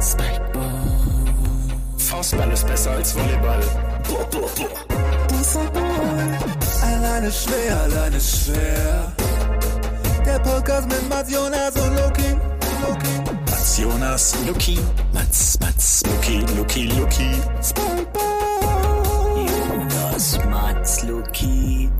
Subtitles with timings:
[0.00, 0.72] Spikeball.
[1.96, 3.60] Faustball ist besser als Volleyball.
[4.08, 4.86] Boah, boah, boah.
[6.82, 9.12] Alleine schwer, alleine schwer.
[10.24, 12.36] Der Podcast mit Mats Jonas und Loki.
[12.82, 13.30] Loki.
[13.50, 14.78] Mats Jonas, Luki.
[15.12, 17.30] Mats, Mats, Luki, Luki, Luki.
[17.62, 19.46] Spikeball.
[19.46, 21.90] Jonas, Mats, Luki.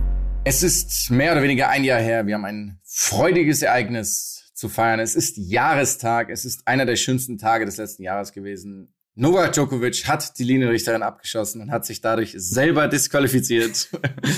[0.45, 2.27] Es ist mehr oder weniger ein Jahr her.
[2.27, 5.01] Wir haben ein freudiges Ereignis zu feiern.
[5.01, 6.31] Es ist Jahrestag.
[6.31, 8.93] Es ist einer der schönsten Tage des letzten Jahres gewesen.
[9.15, 13.89] Novak Djokovic hat die Linienrichterin abgeschossen und hat sich dadurch selber disqualifiziert.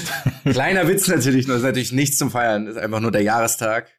[0.45, 3.91] Kleiner Witz natürlich, nur ist natürlich nichts zum Feiern, ist einfach nur der Jahrestag.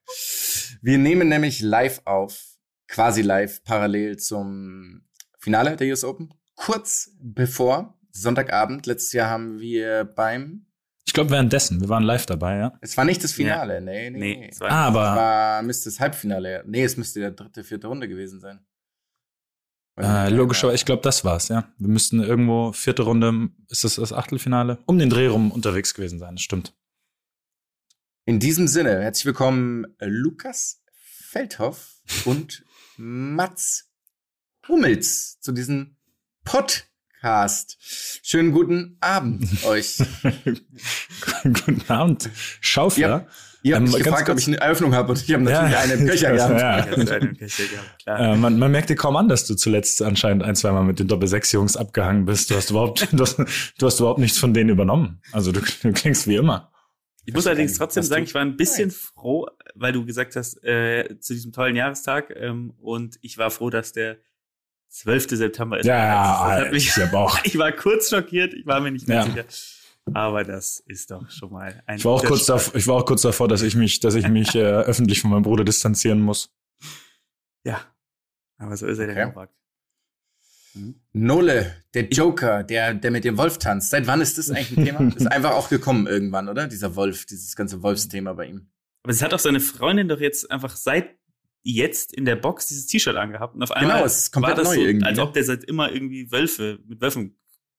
[0.81, 2.41] Wir nehmen nämlich live auf,
[2.87, 5.01] quasi live, parallel zum
[5.37, 6.33] Finale der US Open.
[6.55, 10.65] Kurz bevor, Sonntagabend, letztes Jahr haben wir beim,
[11.09, 12.77] Ich glaube währenddessen, wir waren live dabei, ja.
[12.81, 14.49] es war nicht das Finale, nee, nee, Nee, nee.
[14.51, 17.87] es war- Ah, Es aber war, müsste das Halbfinale, nee, es müsste der dritte, vierte
[17.87, 18.59] Runde gewesen sein.
[19.99, 21.67] äh, logischerweise, ich glaube, das war's, ja.
[21.79, 24.77] Wir müssten irgendwo vierte Runde, ist das das Achtelfinale?
[24.85, 26.77] Um den Dreh rum unterwegs gewesen sein, das stimmt.
[28.25, 32.63] In diesem Sinne, herzlich willkommen Lukas Feldhoff und
[32.97, 33.91] Mats
[34.67, 35.97] Hummels zu diesem
[37.19, 37.77] Podcast.
[38.23, 39.97] Schönen guten Abend euch.
[41.43, 42.29] Guten Abend,
[42.61, 43.27] Schaufler.
[43.61, 45.93] Ihr habt Ähm, mich gefragt, ob ich eine Eröffnung habe und ich habe natürlich eine
[45.95, 46.61] im Köcher gehabt.
[46.61, 46.75] Ja.
[46.75, 48.19] Eine Kirche gehabt, klar.
[48.19, 51.09] Äh, man, man merkt dir kaum an, dass du zuletzt anscheinend ein, zweimal mit den
[51.09, 52.51] Doppel-Sechs-Jungs abgehangen bist.
[52.51, 55.21] Du hast überhaupt, du hast, du hast überhaupt nichts von denen übernommen.
[55.33, 56.71] Also du, du klingst wie immer.
[57.25, 58.97] Ich muss allerdings trotzdem sagen, ich war ein bisschen Nein.
[58.97, 63.69] froh, weil du gesagt hast, äh, zu diesem tollen Jahrestag, ähm, und ich war froh,
[63.69, 64.19] dass der
[64.89, 65.29] 12.
[65.29, 65.85] September ist.
[65.85, 67.39] Ja, das hat mich, ich hab auch.
[67.43, 69.23] ich war kurz schockiert, ich war mir nicht mehr Ja.
[69.25, 69.45] sicher.
[70.13, 73.05] Aber das ist doch schon mal ein Ich war auch kurz davor, ich war auch
[73.05, 76.49] kurz davor, dass ich mich, dass ich mich äh, öffentlich von meinem Bruder distanzieren muss.
[77.63, 77.81] Ja.
[78.57, 79.25] Aber so ist er, der Okay.
[79.27, 79.49] Novak.
[80.73, 80.95] Mhm.
[81.13, 83.91] Nole, der Joker, der, der mit dem Wolf tanzt.
[83.91, 84.99] Seit wann ist das eigentlich ein Thema?
[85.15, 86.67] Ist einfach auch gekommen irgendwann, oder?
[86.67, 88.69] Dieser Wolf, dieses ganze Wolfsthema bei ihm.
[89.03, 91.18] Aber es hat auch seine Freundin doch jetzt einfach seit
[91.63, 93.55] jetzt in der Box dieses T-Shirt angehabt.
[93.55, 95.43] Und auf einmal Genau, es ist komplett war das neu so, irgendwie, als ob der
[95.43, 97.35] seit immer irgendwie Wölfe mit Wölfen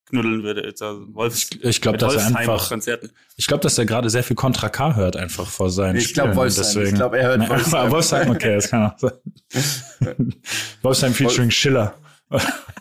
[0.06, 0.62] knuddeln würde.
[0.64, 3.10] Jetzt also ein Wolf, Ich, ich glaube, dass er Wolfsheim einfach, Konzerten.
[3.36, 6.26] ich glaube, dass er gerade sehr viel Contra K hört einfach vor seinen Ich glaub,
[6.26, 6.36] Spielen.
[6.36, 6.64] Wolfsheim.
[6.64, 7.90] Deswegen- Ich glaub, er hört Wolfsheim.
[7.90, 9.12] Wolfsheim, okay, das kann auch sein.
[10.82, 11.94] Wolfsheim featuring Schiller.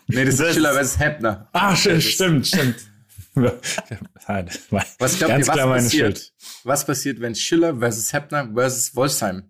[0.08, 1.00] Nee, das ist Schiller vs.
[1.00, 1.50] Heppner.
[1.54, 2.04] Ah, stimmt,
[2.48, 2.48] stimmt,
[3.36, 6.18] Was glaubt ihr, was passiert?
[6.18, 6.34] Schuld.
[6.64, 9.50] Was passiert, wenn Schiller versus Heppner versus Wolfsheim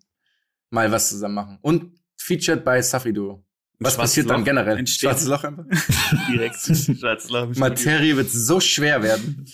[0.69, 1.57] mal was zusammen machen?
[1.61, 3.45] Und featured bei Safri Duo.
[3.81, 4.77] Was passiert dann Loch generell?
[4.77, 5.09] entsteht.
[5.09, 5.65] Schwarzes Loch einfach?
[6.29, 6.55] Direkt
[6.99, 7.55] schwarzes Loch.
[7.55, 9.45] Materie wird so schwer werden.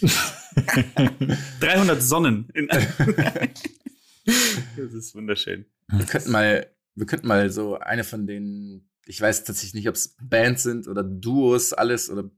[1.60, 2.48] 300 Sonnen.
[4.76, 5.66] Das ist wunderschön.
[5.90, 9.96] Wir könnten mal, wir könnten mal so eine von den, ich weiß tatsächlich nicht, ob
[9.96, 12.32] es Bands sind oder Duos, alles oder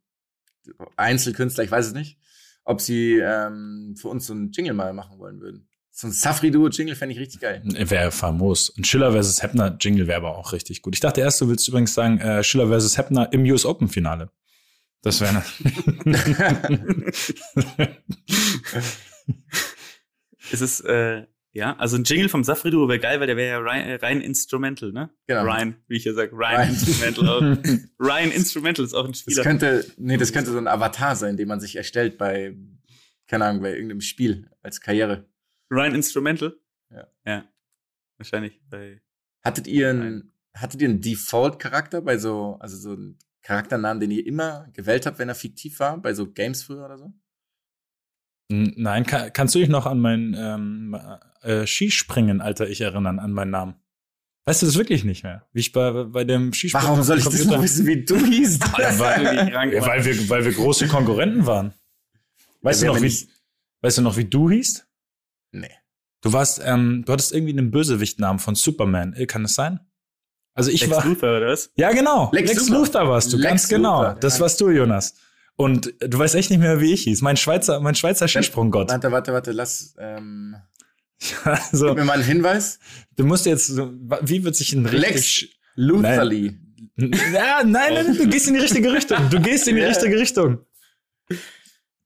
[0.98, 2.20] Einzelkünstler, ich weiß es nicht,
[2.66, 5.67] ob sie ähm, für uns so einen Jingle mal machen wollen würden.
[6.00, 7.60] So ein Safri-Duo-Jingle fände ich richtig geil.
[7.66, 8.70] Wäre famos.
[8.70, 10.94] Und Schiller versus Heppner Jingle wäre aber auch richtig gut.
[10.94, 14.30] Ich dachte erst, du willst übrigens sagen, äh, Schiller versus Heppner im US Open Finale.
[15.02, 15.44] Das wäre
[20.52, 23.60] Es ist, äh, ja, also ein Jingle vom Safri-Duo wäre geil, weil der wäre ja
[23.60, 25.10] rein, rein Instrumental, ne?
[25.26, 25.46] Genau.
[25.46, 26.70] Ryan, wie ich ja sag, Ryan Ryan.
[26.70, 27.28] Instrumental.
[27.28, 27.42] Auch.
[28.00, 29.42] Ryan Instrumental ist auch ein Das Spieler.
[29.42, 32.56] könnte, nee, das könnte so ein Avatar sein, den man sich erstellt bei,
[33.26, 35.26] keine Ahnung, bei irgendeinem Spiel als Karriere.
[35.72, 36.58] Ryan Instrumental?
[36.90, 37.08] Ja.
[37.26, 37.46] Ja.
[38.18, 39.02] Wahrscheinlich bei.
[39.44, 44.26] Hattet ihr einen, hattet ihr einen Default-Charakter bei so, also so einen Charakternamen, den ihr
[44.26, 47.14] immer gewählt habt, wenn er fiktiv war, bei so Games früher oder so?
[48.50, 50.98] Nein, kann, kannst du dich noch an mein ähm,
[51.42, 53.76] äh, Skispringen, alter Ich erinnern, an meinen Namen?
[54.46, 55.46] Weißt du das wirklich nicht mehr?
[55.52, 56.88] Wie ich bei, bei dem Skispringen.
[56.88, 58.64] Warum soll ich das Computer- noch wissen, wie du hießt?
[58.78, 59.86] Ja, weil, war.
[59.88, 61.74] weil, wir, weil wir große Konkurrenten waren.
[62.62, 63.28] Weißt, Ja, du noch, wie,
[63.82, 64.87] weißt du noch, wie du hießt?
[65.52, 65.72] Nee.
[66.22, 69.14] Du warst, ähm, du hattest irgendwie einen Bösewichtnamen von Superman.
[69.14, 69.80] Äh, Kann es sein?
[70.54, 71.06] Also ich Lex war.
[71.06, 71.72] Luthor, oder was?
[71.76, 72.32] Ja, genau.
[72.34, 72.86] Lex Lex, Luthor.
[72.86, 74.02] Luthor warst du, Lex ganz genau.
[74.04, 74.42] Luthor, Das ja.
[74.42, 75.14] warst du, Jonas.
[75.56, 77.22] Und du weißt echt nicht mehr, wie ich hieß.
[77.22, 78.90] Mein Schweizer, mein Schweizer Skisprunggott.
[78.90, 80.56] Warte, warte, warte, lass, ähm,
[81.44, 82.80] Also, gib mir mal einen Hinweis.
[83.16, 86.60] du musst jetzt, so- wie wird sich ein Lex richtig, Lutherly.
[86.98, 89.30] Ja, nein, nein, nein, du gehst in die richtige Richtung.
[89.30, 89.88] Du gehst in die Ja.
[89.90, 90.60] richtige Richtung.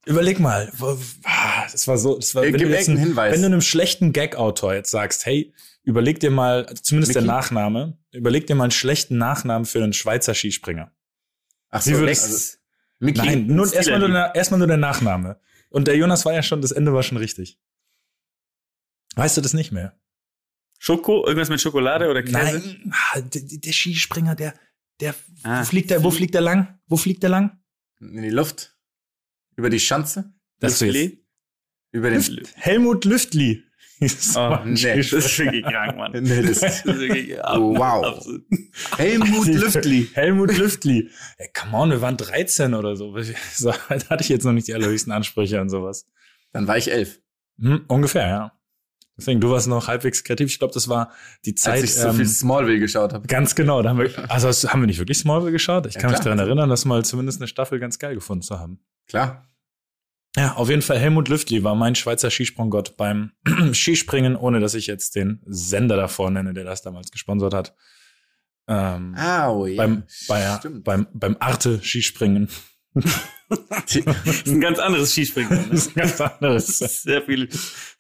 [0.06, 2.98] Überleg mal, wo- ah, das war so, das war, Äh, wenn gib du, jetzt irgendeinen
[3.04, 3.34] ein, Hinweis.
[3.34, 5.54] wenn du einem schlechten Gag-Autor jetzt sagst, hey,
[5.84, 7.34] überleg dir mal, zumindest der Mickey?
[7.34, 10.92] Nachname, überleg dir mal einen schlechten Nachnamen für einen Schweizer Skispringer.
[11.70, 12.58] Ach so, würdest- Lex.
[13.00, 13.18] Mickey.
[13.26, 15.40] Nein, nur erstmal nur, der- erstmal nur der Nachname.
[15.70, 17.60] Und der Jonas war ja schon, das Ende war schon richtig.
[19.16, 19.98] Weißt du das nicht mehr?
[20.80, 21.26] Schoko?
[21.26, 22.34] Irgendwas mit Schokolade oder Käse?
[22.38, 24.54] Nein, ah, der, der Skispringer, der,
[25.00, 26.80] Der, Ah, wo fliegt der, wo fliegt der lang?
[26.88, 27.60] Wo fliegt der lang?
[28.00, 28.71] In die Luft.
[29.56, 30.34] Über die Schanze.
[30.60, 31.26] Das Lüftli?
[31.92, 32.22] Über den.
[32.56, 33.64] Helmut Lüftli.
[34.36, 36.12] Oh, nee, das ist wirklich krank, Mann.
[36.24, 38.04] Nee, das Das ist wirklich Oh, wow.
[38.04, 38.44] absolut.
[38.98, 40.10] Helmut Lüftli.
[40.14, 41.08] Helmut Lüftli.
[41.38, 43.16] Ey, come on, wir waren 13 oder so.
[43.54, 43.72] so.
[43.90, 46.08] Da hatte ich jetzt noch nicht die allerhöchsten Ansprüche und sowas.
[46.52, 47.22] Dann war ich elf.
[47.60, 48.60] Hm, ungefähr, ja.
[49.18, 50.48] Deswegen, du warst noch halbwegs kreativ.
[50.50, 51.12] Ich glaube, das war
[51.46, 51.74] die Zeit.
[51.74, 53.28] Als ich so ähm, viel Smallville geschaut habe.
[53.28, 53.84] Ganz genau.
[53.84, 55.86] Da haben wir, also haben wir nicht wirklich Smallville geschaut?
[55.86, 56.36] Ich Ja, kann mich klar.
[56.36, 58.80] daran erinnern, das mal zumindest eine Staffel ganz geil gefunden zu haben.
[59.12, 59.48] Klar.
[60.38, 63.34] Ja, auf jeden Fall Helmut Lüftli war mein Schweizer Skisprunggott beim
[63.74, 67.76] Skispringen, ohne dass ich jetzt den Sender davor nenne, der das damals gesponsert hat.
[68.68, 69.76] Ähm, Oh, ja.
[69.76, 72.50] beim, bei, beim, beim Arte Skispringen.
[73.50, 75.50] Das ist ein ganz anderes Skispringen.
[75.50, 75.74] Das Ne?
[75.76, 76.78] ist ein ganz Das anderes.
[77.04, 77.48] sehr viel,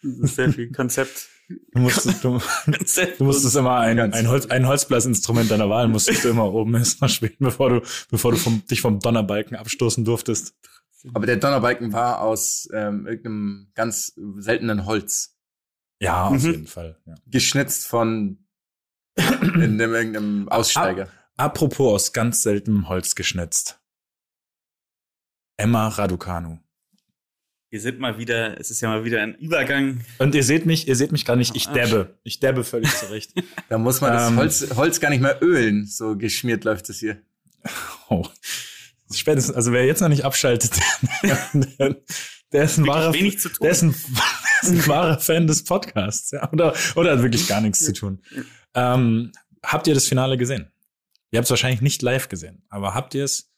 [0.02, 1.28] das sehr viel Konzept.
[1.74, 2.40] Du musstest, du,
[3.18, 7.10] du musstest immer ein, ein, Holz, ein Holzblasinstrument deiner Wahl musstest du immer oben erstmal
[7.10, 10.56] spielen, bevor du, bevor du vom, dich vom Donnerbalken abstoßen durftest.
[11.14, 15.38] Aber der Donnerbalken war aus ähm, irgendeinem ganz seltenen Holz.
[16.00, 16.52] Ja, auf Mhm.
[16.52, 17.00] jeden Fall.
[17.06, 17.16] Ja.
[17.28, 18.46] Geschnitzt von
[19.16, 21.10] in dem, irgendeinem Aussteiger.
[21.38, 23.80] Apropos aus ganz seltenem Holz geschnitzt.
[25.58, 26.60] Emma Raducanu.
[27.70, 30.04] Wir sind mal wieder, es ist ja mal wieder ein Übergang.
[30.20, 32.20] Und ihr seht mich, ihr seht mich gar nicht, ich debbe.
[32.24, 33.32] Ich debbe völlig zurecht.
[33.70, 34.38] Da muss man das Ähm.
[34.38, 35.86] Holz, Holz gar nicht mehr ölen.
[35.86, 37.22] So geschmiert läuft es hier.
[38.10, 38.26] Oh.
[39.14, 40.80] Spätestens, also wer jetzt noch nicht abschaltet,
[41.54, 41.96] der,
[42.52, 43.60] der ist ein wahrer, wenig zu tun.
[43.64, 43.92] der ist ein,
[44.64, 47.94] der ist ein wahrer Fan des Podcasts, ja, oder, oder hat wirklich gar nichts zu
[47.94, 48.22] tun.
[48.74, 49.32] Ähm,
[49.64, 50.72] habt ihr das Finale gesehen?
[51.32, 53.52] Ihr habt es wahrscheinlich nicht live gesehen, aber habt ihr es,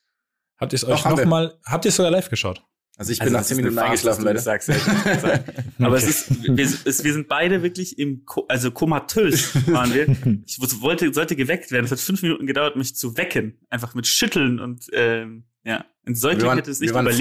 [0.57, 2.63] habt ihr es euch nochmal, habt ihr es sogar live geschaut?
[2.95, 4.39] Also ich Also bin nach das zehn Minuten eingeschlafen, leider.
[4.39, 4.75] sagst, ja.
[5.79, 6.05] Aber Okay.
[6.05, 10.07] es ist, wir, es, wir sind beide wirklich im, Ko also komatös waren wir.
[10.45, 11.85] Ich wollte, sollte geweckt werden.
[11.85, 13.57] Es hat fünf Minuten gedauert, mich zu wecken.
[13.69, 15.85] Einfach mit Schütteln und, ähm, ja.
[16.05, 17.17] Ein Säugling hätte es nicht überlebt.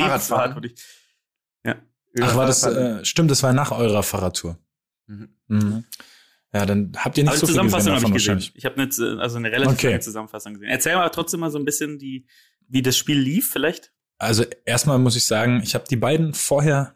[2.15, 4.59] Ich- Ach, war das, äh, stimmt, das war nach eurer Fahrradtour.
[5.07, 5.31] Mhm.
[5.49, 5.85] Mhm.
[6.53, 8.53] Ja, dann habt ihr nicht Aber so die viel gesehen Zusammenfassung habe davon ich gesehen.
[8.55, 9.87] Ich habe eine, äh, also eine relativ Okay.
[9.87, 10.69] lange Zusammenfassung gesehen.
[10.69, 12.27] Erzähl mal trotzdem mal so ein bisschen die,
[12.69, 13.93] wie das Spiel lief, vielleicht.
[14.23, 16.95] Also erstmal muss ich sagen, ich habe die beiden vorher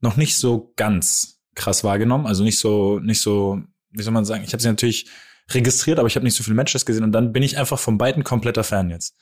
[0.00, 2.26] noch nicht so ganz krass wahrgenommen.
[2.26, 5.06] Also nicht so, nicht so, wie soll man sagen, ich habe sie natürlich
[5.50, 7.96] registriert, aber ich habe nicht so viele Matches gesehen und dann bin ich einfach von
[7.96, 9.14] beiden kompletter Fan jetzt.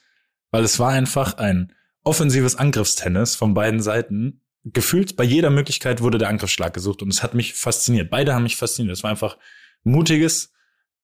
[0.50, 4.40] Weil es war einfach ein offensives Angriffstennis von beiden Seiten.
[4.64, 8.08] Gefühlt bei jeder Möglichkeit wurde der Angriffsschlag gesucht und es hat mich fasziniert.
[8.08, 8.96] Beide haben mich fasziniert.
[8.96, 9.36] Es war einfach
[9.84, 10.54] mutiges,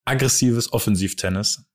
[0.06, 1.67] aggressives Offensivtennis,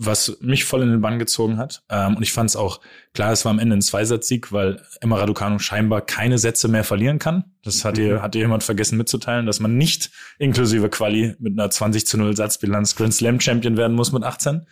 [0.00, 1.82] was mich voll in den Bann gezogen hat.
[1.90, 2.80] Ähm, und ich fand es auch,
[3.14, 7.18] klar, es war am Ende ein Zweisatzsieg, weil Emma Raducanu scheinbar keine Sätze mehr verlieren
[7.18, 7.44] kann.
[7.64, 11.68] Das hat ihr, hat ihr jemand vergessen mitzuteilen, dass man nicht inklusive Quali mit einer
[11.68, 14.66] 20 zu 0 Satzbilanz Grand Slam Champion werden muss mit 18.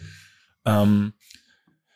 [0.65, 1.13] Ähm,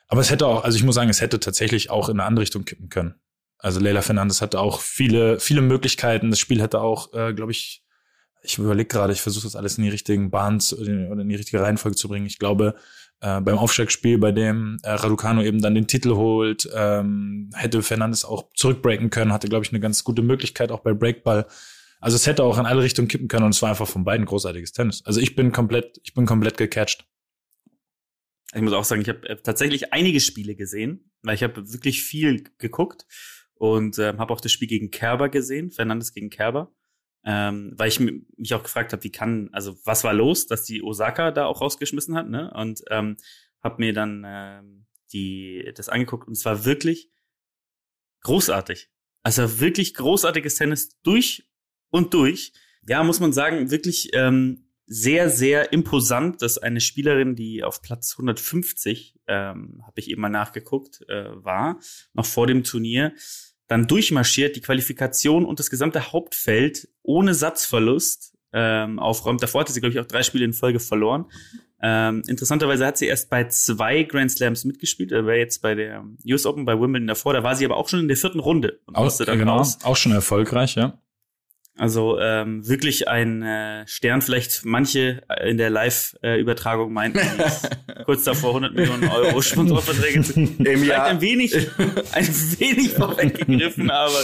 [0.08, 2.42] aber es hätte auch, also ich muss sagen, es hätte tatsächlich auch in eine andere
[2.42, 3.14] Richtung kippen können.
[3.58, 6.30] Also Leila Fernandes hatte auch viele, viele Möglichkeiten.
[6.30, 7.84] Das Spiel hätte auch, äh, glaube ich,
[8.42, 11.62] ich überlege gerade, ich versuche das alles in die richtigen Bahnen oder in die richtige
[11.62, 12.26] Reihenfolge zu bringen.
[12.26, 12.75] Ich glaube,
[13.20, 18.25] äh, beim Aufstiegsspiel, bei dem äh, Raducano eben dann den Titel holt, ähm, hätte Fernandes
[18.25, 21.46] auch zurückbreaken können, hatte, glaube ich, eine ganz gute Möglichkeit auch bei Breakball.
[22.00, 24.25] Also es hätte auch in alle Richtungen kippen können und es war einfach von beiden
[24.25, 25.02] großartiges Tennis.
[25.04, 27.06] Also ich bin komplett, ich bin komplett gecatcht.
[28.54, 32.03] Ich muss auch sagen, ich habe äh, tatsächlich einige Spiele gesehen, weil ich habe wirklich
[32.03, 33.06] viel geguckt
[33.55, 36.72] und ähm, habe auch das Spiel gegen Kerber gesehen, Fernandes gegen Kerber,
[37.24, 40.65] ähm, weil ich mi- mich auch gefragt habe, wie kann, also was war los, dass
[40.65, 42.53] die Osaka da auch rausgeschmissen hat, ne?
[42.55, 43.17] Und ähm,
[43.62, 47.10] habe mir dann ähm, die das angeguckt und es war wirklich
[48.22, 48.91] großartig.
[49.22, 51.48] Also wirklich großartiges Tennis durch
[51.91, 52.53] und durch.
[52.89, 58.15] Ja, muss man sagen, wirklich ähm, sehr, sehr imposant, dass eine Spielerin, die auf Platz
[58.15, 61.79] 150, ähm, habe ich eben mal nachgeguckt, äh, war,
[62.15, 63.12] noch vor dem Turnier,
[63.70, 69.41] dann durchmarschiert, die Qualifikation und das gesamte Hauptfeld ohne Satzverlust ähm, aufräumt.
[69.44, 71.27] Davor hatte sie, glaube ich, auch drei Spiele in Folge verloren.
[71.81, 75.12] Ähm, interessanterweise hat sie erst bei zwei Grand Slams mitgespielt.
[75.12, 77.32] Er war jetzt bei der US Open, bei Wimbledon davor.
[77.32, 79.58] Da war sie aber auch schon in der vierten Runde und Auch, musste dann genau,
[79.58, 79.79] raus.
[79.84, 81.00] auch schon erfolgreich, ja.
[81.81, 84.20] Also ähm, wirklich ein äh, Stern.
[84.20, 87.20] Vielleicht manche äh, in der Live-Übertragung meinten,
[88.05, 91.06] kurz davor 100 Millionen Euro Sponsorverträge zu Im Jahr.
[91.06, 91.55] ein wenig,
[92.13, 94.20] ein wenig vorweggegriffen, aber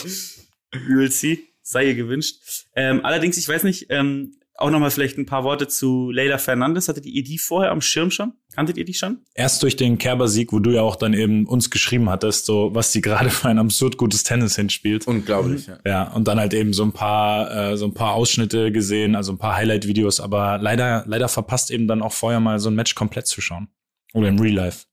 [0.87, 1.45] we'll see.
[1.63, 2.37] Sei ihr gewünscht.
[2.75, 6.37] Ähm, allerdings, ich weiß nicht, ähm, auch noch mal vielleicht ein paar Worte zu Leila
[6.37, 6.89] Fernandes.
[6.89, 8.35] Hattet ihr die vorher am Schirm schon?
[8.57, 9.19] Kanntet ihr die schon?
[9.35, 12.91] Erst durch den Kerber-Sieg, wo du ja auch dann eben uns geschrieben hattest, so was
[12.91, 15.07] sie gerade für ein absurd gutes Tennis hinspielt.
[15.07, 15.79] Unglaublich, ja.
[15.85, 19.33] Ja, und dann halt eben so ein paar, äh, so ein paar Ausschnitte gesehen, also
[19.33, 22.95] ein paar Highlight-Videos, aber leider, leider verpasst eben dann auch vorher mal so ein Match
[22.95, 23.69] komplett zu schauen.
[24.15, 24.87] Oder im Real Life.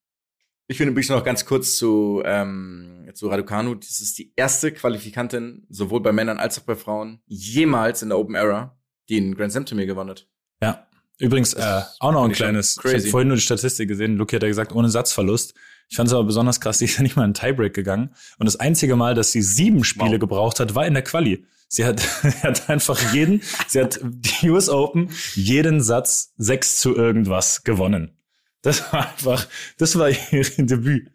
[0.68, 3.76] Ich finde übrigens noch ganz kurz zu, ähm, zu Raducanu.
[3.76, 8.20] Das ist die erste Qualifikantin, sowohl bei Männern als auch bei Frauen, jemals in der
[8.20, 8.78] Open Era,
[9.08, 10.28] die ein Grand Slam Turnier gewonnen hat.
[10.62, 10.86] Ja.
[11.20, 14.44] Übrigens, äh, auch noch ein kleines, ich habe vorhin nur die Statistik gesehen, Luki hat
[14.44, 15.54] ja gesagt, ohne Satzverlust.
[15.90, 18.16] Ich fand es aber besonders krass, die ist ja nicht mal in Tiebreak gegangen.
[18.40, 20.20] Und das einzige Mal, dass sie sieben Spiele Wow.
[20.20, 21.46] gebraucht hat, war in der Quali.
[21.68, 22.02] Sie hat,
[22.44, 28.18] hat einfach jeden, sie hat die US Open, jeden Satz sechs zu irgendwas gewonnen.
[28.62, 31.12] Das war einfach, das war ihr Debüt.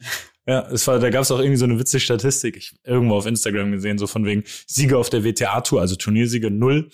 [0.46, 3.26] Ja, es war, da gab es auch irgendwie so eine witzige Statistik, ich irgendwo auf
[3.26, 6.88] Instagram gesehen, so von wegen Sieger auf der WTA-Tour, also Turniersiege null,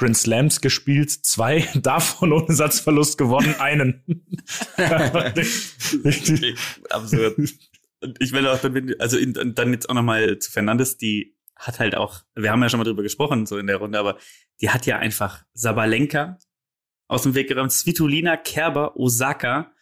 [0.00, 4.04] Grand Slams gespielt, zwei, davon ohne Satzverlust gewonnen, einen.
[6.90, 7.36] Absurd.
[8.02, 11.36] Und ich will auch, dann- also in, und dann jetzt auch nochmal zu Fernandes, die
[11.56, 14.16] hat halt auch, wir haben ja schon mal drüber gesprochen, so in der Runde, aber
[14.62, 16.38] die hat ja einfach Sabalenka
[17.08, 19.72] aus dem Weg geräumt, Svitolina, Kerber, Osaka,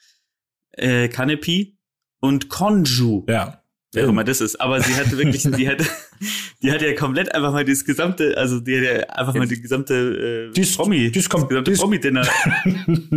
[0.73, 1.79] äh, Kanepi
[2.21, 3.25] und Konju.
[3.29, 3.58] ja.
[3.93, 4.61] Wer auch immer das ist.
[4.61, 5.79] Aber sie hat wirklich, die hat,
[6.63, 9.61] die hat ja komplett einfach mal das gesamte, also die hat ja einfach mal die
[9.61, 12.27] gesamte äh, Die ist- Promi, die ist kom- das gesamte die ist- Promi-Dinner.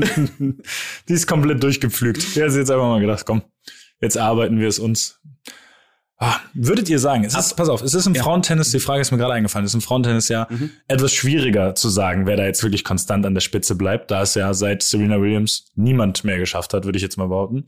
[1.07, 2.35] die ist komplett durchgepflügt.
[2.35, 3.41] Der hat jetzt einfach mal gedacht, komm,
[4.01, 5.17] jetzt arbeiten wir es uns.
[6.23, 9.09] Ah, würdet ihr sagen, es ist, pass auf, es ist im Frauentennis, die Frage ist
[9.09, 10.69] mir gerade eingefallen, es ist im Frauentennis ja Mhm.
[10.87, 14.35] etwas schwieriger zu sagen, wer da jetzt wirklich konstant an der Spitze bleibt, da es
[14.35, 17.65] ja seit Serena Williams niemand mehr geschafft hat, würde ich jetzt mal behaupten.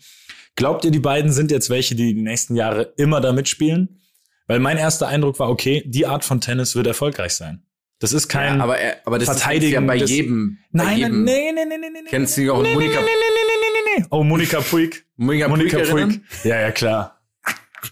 [0.55, 4.01] Glaubt ihr, die beiden sind jetzt welche, die die nächsten Jahre immer da mitspielen?
[4.47, 7.63] Weil mein erster Eindruck war, okay, die Art von Tennis wird erfolgreich sein.
[7.99, 8.57] Das ist kein.
[8.57, 10.57] Ja, aber, er, aber das Verteidigen ist ja bei jedem.
[10.73, 11.23] bei nein, jedem.
[11.23, 12.09] nee, nee, nee, nee, nee.
[12.09, 14.05] Kennst du auch nee, Monika- Nee, nee, nee, nee, nee, nee.
[14.09, 15.05] Oh, Monika Puig.
[15.15, 16.19] Monika, Monika Puig.
[16.43, 17.21] Ja, ja, klar.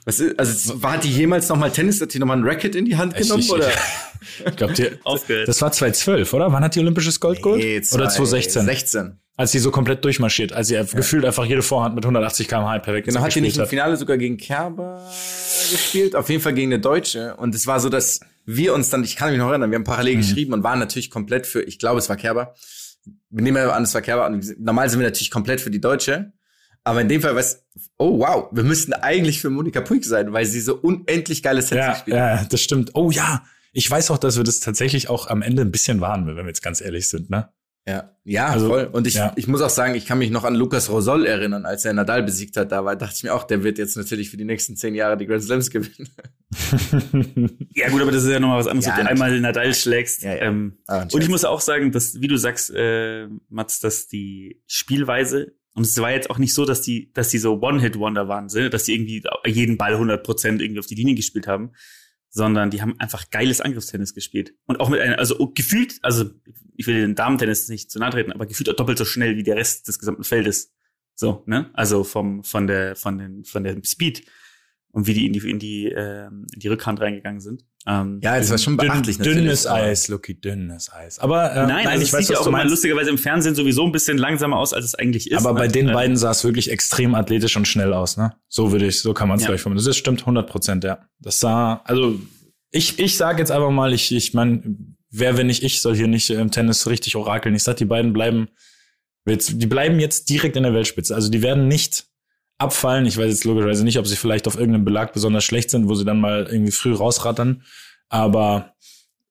[0.05, 2.75] Was ist, also war, die jemals noch mal Tennis, hat die noch mal ein Racket
[2.75, 3.41] in die Hand genommen?
[3.41, 3.69] ich- oder?
[4.45, 5.47] Ich glaube, die, Aufgehört.
[5.47, 6.51] das war 2012, oder?
[6.51, 7.59] Wann hat die olympisches Gold geholt?
[7.63, 8.65] Nee, oder 2016?
[8.65, 9.20] 16.
[9.38, 13.07] Als sie so komplett durchmarschiert, als sie gefühlt einfach jede Vorhand mit 180 km/h perfekt
[13.07, 15.01] Genau, hat die nicht im Finale sogar gegen Kerber
[15.71, 16.15] gespielt?
[16.15, 17.35] Auf jeden Fall gegen eine Deutsche.
[17.38, 19.83] Und es war so, dass wir uns dann, ich kann mich noch erinnern, wir haben
[19.83, 20.21] parallel Mhm.
[20.21, 22.53] geschrieben und waren natürlich komplett für, ich glaube, es war Kerber.
[23.29, 24.29] Wir nehmen ja an, es war Kerber.
[24.59, 26.33] Normal sind wir natürlich komplett für die Deutsche.
[26.83, 27.63] Aber in dem Fall, weißt
[27.97, 31.75] oh wow, wir müssten eigentlich für Monika Puig sein, weil sie so unendlich geile Sets
[31.75, 32.91] Ja, gespielt ja, das stimmt.
[32.95, 36.25] Oh ja, ich weiß auch, dass wir das tatsächlich auch am Ende ein bisschen waren,
[36.27, 37.50] wenn wir jetzt ganz ehrlich sind, ne?
[37.88, 38.89] Ja, ja, Also, voll.
[38.91, 39.33] Und ich, ja.
[39.35, 42.21] ich muss auch sagen, ich kann mich noch an Lukas Rosol erinnern, als er Nadal
[42.21, 42.71] besiegt hat.
[42.71, 45.17] Da war, dachte ich mir auch, der wird jetzt natürlich für die nächsten zehn Jahre
[45.17, 46.09] die Grand Slams gewinnen.
[47.73, 50.21] Ja, gut, aber das ist ja nochmal was anderes, Ja, ob du einmal Nadal schlägst.
[50.21, 50.41] Ja, ja.
[50.41, 54.61] Ähm, Ah, und ich muss auch sagen, dass, wie du sagst, äh, Mats, dass die
[54.67, 58.50] Spielweise, und es war jetzt auch nicht so, dass die, dass die so One-Hit-Wonder waren,
[58.50, 61.71] dass die irgendwie jeden Ball 100% irgendwie auf die Linie gespielt haben,
[62.31, 64.55] sondern die haben einfach geiles Angriffstennis gespielt.
[64.65, 66.31] Und auch mit einer, also gefühlt, also
[66.75, 69.43] ich will den Damen-Tennis nicht zu nahe treten, aber gefühlt auch doppelt so schnell wie
[69.43, 70.73] der Rest des gesamten Feldes.
[71.13, 71.69] So, ne?
[71.73, 74.25] Also vom, von der, von den, von dem Speed
[74.91, 77.65] und wie die in die, in die, ähm, in die Rückhand reingegangen sind.
[77.88, 79.38] Ähm, Ja, das war schon beachtlich Dünn, natürlich.
[79.45, 81.17] dünnes Eis, Lucky, dünnes Eis.
[81.19, 83.55] Aber äh, Nein, also ich es weiß, sieht ja auch du immer lustigerweise im Fernsehen
[83.55, 85.38] sowieso ein bisschen langsamer aus, als es eigentlich ist.
[85.39, 85.59] Aber ne?
[85.59, 88.33] bei den Äh, beiden sah es wirklich extrem athletisch und schnell aus, ne?
[88.50, 89.50] So würde ich, so kann man es Ja.
[89.50, 89.85] gleich formulieren.
[89.85, 91.00] Das stimmt 100 Prozent, ja.
[91.19, 92.19] Das sah, also
[92.71, 94.61] ich, ich sage jetzt einfach mal, ich, ich meine,
[95.09, 97.55] wer, wenn nicht ich, soll hier nicht im Tennis richtig orakeln.
[97.55, 98.47] Ich sag, die beiden bleiben,
[99.25, 101.13] jetzt, die bleiben jetzt direkt in der Weltspitze.
[101.15, 102.05] Also die werden nicht
[102.61, 103.05] abfallen.
[103.05, 105.95] Ich weiß jetzt logischerweise nicht, ob sie vielleicht auf irgendeinem Belag besonders schlecht sind, wo
[105.95, 107.63] sie dann mal irgendwie früh rausrattern.
[108.09, 108.73] Aber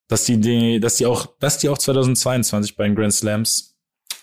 [0.08, 3.76] dass die, die dass die auch, dass die auch 2022 bei den Grand Slams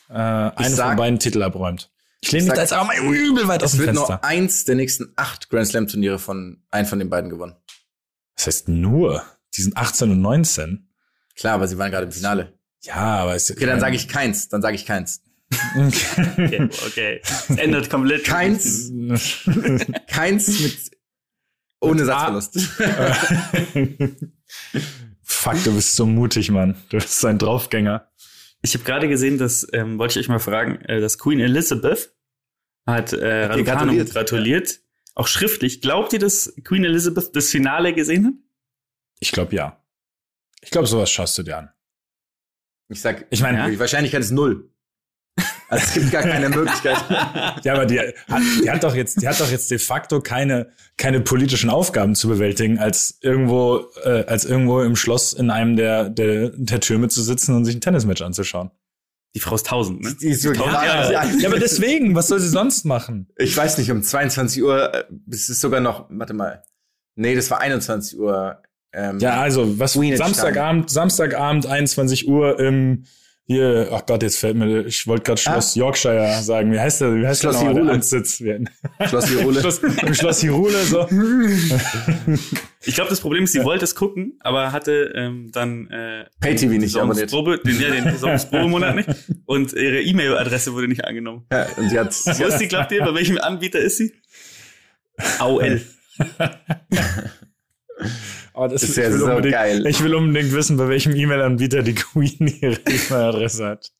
[0.09, 1.89] äh, einen sag- von beiden Titel abräumt.
[2.21, 4.13] Ich lehne mich da jetzt auch mal übel weit aus Es dem wird Fenster.
[4.15, 7.55] nur eins der nächsten acht Grand Slam Turniere von einem von den beiden gewonnen.
[8.35, 9.23] Das heißt nur,
[9.55, 10.89] die sind 18 und 19.
[11.35, 12.53] Klar, aber sie waren gerade im Finale.
[12.83, 14.49] Ja, aber es Okay, dann sage ich keins.
[14.49, 15.21] Dann sage ich keins.
[15.75, 17.21] Okay, okay.
[17.23, 18.25] Es ändert komplett.
[18.25, 18.91] Keins,
[20.07, 20.91] keins mit
[21.79, 22.57] ohne Satzverlust.
[25.23, 26.75] Fuck, du bist so mutig, Mann.
[26.89, 28.09] Du bist ein Draufgänger.
[28.61, 32.13] Ich habe gerade gesehen, dass, ähm, wollte ich euch mal fragen, äh, dass Queen Elizabeth
[32.85, 34.11] hat äh, Raducanu gratuliert.
[34.11, 34.79] gratuliert.
[35.15, 35.81] Auch schriftlich.
[35.81, 38.33] Glaubt ihr, dass Queen Elizabeth das Finale gesehen hat?
[39.19, 39.83] Ich glaube ja.
[40.61, 41.69] Ich glaube, sowas schaust du dir an.
[42.89, 44.71] Ich sag, Ich meine, die Wahrscheinlichkeit ist null.
[45.69, 46.97] Also es gibt gar keine Möglichkeit.
[47.63, 48.13] Ja, aber die hat,
[48.63, 50.67] die hat doch jetzt, die hat doch jetzt de facto keine,
[50.97, 56.09] keine politischen Aufgaben zu bewältigen, als irgendwo, äh, als irgendwo im Schloss in einem der,
[56.09, 58.71] der, der Türme zu sitzen und sich ein Tennismatch anzuschauen.
[59.35, 60.15] Die Frau ist tausend, ne?
[60.21, 61.37] Die ist so Tausend gerade- Jahre.
[61.39, 63.27] Ja, aber deswegen, was soll sie sonst machen?
[63.37, 66.63] Ich weiß nicht, um 22 Uhr, äh, es ist sogar noch, warte mal.
[67.15, 68.61] Nee, das war 21 Uhr.
[68.93, 73.03] Ähm, Ja, also, was, Samstagabend, Samstagabend, 21 Uhr im,
[73.49, 76.69] Hier, ach Gott, jetzt fällt mir, ich wollte gerade Schloss Yorkshire sagen.
[76.73, 77.15] Wie heißt der?
[77.15, 77.55] Wie heißt Schloss.
[77.55, 78.41] Amtssitz?
[78.41, 78.65] Wie-
[79.07, 79.59] Schloss Hyrule.
[79.61, 79.81] Schloss,
[80.17, 81.07] Schloss Hyrule, so.
[82.85, 86.73] Ich glaube, das Problem ist, sie wollte es gucken, aber hatte ähm, dann äh, Pay-TV
[86.73, 87.31] nicht abonniert.
[87.31, 89.09] Den, ja, den Saisonsprobemonat nicht
[89.45, 91.45] und ihre E-Mail-Adresse wurde nicht angenommen.
[91.49, 92.07] Ja, und sie hat,
[92.39, 92.99] Wo ist die, glaubt ihr?
[92.99, 94.11] Bei welchem Anbieter ist sie?
[95.39, 95.81] AOL.
[98.53, 99.85] Aber das Ist ja ich will so unbedingt, geil.
[99.87, 103.91] Ich will unbedingt wissen, bei welchem E-Mail-Anbieter die Queen ihre E-Mail-Adresse hat.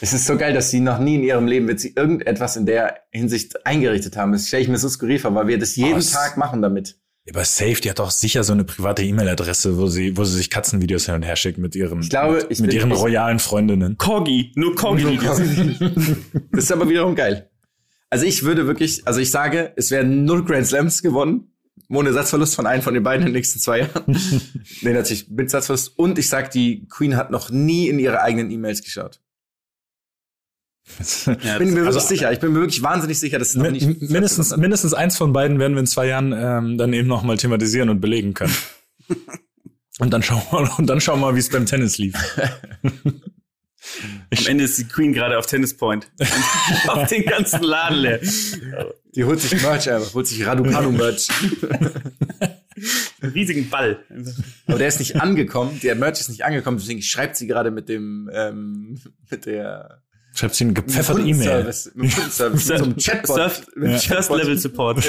[0.00, 2.66] es ist so geil, dass sie noch nie in ihrem Leben wird sie irgendetwas in
[2.66, 4.32] der Hinsicht eingerichtet haben.
[4.32, 6.10] Das stelle ich mir so skurril vor, weil wir das jeden Was?
[6.12, 6.96] Tag machen damit.
[7.26, 10.36] Ja, Aber Safe, die hat doch sicher so eine private E-Mail-Adresse, wo sie, wo sie
[10.36, 13.38] sich Katzenvideos hin und her schickt mit ihren, Ich glaube, mit, ich mit ihren royalen
[13.38, 13.96] Freundinnen.
[13.96, 15.18] Corgi, nur Corgi.
[16.52, 17.48] Das ist aber wiederum geil.
[18.10, 21.53] Also ich würde wirklich, also ich sage, es werden null Grand Slams gewonnen.
[21.88, 24.04] Ohne Satzverlust von einem von den beiden in den nächsten zwei Jahren.
[24.82, 25.98] nee, natürlich mit Satzverlust.
[25.98, 29.20] Und ich sag, die Queen hat noch nie in ihre eigenen E-Mails geschaut.
[31.26, 32.32] Ja, Ich bin mir Also- wirklich sicher.
[32.32, 33.86] Ich bin mir wirklich wahnsinnig sicher, dass es noch nicht.
[34.10, 37.88] mindestens, mindestens eins von beiden werden wir in zwei Jahren ähm, dann eben nochmal thematisieren
[37.88, 38.54] und belegen können.
[39.98, 42.14] und dann schauen wir, und dann schauen wir mal, wie es beim Tennis lief.
[44.02, 46.10] Am Ende ist die Queen gerade auf Tennis Point.
[46.88, 48.20] auf den ganzen Laden leer.
[49.14, 51.28] Die holt sich Merch einfach, holt sich Raducanu Merch.
[53.20, 53.98] Einen riesigen Ball.
[54.66, 55.78] Aber der ist nicht angekommen.
[55.82, 56.78] Der Merch ist nicht angekommen.
[56.78, 60.02] Deswegen schreibt sie gerade mit dem, ähm, mit der
[60.34, 61.64] Schreibt sie eine gepfefferte E-Mail.
[61.94, 63.36] Mit dem Kundenservice, mit so einem Chatbot.
[63.36, 64.38] Surf, Mit einem First Chatbot.
[64.38, 65.04] Level Support.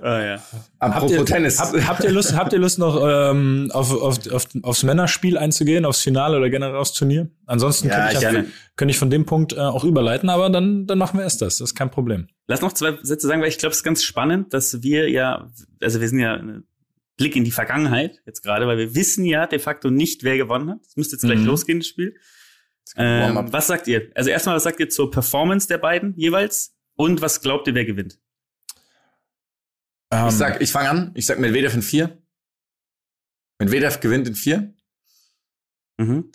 [0.00, 0.42] Ah ja.
[0.80, 1.58] Apropos Habt ihr, Tennis.
[1.58, 5.84] Habt, habt ihr Lust, habt ihr Lust noch ähm, auf, auf, auf, aufs Männerspiel einzugehen,
[5.84, 7.28] aufs Finale oder generell aufs Turnier?
[7.46, 8.44] Ansonsten Ja, könnte, ich, auf-
[8.76, 11.58] könnte ich von dem Punkt äh, auch überleiten, aber dann, dann machen wir erst das.
[11.58, 12.28] Das ist kein Problem.
[12.46, 15.50] Lass noch zwei Sätze sagen, weil ich glaube, es ist ganz spannend, dass wir ja,
[15.82, 16.62] also wir sind ja ein
[17.16, 20.70] Blick in die Vergangenheit jetzt gerade, weil wir wissen ja de facto nicht, wer gewonnen
[20.70, 20.78] hat.
[20.86, 21.46] Es müsste jetzt gleich Mhm.
[21.46, 22.14] losgehen, das Spiel.
[22.96, 24.10] Ähm, was sagt ihr?
[24.14, 26.76] Also erstmal, was sagt ihr zur Performance der beiden jeweils?
[26.94, 28.18] Und was glaubt ihr, wer gewinnt?
[30.10, 31.10] Ähm, Ich sag, ich fange an.
[31.14, 32.18] Ich sag Medvedev in vier.
[33.58, 34.74] Medvedev gewinnt in vier.
[35.98, 36.30] Mhm.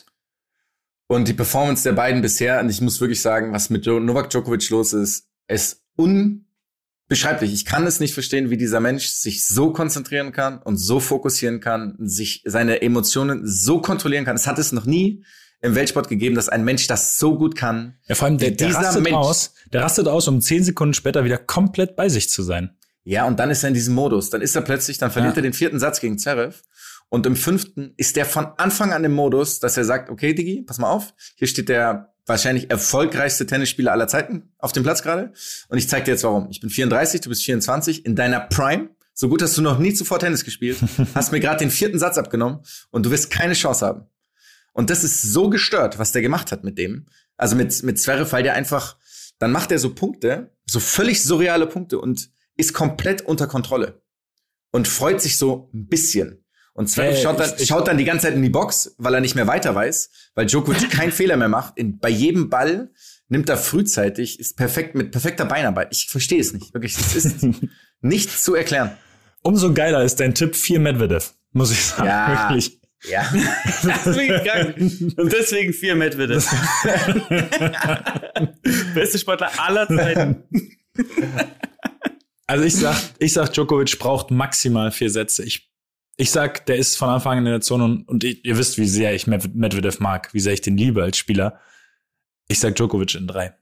[1.08, 4.70] Und die Performance der beiden bisher, und ich muss wirklich sagen, was mit Novak Djokovic
[4.70, 7.54] los ist, ist unbeschreiblich.
[7.54, 11.60] Ich kann es nicht verstehen, wie dieser Mensch sich so konzentrieren kann und so fokussieren
[11.60, 14.36] kann, sich seine Emotionen so kontrollieren kann.
[14.36, 15.24] Es hat es noch nie
[15.62, 17.98] im Weltsport gegeben, dass ein Mensch das so gut kann.
[18.08, 20.94] ja, vor allem, der, der dieser rastet Mensch- aus, der rastet aus, um zehn Sekunden
[20.94, 22.76] später wieder komplett bei sich zu sein.
[23.04, 24.30] Ja, und dann ist er in diesem Modus.
[24.30, 25.40] Dann ist er plötzlich, dann verliert Ja.
[25.40, 26.62] er den vierten Satz gegen Zverev.
[27.10, 30.64] Und im fünften ist der von Anfang an im Modus, dass er sagt, okay, Digi,
[30.64, 31.14] pass mal auf.
[31.36, 35.34] Hier steht der wahrscheinlich erfolgreichste Tennisspieler aller Zeiten auf dem Platz gerade.
[35.68, 36.48] Und ich zeig dir jetzt warum.
[36.50, 38.90] Ich bin 34, du bist 24, in deiner Prime.
[39.14, 40.78] So gut hast du noch nie zuvor Tennis gespielt.
[41.14, 44.06] hast mir gerade den vierten Satz abgenommen und du wirst keine Chance haben.
[44.72, 47.06] Und das ist so gestört, was der gemacht hat mit dem.
[47.38, 48.98] Also mit, mit Zverev, weil der einfach,
[49.38, 54.02] dann macht er so Punkte, so völlig surreale Punkte und ist komplett unter Kontrolle.
[54.72, 56.44] Und freut sich so ein bisschen.
[56.74, 58.96] Und Zverev Äh, schaut, dann, ich- ich- schaut dann die ganze Zeit in die Box,
[58.98, 61.78] weil er nicht mehr weiter weiß, weil Djokovic keinen Fehler mehr macht.
[61.78, 62.90] In, bei jedem Ball
[63.30, 65.90] nimmt er frühzeitig, ist perfekt mit perfekter Beinarbeit.
[65.92, 66.74] Ich verstehe es nicht.
[66.74, 67.46] Wirklich, es ist
[68.02, 68.98] nicht zu erklären.
[69.44, 72.08] Umso geiler ist dein Tipp vier Medvedev, muss ich sagen.
[72.08, 72.50] Ja.
[72.50, 72.80] Wirklich.
[73.06, 73.30] Ja.
[73.84, 75.14] Deswegen.
[75.18, 76.48] Und deswegen vier Medvedev.
[78.96, 80.44] Beste Sportler aller Zeiten.
[82.54, 85.44] Also ich sag, ich sag, Djokovic braucht maximal vier Sätze.
[85.44, 85.72] Ich,
[86.18, 88.78] ich sag, der ist von Anfang an in der Zone und, und ich, ihr wisst,
[88.78, 91.60] wie sehr ich Med- Medvedev mag, wie sehr ich den liebe als Spieler.
[92.48, 93.56] Ich sag Djokovic in drei.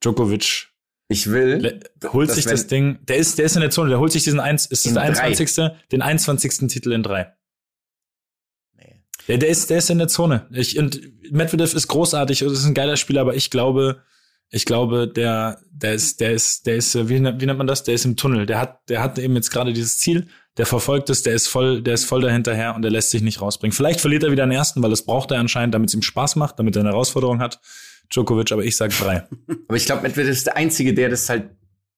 [0.00, 0.68] Djokovic
[1.08, 1.80] Ich will.
[2.12, 4.38] holt sich das Ding, der ist, der ist in der Zone, der holt sich diesen
[4.38, 5.20] eins, ist das der drei.
[5.22, 5.72] 21.
[5.90, 6.68] Den 21.
[6.68, 7.34] Titel in drei.
[8.76, 9.02] Nee.
[9.26, 10.46] Der, der ist, der ist in der Zone.
[10.52, 11.00] Ich, und
[11.32, 14.04] Medvedev ist großartig und ist ein geiler Spieler, aber ich glaube,
[14.50, 17.82] ich glaube, der, der ist, der ist, der ist, wie, nennt- wie nennt man das?
[17.84, 18.46] Der ist im Tunnel.
[18.46, 21.82] Der hat, der hat eben jetzt gerade dieses Ziel, der verfolgt es, der ist voll,
[21.82, 23.74] der ist voll dahinterher und der lässt sich nicht rausbringen.
[23.74, 26.36] Vielleicht verliert er wieder den ersten, weil das braucht er anscheinend, damit es ihm Spaß
[26.36, 27.60] macht, damit er eine Herausforderung hat.
[28.10, 29.26] Djokovic, aber ich sag drei.
[29.68, 31.50] Aber ich glaube, Medvedev ist der Einzige, der das halt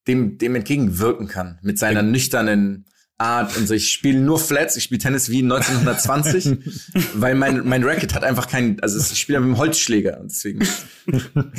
[0.07, 1.59] dem, dem entgegenwirken kann.
[1.61, 2.85] Mit seiner nüchternen
[3.19, 3.75] Art und so.
[3.75, 6.57] Ich spiele nur Flats, ich spiele Tennis wie 1920,
[7.13, 10.67] weil mein, mein Racket hat einfach keinen, also ich spiele mit dem Holzschläger und deswegen.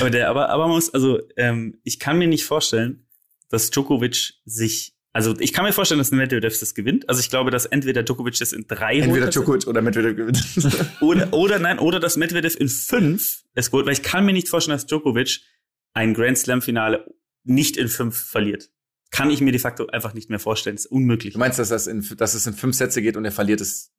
[0.00, 3.06] Aber, der, aber, aber man muss, also ähm, ich kann mir nicht vorstellen,
[3.48, 7.08] dass Djokovic sich, also ich kann mir vorstellen, dass Medvedev das gewinnt.
[7.08, 10.42] Also ich glaube, dass entweder Djokovic das in drei Entweder Djokovic oder Medvedev gewinnt.
[11.00, 14.48] oder, oder nein, oder dass Medvedev in fünf es holt, weil ich kann mir nicht
[14.48, 15.40] vorstellen, dass Djokovic
[15.94, 17.06] ein Grand Slam Finale
[17.44, 18.70] nicht in fünf verliert.
[19.10, 20.76] kann ich mir de facto einfach nicht mehr vorstellen.
[20.76, 21.32] Das ist unmöglich.
[21.32, 23.90] Du meinst, dass, das in, dass es in fünf Sätze geht und er verliert es?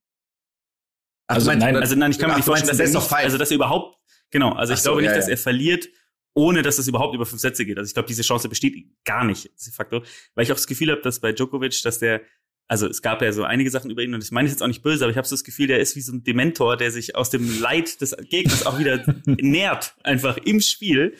[1.27, 3.37] Ach, Also meinst, nein, Also nein, ich kann mir nicht vorstellen, dass er nicht, also
[3.37, 3.98] dass er überhaupt,
[4.31, 5.31] genau, also ich Ach so, glaube nicht, ja, dass ja.
[5.31, 5.89] er verliert,
[6.33, 7.77] ohne dass es überhaupt über fünf Sätze geht.
[7.77, 10.03] Also ich glaube, diese Chance besteht gar nicht, de facto.
[10.35, 12.21] Weil ich auch das Gefühl habe, dass bei Djokovic, dass der,
[12.67, 14.67] also es gab ja so einige Sachen über ihn und ich meine es jetzt auch
[14.67, 16.91] nicht böse, aber ich habe so das Gefühl, der ist wie so ein Dementor, der
[16.91, 21.15] sich aus dem Leid des Gegners auch wieder nährt, einfach im Spiel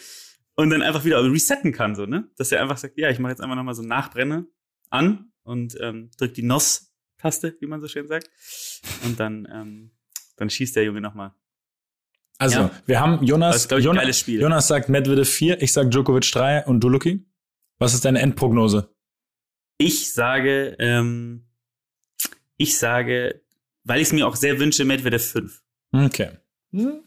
[0.55, 2.29] und dann einfach wieder resetten kann, so, ne?
[2.37, 4.47] Dass er einfach sagt, ja, ich mache jetzt einfach nochmal so Nachbrenne
[4.89, 8.29] an und ähm, drückt die NOS-Taste, wie man so schön sagt.
[9.05, 9.91] Und dann, ähm,
[10.35, 11.33] dann schießt der Junge nochmal.
[12.39, 12.71] Also, Ja.
[12.85, 14.25] wir haben Jonas, Das ist, ich, Jonas.
[14.27, 17.25] Jonas sagt Medvedev 4, ich sag Djokovic 3 und du, Luki?
[17.77, 18.93] Was ist deine Endprognose?
[19.77, 21.47] Ich sage, ähm,
[22.57, 23.41] ich sage,
[23.83, 25.61] weil ich es mir auch sehr wünsche, Medvedev 5.
[25.91, 26.37] Okay.
[26.71, 27.03] Hm.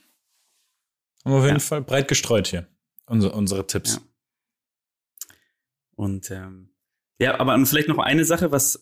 [1.24, 1.60] Haben wir auf jeden Ja.
[1.60, 2.68] Fall breit gestreut hier.
[3.06, 3.94] Unsere, unsere Tipps.
[3.96, 4.00] Ja.
[5.94, 6.74] Und ähm,
[7.18, 8.80] ja, aber vielleicht noch eine Sache, was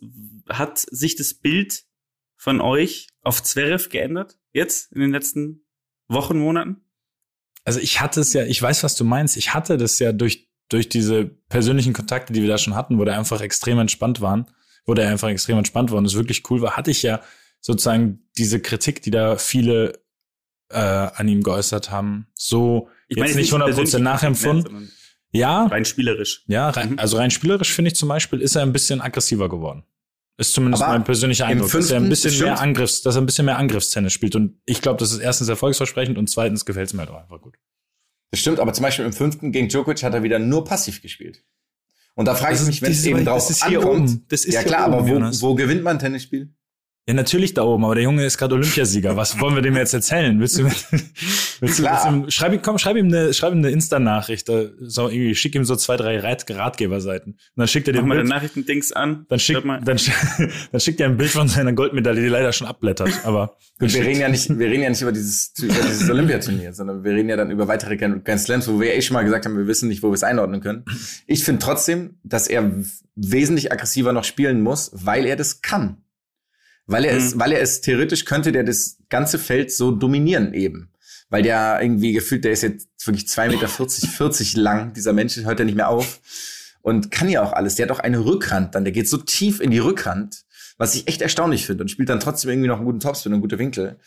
[0.48, 1.84] hat sich das Bild
[2.36, 5.66] von euch auf Zverev geändert jetzt in den letzten
[6.10, 6.76] Wochen, Monaten?
[7.64, 9.36] Also ich hatte es ja, ich weiß, was du meinst.
[9.36, 13.04] Ich hatte das ja durch, durch diese persönlichen Kontakte, die wir da schon hatten, wo
[13.04, 14.46] der einfach extrem entspannt waren,
[14.86, 17.20] wo der einfach extrem entspannt war und es wirklich cool war, hatte ich ja
[17.60, 20.00] sozusagen diese Kritik, die da viele
[20.70, 24.92] äh, an ihm geäußert haben, so Ich jetzt nicht persönlich 100% Kritik mehr, nachempfunden.
[25.32, 26.44] Ja, Rein spielerisch.
[26.48, 26.98] ja, rein, Mhm.
[26.98, 29.84] also rein spielerisch finde ich zum Beispiel, ist er ein bisschen aggressiver geworden.
[30.40, 32.59] Ist zumindest Aber mein persönlicher Eindruck, dass er ein bisschen mehr.
[32.59, 34.35] Angriffs, dass er ein bisschen mehr Angriffstennis spielt.
[34.37, 37.42] Und ich glaube, das ist erstens erfolgsversprechend und zweitens gefällt es mir halt auch einfach
[37.42, 37.59] gut.
[38.31, 41.44] Das stimmt, aber zum Beispiel im fünften gegen Djokovic hat er wieder nur passiv gespielt.
[42.14, 44.11] Und da frage ich mich, wenn es eben drauf das ist hier ankommt.
[44.11, 44.26] oben.
[44.29, 45.42] Das ist ja hier klar, oben, aber wo, Jonas.
[45.42, 46.55] wo gewinnt man ein Tennisspiel?
[47.06, 49.16] Ja, natürlich da oben, aber der Junge ist gerade Olympiasieger.
[49.16, 50.38] Was wollen wir dem jetzt erzählen?
[50.38, 50.96] Willst du, willst du,
[51.60, 55.54] willst du schreib ihm, komm, schreib ihm eine, schreib ihm eine Insta-Nachricht, so irgendwie, schick
[55.54, 57.32] ihm so zwei, drei Rat Ratgeberseiten.
[57.32, 59.26] Und dann schickt er dir mal den Bild, Nachrichtendings an.
[59.28, 59.82] dann schickt, dann,
[60.72, 63.56] dann schickt er ein Bild von seiner Goldmedaille, die leider schon abblättert, aber.
[63.80, 67.02] Und wir reden ja nicht, wir reden ja nicht über dieses, über dieses Olympiaturnier, sondern
[67.02, 69.46] wir reden ja dann über weitere Grand Slams, wo wir ja eh schon mal gesagt
[69.46, 70.84] haben, wir wissen nicht, wo wir es einordnen können.
[71.26, 72.70] Ich finde trotzdem, dass er
[73.16, 76.04] wesentlich aggressiver noch spielen muss, weil er das kann.
[76.90, 77.40] Weil er es, Mhm.
[77.40, 80.90] weil er es theoretisch könnte, der das ganze Feld so dominieren eben.
[81.29, 84.92] Weil der irgendwie gefühlt, der ist jetzt wirklich 2,40 Meter 40 lang.
[84.94, 86.20] Dieser Mensch hört ja nicht mehr auf.
[86.83, 87.76] Und kann ja auch alles.
[87.76, 88.85] Der hat auch eine Rückhand dann.
[88.85, 90.42] Der geht so tief in die Rückhand,
[90.79, 91.85] was ich echt erstaunlich finde.
[91.85, 93.98] Und spielt dann trotzdem irgendwie noch einen guten Topspin und gute Winkel.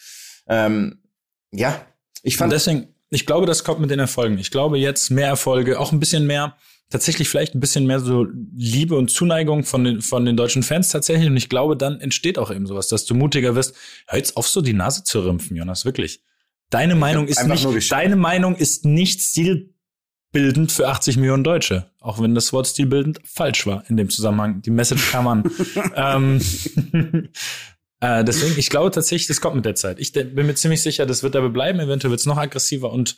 [0.47, 0.97] Ähm,
[1.51, 1.85] ja,
[2.23, 4.37] ich Und fand, deswegen, ich glaube, das kommt mit den Erfolgen.
[4.39, 6.57] Ich glaube jetzt mehr Erfolge, auch ein bisschen mehr,
[6.93, 10.89] tatsächlich vielleicht ein bisschen mehr so Liebe und Zuneigung von den, von den deutschen Fans
[10.89, 11.27] tatsächlich.
[11.27, 13.75] Und ich glaube, dann entsteht auch eben sowas, dass du mutiger wirst.
[14.07, 16.21] Hör jetzt auf, so die Nase zu rümpfen, Jonas, wirklich.
[16.69, 21.89] Deine Meinung ist nicht, deine Meinung ist nicht stilbildend für 80 Millionen Deutsche.
[21.99, 24.61] Auch wenn das Wort stilbildend falsch war in dem Zusammenhang.
[24.61, 25.43] Die Message kam an.
[25.95, 26.39] ähm,
[28.01, 29.99] äh, deswegen, ich glaube tatsächlich, das kommt mit der Zeit.
[29.99, 31.79] Ich bin mir ziemlich sicher, das wird dabei bleiben.
[31.79, 33.17] Eventuell wird es noch aggressiver und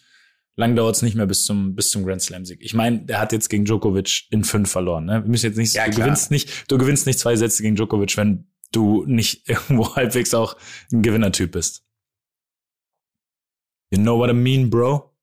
[0.55, 2.59] lang dauert es nicht mehr bis zum, bis zum Grand Slam-Sieg.
[2.61, 5.05] Ich meine, der hat jetzt gegen Djokovic in fünf verloren.
[5.05, 5.23] Ne?
[5.23, 6.05] Wir müssen jetzt nicht, Ja, du klar.
[6.07, 10.55] gewinnst nicht, du gewinnst nicht zwei Sätze gegen Djokovic, wenn du nicht irgendwo halbwegs auch
[10.91, 11.83] ein Gewinnertyp bist.
[13.91, 15.13] You know what I mean, bro?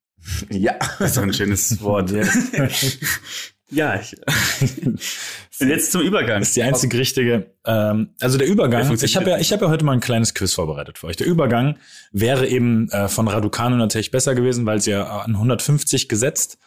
[0.50, 0.74] ja.
[0.98, 2.10] Das ist doch ein schönes Wort.
[3.70, 4.16] ja, ich,
[4.84, 6.40] und jetzt zum Übergang.
[6.40, 7.50] Das ist die einzig richtige.
[7.64, 8.80] Ähm, also der Übergang.
[8.80, 11.08] Der funktioniert Ich habe ja, ich habe ja heute mal ein kleines Quiz vorbereitet für
[11.08, 11.16] euch.
[11.16, 11.76] Der Übergang
[12.12, 16.58] wäre eben äh, von Raducanu natürlich besser gewesen, weil sie ja an 150 gesetzt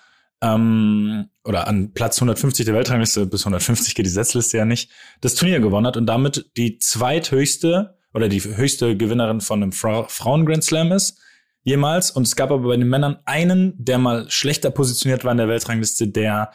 [0.41, 4.89] ähm, oder an Platz 150 der Weltrangliste bis 150 geht die Setzliste ja nicht
[5.21, 10.05] das Turnier gewonnen hat und damit die zweithöchste oder die höchste Gewinnerin von einem Fra
[10.07, 11.19] Frauen Grand Slam ist
[11.63, 12.11] jemals.
[12.11, 15.47] Und es gab aber bei den Männern einen, der mal schlechter positioniert war in der
[15.47, 16.51] Weltrangliste, der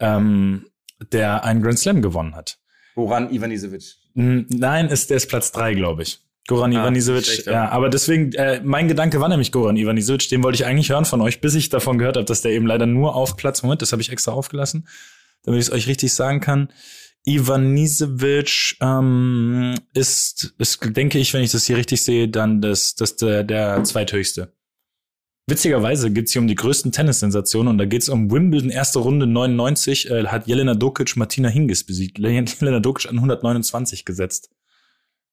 [0.00, 0.66] ähm,
[1.12, 2.58] der einen Grand Slam gewonnen hat.
[2.94, 3.94] Goran Ivanisevic.
[4.14, 6.20] Nein, ist, der ist Platz drei, glaube ich.
[6.48, 7.46] Goran Ah, Ivanisevic.
[7.46, 11.04] Ja, aber deswegen, äh, mein Gedanke war nämlich Goran Ivanisevic, den wollte ich eigentlich hören
[11.04, 13.82] von euch, bis ich davon gehört habe, dass der eben leider nur auf Platz, Moment,
[13.82, 14.88] das habe ich extra aufgelassen,
[15.44, 16.72] damit ich es euch richtig sagen kann.
[17.26, 23.16] Ivanisevic ähm, ist, ist, denke ich, wenn ich das hier richtig sehe, dann das, das
[23.16, 24.52] der, der zweithöchste.
[25.48, 30.10] Witzigerweise geht's hier um die größten Tennissensationen und da geht's um Wimbledon erste Runde 99,
[30.10, 32.18] äh, hat Jelena Dokic Martina Hingis besiegt.
[32.60, 34.50] Jelena Dokic an 129 gesetzt.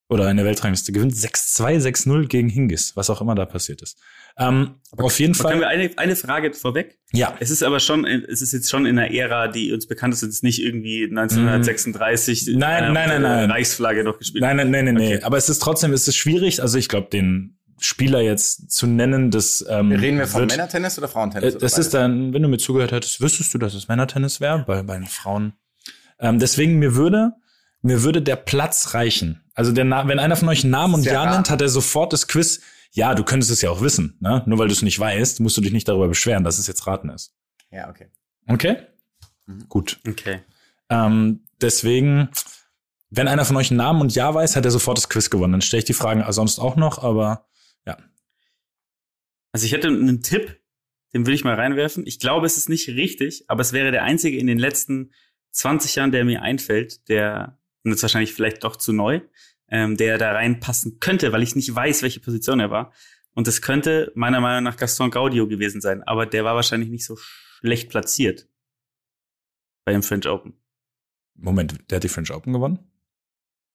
[0.08, 3.97] Oder in der Weltrangliste gewinnt 6-2, 6-0 gegen Hingis, was auch immer da passiert ist.
[4.38, 5.75] Ähm, auf jeden Können wir Fall.
[5.75, 6.99] eine, eine Frage vorweg?
[7.12, 10.13] Ja, Es ist aber schon, es ist jetzt schon in einer Ära, die uns bekannt
[10.13, 12.60] ist, es ist nicht irgendwie 1936 Mhm.
[12.60, 13.51] Nein, äh, nein, nein, nein.
[13.51, 14.43] Reichsflagge noch gespielt.
[14.43, 14.97] Nein, nein, nein, nein.
[14.97, 15.23] Okay.
[15.23, 16.62] Aber es ist trotzdem, es ist schwierig.
[16.62, 20.98] Also ich glaube, den Spieler jetzt zu nennen, das ähm, Reden wir von wird, Männertennis
[20.98, 21.56] oder Frauentennis?
[21.56, 24.64] Äh, das ist dann, wenn du mir zugehört hättest, wüsstest du, dass es Männertennis wäre.
[24.66, 25.54] Bei, bei den Frauen
[26.20, 27.34] Ähm, deswegen mir würde
[27.82, 29.44] mir würde der Platz reichen.
[29.54, 31.34] Also der Na wenn einer von euch einen Namen und Sehr Ja rar.
[31.34, 32.62] nennt, hat er sofort das Quiz.
[32.92, 34.42] Ja, du könntest es ja auch wissen, ne?
[34.46, 36.88] Nur weil du es nicht weißt, musst du dich nicht darüber beschweren, dass es jetzt
[36.88, 37.36] raten ist.
[37.70, 38.08] Ja, okay.
[38.48, 38.78] Okay?
[39.46, 39.70] Mhm.
[39.70, 40.00] Gut.
[40.08, 40.40] Okay.
[40.90, 42.30] Ähm, deswegen,
[43.10, 45.52] wenn einer von euch einen Namen und Ja weiß, hat er sofort das Quiz gewonnen.
[45.52, 47.46] Dann stelle ich die Fragen sonst auch noch, aber
[49.56, 50.60] Also ich hätte einen Tipp,
[51.13, 52.06] den will ich mal reinwerfen.
[52.06, 55.13] Ich glaube, es ist nicht richtig, aber es wäre der einzige in den letzten
[55.52, 59.22] 20 Jahren, der mir einfällt, der, und jetzt wahrscheinlich vielleicht doch zu neu,
[59.70, 62.91] ähm, der da reinpassen könnte, weil ich nicht weiß, welche Position er war.
[63.34, 67.06] Und es könnte meiner Meinung nach Gaston Gaudio gewesen sein, aber der war wahrscheinlich nicht
[67.06, 68.50] so schlecht platziert
[69.86, 70.60] bei dem French Open.
[71.34, 72.80] Moment, der hat die French Open gewonnen?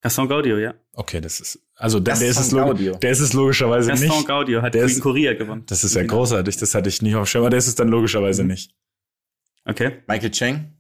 [0.03, 0.75] Gaston Gaudio, ja.
[0.95, 2.97] Okay, das ist, also der, Das der ist es, Gaudio.
[2.97, 4.27] der ist es logischerweise Gaston nicht.
[4.27, 5.65] Gaudio hat Der ist- Korea gewonnen.
[5.67, 6.15] Das ist ja Genau.
[6.15, 8.49] großartig, das hatte ich nicht auf Schirm, aber der ist es dann logischerweise Mhm.
[8.49, 8.75] nicht.
[9.67, 10.03] Okay.
[10.07, 10.77] Michael Cheng,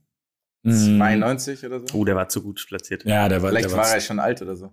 [0.63, 1.87] Mm, 92 oder so.
[1.99, 3.05] Oh, der war zu gut platziert.
[3.07, 4.71] Ja, der war, Vielleicht der war war er schon alt oder so.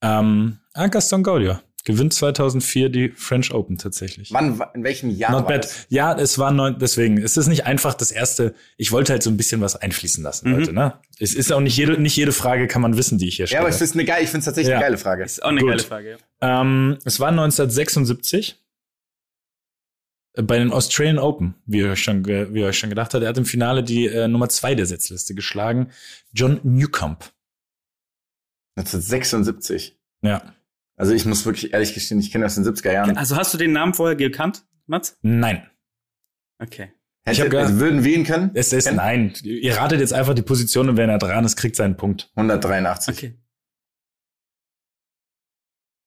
[0.00, 4.32] ähm, ah, Gaston Gaudio gewinnt 2004 die French Open tatsächlich.
[4.32, 5.64] Wann, wa- in welchem Jahr Not war bad.
[5.64, 5.86] das?
[5.88, 7.18] Ja, es war neun, deswegen.
[7.18, 8.54] Es ist nicht einfach das erste.
[8.76, 10.58] Ich wollte halt so ein bisschen was einfließen lassen, Mhm.
[10.58, 11.00] Leute, ne?
[11.18, 13.48] Es ist auch nicht jede, nicht jede Frage kann man wissen, die ich hier Ja,
[13.48, 13.60] stelle.
[13.62, 14.76] aber es ist eine geile, ich finde es tatsächlich Ja.
[14.76, 15.24] eine geile Frage.
[15.24, 15.70] Ist auch eine Gut.
[15.70, 16.18] geile Frage.
[16.40, 16.60] Ja.
[16.60, 18.58] ähm, es war 1976
[20.34, 23.22] bei den Australian Open, wie ihr euch schon, wie ihr euch schon gedacht habt.
[23.22, 25.90] Er hat im Finale die äh, Nummer zwei der Setzliste geschlagen.
[26.32, 27.30] John Newcomb.
[28.76, 29.98] 1976.
[30.22, 30.54] Ja.
[31.02, 33.16] Also ich muss wirklich ehrlich gestehen, ich kenne das in den 70er Jahren.
[33.16, 35.18] Also hast du den Namen vorher gekannt, Mats?
[35.22, 35.68] Nein.
[36.60, 36.92] Okay.
[37.24, 38.52] ich hab Hätte, gedacht- also würden wir ihn können?
[38.54, 38.98] Es ist, Kennen?
[38.98, 39.34] nein.
[39.42, 42.30] Ihr ratet jetzt einfach die Position und wenn er dran ist, kriegt seinen Punkt.
[42.36, 43.16] 183.
[43.16, 43.34] Okay.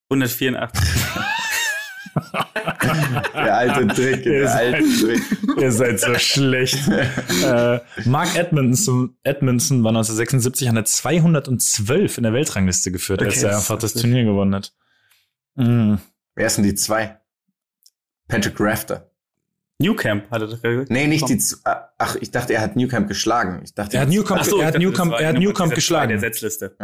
[0.09, 0.81] 184.
[3.35, 5.21] Der alte Trick, Ihr der seid- alte Trick.
[5.61, 6.87] Ihr seid so schlecht.
[7.43, 13.45] äh, Mark Edmondson, Edmondson war 1976 an der 212 in der Weltrangliste geführt, als Okay,
[13.47, 13.93] er das einfach das.
[13.93, 14.73] Turnier gewonnen hat.
[15.55, 15.95] Mm.
[16.35, 17.19] Wer ist denn die zwei?
[18.27, 19.11] Patrick Rafter.
[19.79, 20.85] Newcamp hatte doch gerade.
[20.89, 23.61] Nee, nicht die Z Ach, ich dachte, er hat Newcamp geschlagen.
[23.63, 24.81] Ich dachte, Er hat Newcomb, Ach so, er hat war
[25.19, 26.09] er hat die Nummer Newcomb dieser geschlagen.
[26.09, 26.75] Der Setzliste.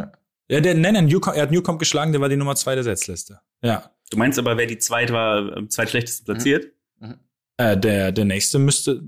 [0.50, 2.84] Ja, der, nein, nein, Newcomb, er hat Newcomb geschlagen, der war die Nummer zwei der
[2.84, 3.40] Setzliste.
[3.62, 3.92] Ja.
[4.10, 6.74] Du meinst aber, wer die zweit war, am zweitschlechtesten platziert?
[7.56, 9.04] Äh, der, der nächste müsste,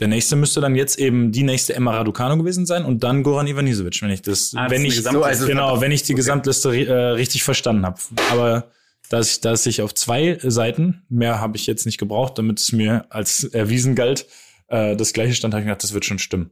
[0.00, 3.46] der nächste müsste dann jetzt eben die nächste Emma Raducanu gewesen sein und dann Goran
[3.46, 5.02] Ivanisevic, wenn ich das, Ah, das wenn ich.
[5.02, 6.20] So, also- genau, wenn ich die Okay.
[6.20, 7.98] Gesamtliste äh, richtig verstanden habe.
[8.30, 8.70] Aber
[9.10, 12.72] dass ich, dass ich auf zwei Seiten, mehr habe ich jetzt nicht gebraucht, damit es
[12.72, 14.26] mir als erwiesen galt,
[14.68, 16.50] äh, das gleiche stand, habe ich gedacht, das wird schon stimmen.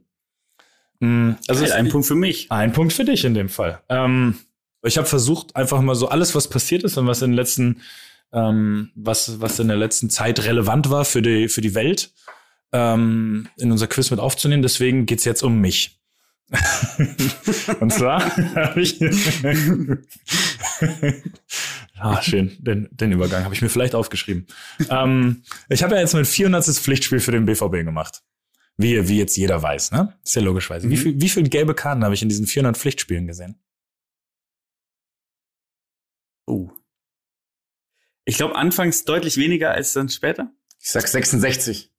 [0.99, 2.49] Mm, Also Geil, ein Punkt für mich.
[2.51, 3.81] ein Punkt für dich in dem Fall.
[3.89, 4.37] Ähm,
[4.83, 7.81] ich habe versucht, einfach mal so alles, was passiert ist und was in den letzten,
[8.31, 12.11] ähm, was, was in der letzten Zeit relevant war für die, für die Welt,
[12.73, 14.61] ähm, in unser Quiz mit aufzunehmen.
[14.63, 15.99] Deswegen geht's jetzt um mich.
[17.79, 18.99] und zwar habe ich.
[21.97, 22.55] ah, schön.
[22.59, 24.47] Den, den Übergang habe ich mir vielleicht aufgeschrieben.
[24.89, 26.65] ähm, ich habe ja jetzt mein 400.
[26.65, 28.21] Pflichtspiel für den BVB gemacht.
[28.77, 30.17] Wie, wie jetzt jeder weiß, ne?
[30.23, 30.89] Ist ja logischerweise.
[30.89, 30.99] Wie, Mhm.
[31.01, 33.55] viel, wie viele gelbe Karten habe ich in diesen 400 Pflichtspielen gesehen?
[36.45, 36.71] Oh.
[38.25, 40.51] Ich glaube, anfangs deutlich weniger als dann später.
[40.81, 41.92] Ich sag 66.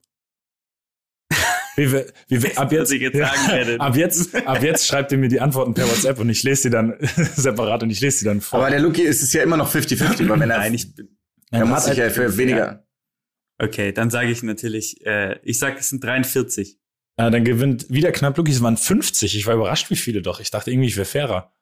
[1.76, 3.76] Wie wir, wie wir, ab jetzt, jetzt sagen werde.
[3.80, 6.70] ab jetzt, ab jetzt schreibt ihr mir die Antworten per WhatsApp und ich lese die
[6.70, 6.94] dann
[7.37, 8.60] separat und ich lese die dann vor.
[8.60, 11.08] Aber der Luki ist es ja immer noch 50-50, weil wenn er, Nein, ich bin.
[11.50, 12.87] er muss hat sich ja für weniger.
[13.58, 16.78] Okay, dann sage ich natürlich, äh, ich sag, es sind 43.
[17.18, 19.37] Ja, dann gewinnt wieder knapp Luki, es waren 50.
[19.37, 20.40] Ich war überrascht, wie viele doch.
[20.40, 21.52] Ich dachte irgendwie, ich wäre fairer.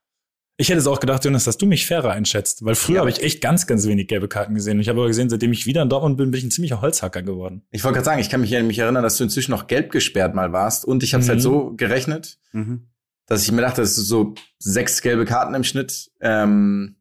[0.58, 3.10] Ich hätte es auch gedacht, Jonas, dass du mich fairer einschätzt, weil früher Ja, habe
[3.10, 4.76] ich echt ganz, ganz wenig gelbe Karten gesehen.
[4.76, 6.80] Und ich habe aber gesehen, seitdem ich wieder in Dortmund bin, bin ich ein ziemlicher
[6.82, 7.62] Holzhacker geworden.
[7.70, 9.90] Ich wollte gerade sagen, ich kann mich ja mich erinnern, dass du inzwischen noch gelb
[9.90, 10.84] gesperrt mal warst.
[10.84, 11.30] Und ich habe es Mhm.
[11.30, 12.88] halt so gerechnet, Mhm.
[13.26, 16.96] dass ich mir dachte, dass du so sechs gelbe Karten im Schnitt ähm,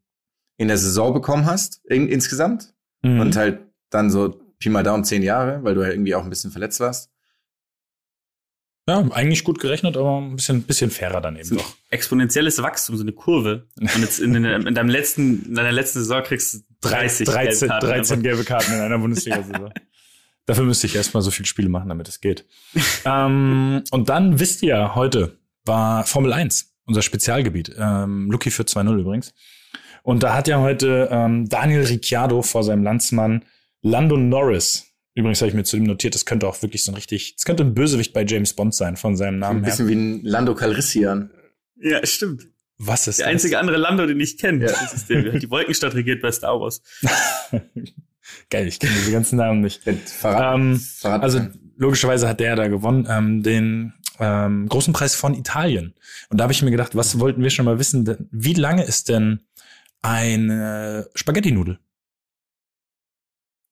[0.56, 2.72] in der Saison bekommen hast, in, insgesamt.
[3.02, 3.20] Mhm.
[3.20, 3.60] Und halt
[3.90, 6.80] dann so Pi mal Down zehn Jahre, weil du halt irgendwie auch ein bisschen verletzt
[6.80, 7.10] warst.
[8.88, 11.76] Ja, eigentlich gut gerechnet, aber ein bisschen, bisschen fairer dann eben doch.
[11.90, 13.68] exponentielles Wachstum, so eine Kurve.
[13.80, 17.68] Und jetzt in, den, in deinem letzten, in deiner letzten Saison kriegst du 30 13,
[17.68, 18.22] gelbe Karten 13 einfach.
[18.22, 19.72] gelbe Karten in einer Bundesliga-Saison.
[20.46, 22.44] Dafür müsste ich erstmal so viele Spiele machen, damit es geht.
[23.04, 27.72] ähm, und dann wisst ihr, heute war Formel 1, unser Spezialgebiet.
[27.78, 29.34] Ähm, Lucky für 2-0 übrigens.
[30.02, 33.44] Und da hat ja heute ähm, Daniel Ricciardo vor seinem Landsmann
[33.82, 34.91] Lando Norris.
[35.14, 37.44] Übrigens habe ich mir zu dem notiert, das könnte auch wirklich so ein richtig, das
[37.44, 39.70] könnte ein Bösewicht bei James Bond sein von seinem Ein Namen her.
[39.72, 41.30] bisschen wie ein Lando Calrissian.
[41.76, 42.48] Ja, stimmt.
[42.78, 43.32] Was ist Der das?
[43.34, 44.64] einzige andere Lando, den ich kenne.
[44.64, 44.72] Ja.
[44.72, 46.82] Das ist der, der hat die Wolkenstadt regiert bei Star Wars.
[48.50, 49.84] Geil, ich kenne diese ganzen Namen nicht.
[49.86, 51.40] Der Verrat, Ähm, Verrat Also
[51.76, 53.06] logischerweise hat der da gewonnen.
[53.10, 55.94] Ähm, den, ähm, großen Preis von Italien.
[56.30, 58.04] Und da habe ich mir gedacht, was wollten wir schon mal wissen?
[58.04, 59.40] denn- Wie lange ist denn
[60.00, 61.78] eine Spaghetti-Nudel?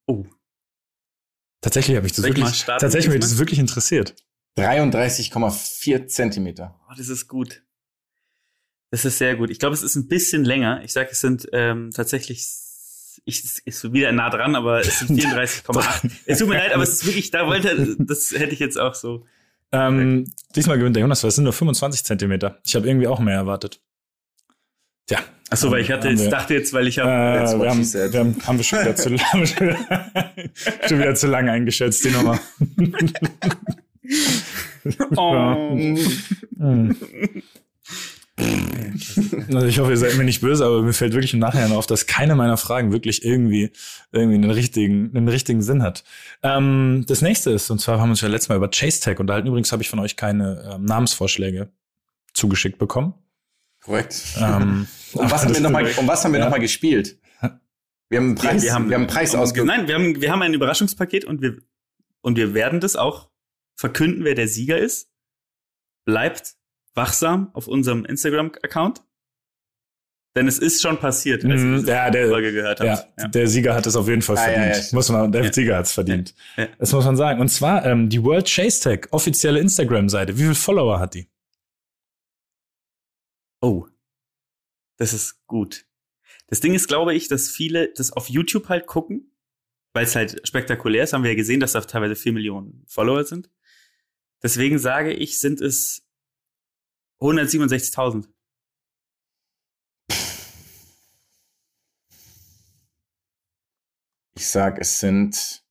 [0.07, 0.25] Oh.
[1.61, 4.15] Tatsächlich habe ich das Soll wirklich, starten tatsächlich mich das wirklich interessiert.
[4.57, 6.79] 33,4 Zentimeter.
[6.89, 7.61] Oh, das ist gut.
[8.89, 9.49] Das ist sehr gut.
[9.49, 10.83] Ich glaube, es ist ein bisschen länger.
[10.83, 12.45] Ich sage, es sind ähm, tatsächlich,
[13.23, 16.11] ich ist wieder nah dran, aber es sind 34,8.
[16.25, 18.95] es tut mir leid, aber es ist wirklich, da wollte, das hätte ich jetzt auch
[18.95, 19.25] so.
[19.71, 22.59] Ähm, diesmal gewinnt der Jonas, weil es sind nur 25 Zentimeter.
[22.65, 23.79] Ich habe irgendwie auch mehr erwartet.
[25.11, 25.19] Tja.
[25.49, 27.51] Ach so, weil ich hatte jetzt, wir- dachte jetzt, weil ich Äh, habe.
[27.51, 28.13] What wir, haben, said.
[28.13, 30.31] wir haben, haben wir schon wieder zu, haben schon, wieder,
[30.87, 32.39] schon wieder zu lange eingeschätzt, die Nummer.
[35.17, 35.97] oh.
[39.53, 41.85] Also ich hoffe, ihr seid mir nicht böse, aber mir fällt wirklich im Nachhinein auf,
[41.85, 43.71] dass keine meiner Fragen wirklich irgendwie,
[44.11, 46.03] irgendwie einen richtigen, einen richtigen Sinn hat.
[46.41, 49.19] Ähm, das nächste ist, und zwar haben wir uns ja letztes Mal über Chase Tag
[49.19, 49.47] unterhalten.
[49.47, 51.69] Übrigens habe ich von euch keine ähm, Namensvorschläge
[52.33, 53.13] zugeschickt bekommen.
[53.81, 54.23] Korrekt.
[54.39, 56.45] Ähm, Um was haben wir noch mal, um was haben wir Ja.
[56.45, 57.19] noch mal gespielt?
[58.09, 59.63] Wir haben einen Preis, wir haben, einen Preis ausge...
[59.65, 61.57] Nein, wir haben, wir haben ein Überraschungspaket und wir,
[62.21, 63.29] und wir werden das auch
[63.77, 65.09] verkünden, wer der Sieger ist.
[66.05, 66.55] Bleibt
[66.93, 69.01] wachsam auf unserem Instagram-Account.
[70.35, 72.87] Denn es ist schon passiert, als ihr diese ja, der- Folge gehört habt.
[72.87, 73.27] Ja, Ja.
[73.27, 74.91] der Sieger hat es auf jeden Fall Ah, ja, verdient.
[74.91, 75.53] ja, muss man, der Ja.
[75.53, 76.33] Sieger hat es verdient.
[76.55, 76.67] Ja.
[76.79, 77.41] Das muss man sagen.
[77.41, 80.37] Und zwar ähm, die World Chase Tag, offizielle Instagram-Seite.
[80.37, 81.27] Wie viele Follower hat die?
[83.61, 83.87] Oh,
[84.97, 85.85] das ist gut.
[86.47, 89.31] Das Ding ist, glaube ich, dass viele das auf YouTube halt gucken,
[89.93, 91.13] weil es halt spektakulär ist.
[91.13, 93.49] Haben wir ja gesehen, dass da teilweise vier Millionen Follower sind.
[94.43, 96.07] Deswegen sage ich, sind es
[97.19, 98.27] 167.000.
[104.35, 105.63] Ich sag, es sind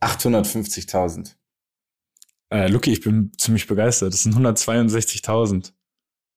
[0.00, 1.34] 850.000.
[2.50, 4.12] Äh, Luki, ich bin ziemlich begeistert.
[4.12, 5.72] Das sind 162.000.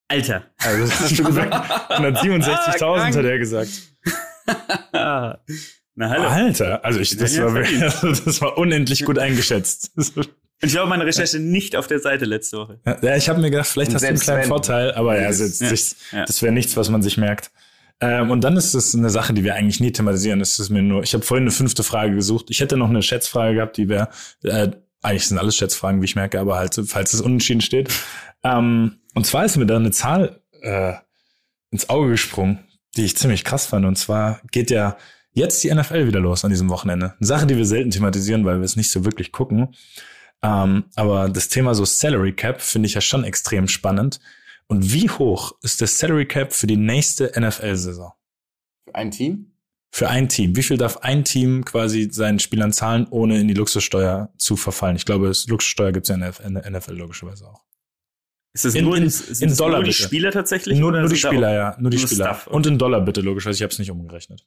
[0.09, 0.43] Alter.
[0.57, 1.53] Also, das hast du gesagt.
[1.91, 3.69] 167.000 hat er gesagt.
[4.91, 6.27] Na hallo.
[6.27, 9.91] Alter, also ich, das, Ja, war, also das war unendlich gut eingeschätzt.
[9.95, 10.29] Und
[10.61, 12.79] ich habe meine Recherche nicht auf der Seite letzte Woche.
[13.01, 15.27] Ja, ich habe mir gedacht, vielleicht Und hast du einen kleinen wenn- Vorteil, aber ja,
[15.27, 16.25] also, Ja, das, ja.
[16.25, 17.51] das wäre nichts, was man sich merkt.
[18.01, 20.39] Ähm, und dann ist es eine Sache, die wir eigentlich nie thematisieren.
[20.39, 22.45] Das ist mir nur, ich habe vorhin eine fünfte Frage gesucht.
[22.49, 24.07] Ich hätte noch eine Schätzfrage gehabt, die wäre,
[24.43, 24.69] äh,
[25.01, 27.91] eigentlich sind alles Schätzfragen, wie ich merke, aber halt, falls es unentschieden steht.
[28.43, 30.93] Ähm, und zwar ist mir da eine Zahl äh,
[31.71, 32.59] ins Auge gesprungen,
[32.95, 33.85] die ich ziemlich krass fand.
[33.85, 34.97] Und zwar geht ja
[35.31, 37.13] jetzt die NFL wieder los an diesem Wochenende.
[37.17, 39.75] Eine Sache, die wir selten thematisieren, weil wir es nicht so wirklich gucken.
[40.41, 44.19] Ähm, aber das Thema so Salary Cap finde ich ja schon extrem spannend.
[44.67, 48.13] Und wie hoch ist der Salary Cap für die nächste NFL-Saison?
[48.93, 49.51] Ein Team?
[49.91, 50.55] Für ein Team.
[50.55, 54.95] Wie viel darf ein Team quasi seinen Spielern zahlen, ohne in die Luxussteuer zu verfallen?
[54.95, 57.63] Ich glaube, es- Luxussteuer gibt es ja in der NFL logischerweise auch.
[58.53, 60.03] Ist es In- nur, in- in es Dollar nur die bitte.
[60.03, 60.77] Spieler tatsächlich?
[60.79, 61.75] Nur, nur die Spieler, ja.
[61.79, 62.25] Nur die nur Spieler.
[62.35, 62.47] Stuff?
[62.47, 63.57] Und in Dollar bitte, logischerweise.
[63.57, 64.45] Ich habe es nicht umgerechnet.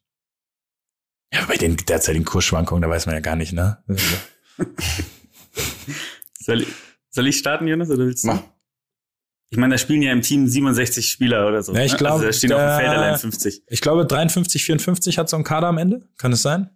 [1.33, 3.83] Ja, bei den derzeitigen Kursschwankungen, da weiß man ja gar nicht, ne?
[6.39, 6.67] Soll ich,
[7.09, 8.27] soll ich starten, Jonas, oder willst du?
[8.27, 8.43] Mach.
[9.53, 11.75] Ich meine, da spielen ja im Team 67 Spieler oder so.
[11.75, 11.97] Ja, ich ne?
[11.99, 13.61] glaub, also da stehen auf dem der- Feld allein 50.
[13.67, 16.09] Ich glaube, 53, 54 hat so ein Kader am Ende.
[16.17, 16.71] Kann es sein?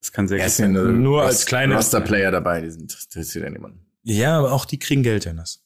[0.00, 1.02] Das kann sehr Ja, gut es sind sein.
[1.02, 3.84] nur, als kleine- Roster-Player dabei, die sind interessiert ja niemanden.
[4.04, 5.64] Ja, aber auch die kriegen Geld, Jonas.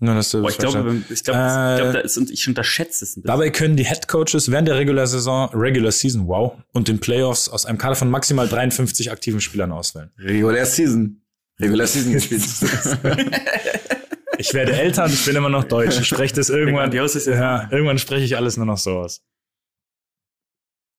[0.00, 2.30] Nur, dass du Boah, das ich glaube, ich glaube, Äh, ich, glaub, da ist, und
[2.30, 3.26] ich unterschätze es ein bisschen.
[3.28, 7.48] Dabei können die Head Coaches während der Regular Saison, Regular Season, wow, und den Playoffs
[7.50, 10.10] aus einem Kader von maximal 53 aktiven Spielern auswählen.
[10.18, 11.20] Regular Season.
[11.60, 12.42] Regular Season gespielt.
[14.38, 15.98] Ich werde älter und ich bin immer noch deutsch.
[16.00, 16.90] Ich spreche das irgendwann.
[16.92, 19.22] Ja, irgendwann spreche ich alles nur noch so aus.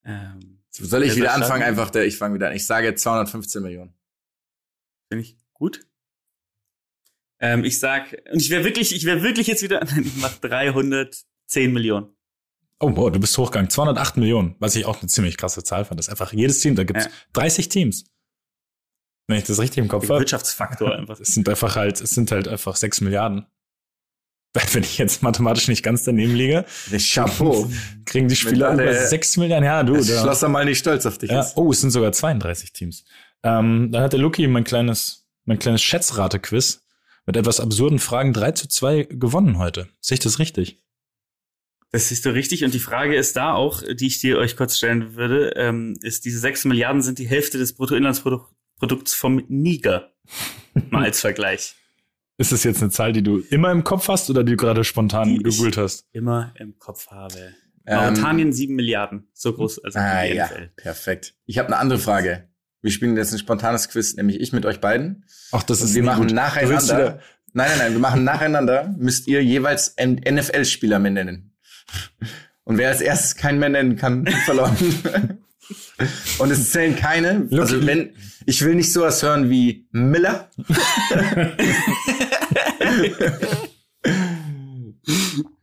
[0.04, 1.62] ähm, Soll ich wieder anfangen?
[1.62, 2.56] Einfach, der, ich fange wieder an.
[2.56, 3.94] Ich sage 215 Millionen.
[5.10, 5.86] Finde ich gut.
[7.40, 10.34] Ähm, ich sag, und ich wäre wirklich, ich wäre wirklich jetzt wieder, nein, ich mach
[10.38, 12.14] 310 Millionen.
[12.78, 13.70] Oh, boah, du bist hochgegangen.
[13.70, 15.98] 208 Millionen, was ich auch eine ziemlich krasse Zahl fand.
[15.98, 17.10] Das ist einfach jedes Team, da gibt's Ja.
[17.32, 18.04] 30 Teams.
[19.28, 20.20] Wenn ich das richtig im Kopf habe.
[20.20, 21.18] Wirtschaftsfaktor einfach.
[21.18, 23.46] Es sind einfach halt, es sind halt einfach 6 Milliarden.
[24.72, 26.64] Wenn ich jetzt mathematisch nicht ganz daneben liege,
[26.98, 27.68] Chapeau.
[28.06, 29.64] kriegen die Spieler über 6 Milliarden.
[29.66, 30.22] Ja, du, Das da.
[30.22, 31.56] Schloss er mal nicht stolz auf dich Ja, ist.
[31.56, 33.04] oh, es sind sogar 32 Teams.
[33.42, 36.82] Ähm, dann hat der Lucky mein kleines, mein kleines Schätzrate-Quiz
[37.26, 39.88] mit etwas absurden Fragen 3 zu 2 gewonnen heute.
[40.00, 40.82] Sehe ich das richtig?
[41.90, 42.64] Das ist so richtig.
[42.64, 46.24] Und die Frage ist da auch, die ich dir euch kurz stellen würde, ähm, ist,
[46.24, 48.55] diese 6 Milliarden sind die Hälfte des Bruttoinlandsprodukts
[49.14, 50.12] vom Niger.
[50.90, 51.74] Mal als Vergleich.
[52.38, 54.84] Ist das jetzt eine Zahl, die du immer im Kopf hast oder die du gerade
[54.84, 56.06] spontan Die ich- gegoogelt hast?
[56.12, 57.54] Immer im Kopf habe.
[57.86, 59.28] Ähm, Mauretanien 7 Milliarden.
[59.32, 60.70] So groß, also Ah die ja, NFL.
[60.76, 61.34] perfekt.
[61.46, 62.48] Ich habe eine andere Frage.
[62.82, 65.24] Wir spielen jetzt ein spontanes Quiz, nämlich ich mit euch beiden.
[65.52, 66.34] Ach, das Und ist wir machen gut.
[66.34, 67.20] Nacheinander.
[67.52, 68.94] Nein, nein, nein, wir machen nacheinander.
[68.98, 71.56] Müsst ihr jeweils N- NFL-Spieler mehr nennen.
[72.64, 74.76] Und wer als erstes keinen mehr nennen kann, verloren.
[76.38, 77.48] Und es zählen keine.
[77.52, 78.14] Also wenn
[78.46, 80.50] ich will nicht sowas hören wie Miller.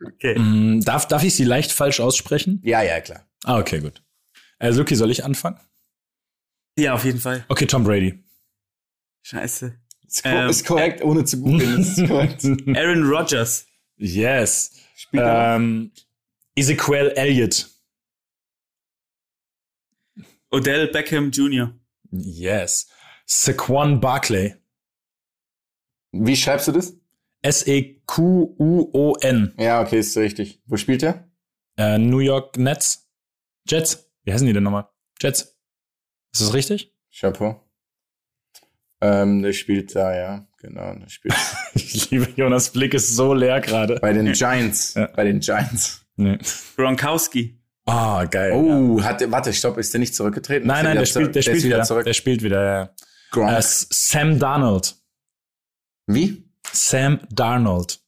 [0.05, 0.39] Okay.
[0.39, 2.61] Mm, Darf, darf ich sie leicht falsch aussprechen?
[2.63, 3.27] Ja, ja, klar.
[3.43, 4.01] Ah, okay, gut.
[4.59, 5.59] Äh, Luki, soll ich anfangen?
[6.77, 7.43] Ja, auf jeden Fall.
[7.49, 8.23] Okay, Tom Brady.
[9.23, 9.75] Scheiße.
[10.07, 11.81] Ist, ko Ähm, ist korrekt, ohne zu googeln.
[11.81, 12.45] Ist korrekt.
[12.45, 13.65] Aaron Rodgers.
[13.97, 14.71] Yes.
[15.11, 15.91] Ähm,
[16.55, 17.69] Ezequiel Elliott.
[20.53, 21.73] Odell Beckham Jr.
[22.11, 22.87] Yes.
[23.25, 24.53] Saquon Barkley.
[26.11, 26.91] Wie schreibst du das?
[26.91, 26.97] E
[27.41, 29.55] S-E-Q-U-O-N.
[29.57, 30.61] Ja, okay, ist richtig.
[30.67, 31.27] Wo spielt er?
[31.75, 33.09] Äh, New York Nets.
[33.67, 34.11] Jets.
[34.23, 34.87] Wie heißen die denn nochmal?
[35.19, 35.57] Jets.
[36.31, 36.95] Ist das richtig?
[37.11, 37.59] Chapeau.
[39.01, 40.93] Ähm, der spielt da, ja, genau.
[40.93, 41.35] Der spielt
[41.73, 43.99] Ich liebe Jonas Blick ist so leer gerade.
[43.99, 44.93] bei den Giants.
[44.93, 45.07] Ja.
[45.07, 46.05] Bei den Giants.
[46.15, 46.37] Nee.
[46.75, 47.59] Gronkowski.
[47.85, 48.53] Ah, geil.
[48.53, 50.67] Oh, hat der, warte, stopp, ist der nicht zurückgetreten?
[50.67, 51.83] Nein, nein, der wieder spielt, der spielt ist wieder.
[51.83, 52.05] zurück.
[52.05, 52.93] Der spielt wieder,
[53.35, 53.57] ja.
[53.57, 54.95] Äh, Sam Darnold.
[56.07, 56.49] Wie?
[56.71, 57.99] Sam Darnold.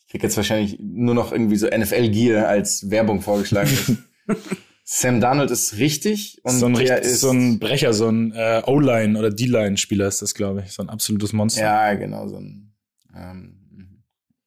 [0.00, 4.06] Ich krieg jetzt wahrscheinlich nur noch irgendwie so NFL-Gear als Werbung vorgeschlagen.
[4.84, 8.62] Sam Darnold ist richtig und so ein, der ist so ein Brecher, so ein äh,
[8.64, 10.72] O-Line oder D-Line-Spieler ist das, glaube ich.
[10.72, 11.60] So ein absolutes Monster.
[11.60, 12.74] ja genau so ein.
[13.14, 14.02] Ähm,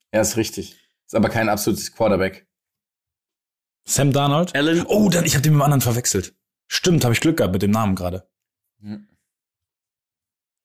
[0.10, 0.76] er ist richtig.
[1.06, 2.48] Ist aber kein absolutes Quarterback.
[3.86, 4.56] Sam Darnold?
[4.56, 4.86] Alan.
[4.88, 6.36] Oh, dann, ich habe den mit dem anderen verwechselt.
[6.68, 8.30] Stimmt, habe ich Glück gehabt mit dem Namen gerade.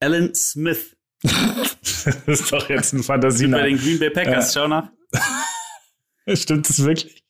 [0.00, 0.96] Alan Smith.
[1.22, 3.64] das ist doch jetzt ein Bei Fantasiename.
[3.68, 4.52] den Green Bay Packers.
[4.54, 4.90] Schau nach.
[6.34, 7.24] Stimmt das wirklich?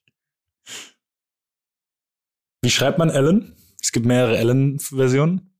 [2.63, 3.55] Wie schreibt man Alan?
[3.81, 5.53] Es gibt mehrere Alan-Versionen.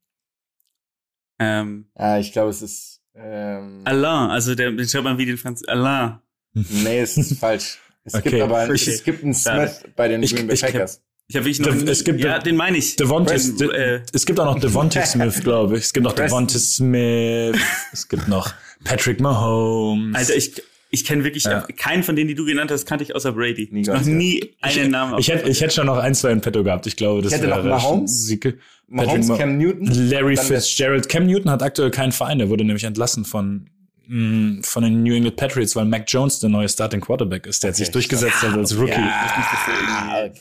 [1.39, 3.01] Ähm, Ja, ich glaube, es ist.
[3.13, 4.29] Ähm, Alain.
[4.29, 5.63] Also der, den schreibt man wie den Franz.
[5.67, 6.19] Alain.
[6.53, 7.79] nee, es ist falsch.
[8.07, 8.29] Es Okay.
[8.31, 8.73] gibt aber Okay.
[8.89, 11.01] es gibt einen Smith bei den Ich- Green Bay ich- Packers.
[11.29, 11.75] Ich habe wirklich noch.
[11.77, 12.95] De- es gibt ja, De- den meine ich.
[12.95, 15.83] Devontae, Brandon, De, äh, es gibt auch noch Devontae Smith, glaube ich.
[15.83, 16.13] Es gibt noch.
[16.13, 17.57] Devontae Smith.
[17.91, 18.53] Es gibt noch
[18.85, 20.15] Patrick Mahomes.
[20.15, 21.67] Alter, ich, ich kenne wirklich Ja.
[21.75, 23.67] keinen von denen, die du genannt hast, kannte ich außer Brady.
[23.71, 25.19] Nie Ich noch nie einen Namen.
[25.19, 26.87] ich hätte, ich hätte schon noch ein, zwei in petto gehabt.
[26.87, 28.25] Ich glaube, das Ich hätte noch Mahomes.
[28.25, 28.57] Sieke.
[28.87, 29.85] Mahomes, Ma- Cam Newton.
[30.09, 31.09] Larry Fitzgerald.
[31.09, 32.39] Cam Newton hat aktuell keinen Verein.
[32.39, 33.69] Der wurde nämlich entlassen von,
[34.07, 37.63] mh, von den New England Patriots, weil Mac Jones der neue Starting Quarterback ist.
[37.63, 37.93] Der hat sich Okay.
[37.93, 38.91] durchgesetzt hat als Rookie.
[38.91, 40.31] Ja, okay.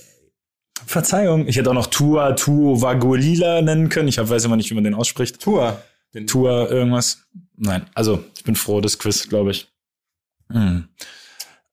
[0.86, 1.46] Verzeihung.
[1.48, 4.08] Ich hätte auch noch Tua Tuovagolila nennen können.
[4.08, 5.40] Ich hab, weiß immer nicht, wie man den ausspricht.
[5.40, 5.82] Tour.
[6.14, 7.26] Den Tua irgendwas.
[7.56, 9.68] Nein, also ich bin froh, das Quiz, glaube ich.
[10.50, 10.88] Hm.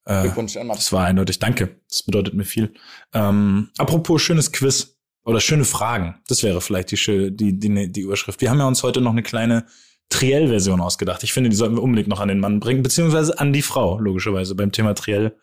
[0.06, 1.38] Äh, Glückwunsch an das war eindeutig.
[1.38, 1.80] Danke.
[1.88, 2.74] Das bedeutet mir viel.
[3.12, 6.16] Ähm, apropos schönes Quiz oder schöne Fragen.
[6.28, 8.40] Das wäre vielleicht die, die, die, die Überschrift.
[8.40, 9.66] Wir haben ja uns heute noch eine kleine
[10.14, 11.24] Triell-Version ausgedacht.
[11.24, 13.98] Ich finde, die sollten wir unbedingt noch an den Mann bringen, beziehungsweise an die Frau,
[13.98, 14.54] logischerweise.
[14.54, 15.36] Beim Thema Triell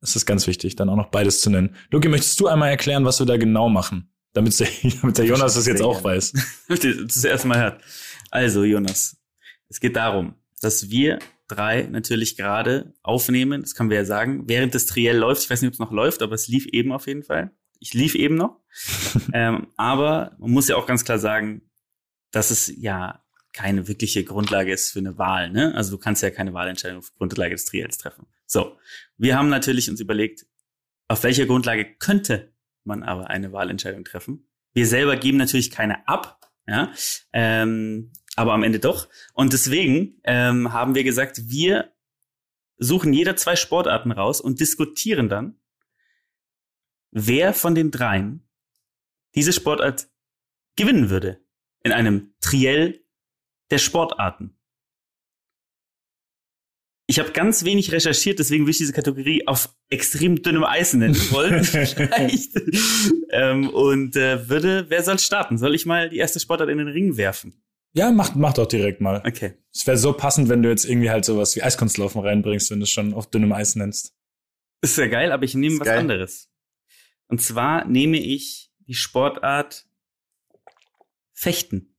[0.00, 1.76] ist es ganz wichtig, dann auch noch beides zu nennen.
[1.92, 4.12] Luki, möchtest du einmal erklären, was wir da genau machen?
[4.32, 4.66] Damit der,
[5.02, 6.32] damit der Jonas das jetzt auch weiß.
[6.68, 7.80] das erste Mal hört.
[8.32, 9.16] Also, Jonas,
[9.68, 14.74] es geht darum, dass wir drei natürlich gerade aufnehmen, das können wir ja sagen, während
[14.74, 15.44] das Triell läuft.
[15.44, 17.52] Ich weiß nicht, ob es noch läuft, aber es lief eben auf jeden Fall.
[17.78, 18.58] Ich lief eben noch.
[19.32, 21.62] ähm, aber man muss ja auch ganz klar sagen,
[22.32, 23.22] dass es ja
[23.58, 25.50] keine wirkliche Grundlage ist für eine Wahl.
[25.50, 25.74] Ne?
[25.74, 28.24] Also du kannst ja keine Wahlentscheidung auf Grundlage des Triels treffen.
[28.46, 28.78] So,
[29.16, 30.46] wir haben natürlich uns überlegt,
[31.08, 32.54] auf welcher Grundlage könnte
[32.84, 34.48] man aber eine Wahlentscheidung treffen.
[34.74, 36.92] Wir selber geben natürlich keine ab, ja,
[37.32, 39.08] ähm, aber am Ende doch.
[39.34, 41.92] Und deswegen ähm, haben wir gesagt, wir
[42.76, 45.58] suchen jeder zwei Sportarten raus und diskutieren dann,
[47.10, 48.48] wer von den dreien
[49.34, 50.08] diese Sportart
[50.76, 51.40] gewinnen würde
[51.82, 53.04] in einem Triell
[53.70, 54.54] der Sportarten.
[57.10, 61.14] Ich habe ganz wenig recherchiert, deswegen will ich diese Kategorie auf extrem dünnem Eis nennen
[61.30, 61.64] wollen.
[61.64, 62.52] Vielleicht.
[63.30, 65.56] ähm, und äh, würde, wer soll starten?
[65.56, 67.62] Soll ich mal die erste Sportart in den Ring werfen?
[67.94, 69.22] Ja, mach, mach doch direkt mal.
[69.26, 69.54] Okay.
[69.72, 72.84] Es wäre so passend, wenn du jetzt irgendwie halt sowas wie Eiskunstlaufen reinbringst, wenn du
[72.84, 74.14] es schon auf dünnem Eis nennst.
[74.82, 75.98] Ist ja geil, aber ich nehme Ist was geil.
[75.98, 76.50] anderes.
[77.28, 79.86] Und zwar nehme ich die Sportart
[81.32, 81.94] Fechten.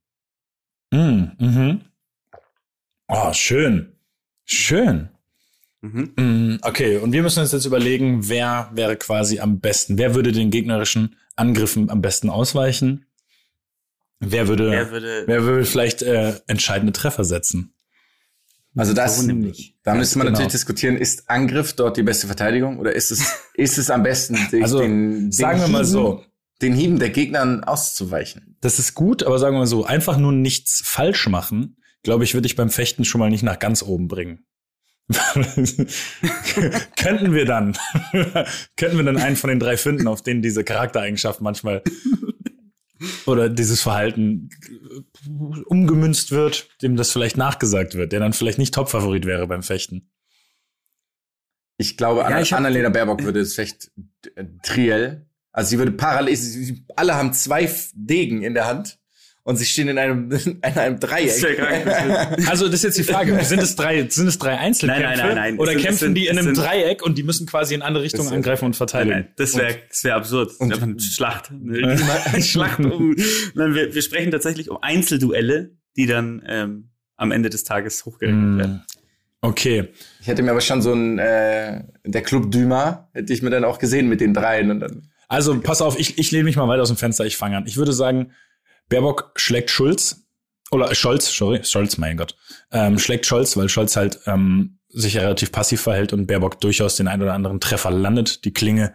[0.90, 1.80] Mm, mhm.
[3.08, 3.92] Oh, schön.
[4.44, 5.08] Schön.
[5.82, 6.12] Mhm.
[6.16, 9.96] Mm, okay, und wir müssen uns jetzt überlegen, wer wäre quasi am besten?
[9.98, 13.06] Wer würde den gegnerischen Angriffen am besten ausweichen?
[14.18, 17.72] Wer würde, Wer wer, würde, würde vielleicht äh, entscheidende Treffer setzen?
[18.76, 19.76] Also das, So nämlich.
[19.82, 20.38] da müsste man genau.
[20.38, 23.24] natürlich diskutieren, ist Angriff dort die beste Verteidigung oder ist es,
[23.54, 26.24] ist es am besten, Also, den, den Sagen wir mal so.
[26.62, 28.56] Den Hieben der Gegnern auszuweichen.
[28.60, 32.34] Das ist gut, aber sagen wir mal so, einfach nur nichts falsch machen, glaube ich,
[32.34, 34.46] würde ich beim Fechten schon mal nicht nach ganz oben bringen.
[36.96, 37.76] könnten wir dann,
[38.76, 41.82] könnten wir dann einen von den drei finden, auf denen diese Charaktereigenschaft manchmal
[43.26, 44.50] oder dieses Verhalten
[45.66, 50.10] umgemünzt wird, dem das vielleicht nachgesagt wird, der dann vielleicht nicht Topfavorit wäre beim Fechten.
[51.76, 53.90] Ich glaube, Ja, ich Annalena Baerbock würde es Fecht
[54.34, 55.26] äh, Triell.
[55.52, 58.98] Also sie würde parallel, sie, alle haben zwei Degen in der Hand
[59.42, 61.32] und sie stehen in einem, in einem Dreieck.
[61.84, 62.48] Das.
[62.48, 65.02] Also das ist jetzt die Frage, sind es drei, sind es drei Einzelkämpfe?
[65.02, 65.58] Nein, nein, nein, nein.
[65.58, 68.04] Oder sind- kämpfen sind- die in einem sind- Dreieck und die müssen quasi in andere
[68.04, 69.16] Richtungen Das angreifen und verteidigen?
[69.16, 70.52] Nein, das wäre das wär absurd.
[70.60, 71.50] und- Einfach eine Schlacht.
[71.50, 73.16] Eine Schlacht um.
[73.54, 78.58] Nein, wir, wir sprechen tatsächlich um Einzelduelle, die dann ähm, am Ende des Tages hochgerechnet
[78.58, 78.72] werden.
[78.76, 78.82] Mm.
[79.42, 79.88] Okay.
[80.20, 83.64] Ich hätte mir aber schon so ein, äh, der Club Dumas, hätte ich mir dann
[83.64, 85.09] auch gesehen mit den dreien und dann.
[85.30, 87.66] Also pass auf, ich, ich lehne mich mal weiter aus dem Fenster, ich fange an.
[87.66, 88.32] Ich würde sagen,
[88.88, 90.26] Baerbock schlägt Schulz.
[90.72, 92.36] Oder Scholz, sorry, Scholz, mein Gott.
[92.72, 96.96] Ähm, schlägt Scholz, weil Scholz halt ähm, sich ja relativ passiv verhält und Baerbock durchaus
[96.96, 98.44] den ein oder anderen Treffer landet.
[98.44, 98.92] Die Klinge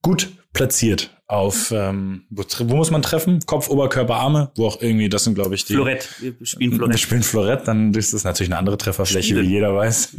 [0.00, 3.40] gut platziert auf, ähm, wo, wo muss man treffen?
[3.44, 5.74] Kopf, Oberkörper, Arme, wo auch irgendwie, das sind, glaube ich, die.
[5.74, 6.08] Florett.
[6.20, 7.00] Wir spielen Wir Florett.
[7.00, 9.46] spielen Florett, dann ist das natürlich eine andere Trefferfläche, Spielen.
[9.46, 10.16] wie jeder weiß.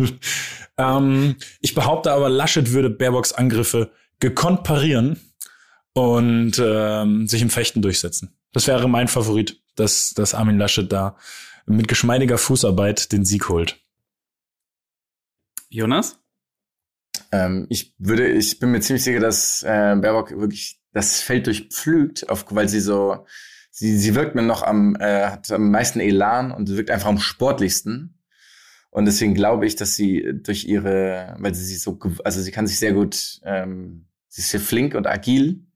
[0.77, 3.89] ähm, ich behaupte aber, Laschet würde Baerbocks Angriffe
[4.19, 5.19] gekonnt parieren
[5.97, 8.37] und ähm, sich im Fechten durchsetzen.
[8.53, 11.17] Das wäre mein Favorit, dass, dass Armin Laschet da
[11.65, 13.79] mit geschmeidiger Fußarbeit den Sieg holt.
[15.69, 16.19] Jonas?
[17.31, 22.29] Ähm, ich würde, ich bin mir ziemlich sicher, dass äh, Baerbock wirklich das Feld durchpflügt,
[22.29, 23.25] auf, weil sie so,
[23.71, 27.17] sie, sie wirkt mir noch am, äh, hat am meisten Elan und wirkt einfach am
[27.17, 28.19] sportlichsten.
[28.91, 32.67] Und deswegen glaube ich, dass sie durch ihre, weil sie sich so, also sie kann
[32.67, 35.66] sich sehr gut, ähm, sie ist sehr flink und agil.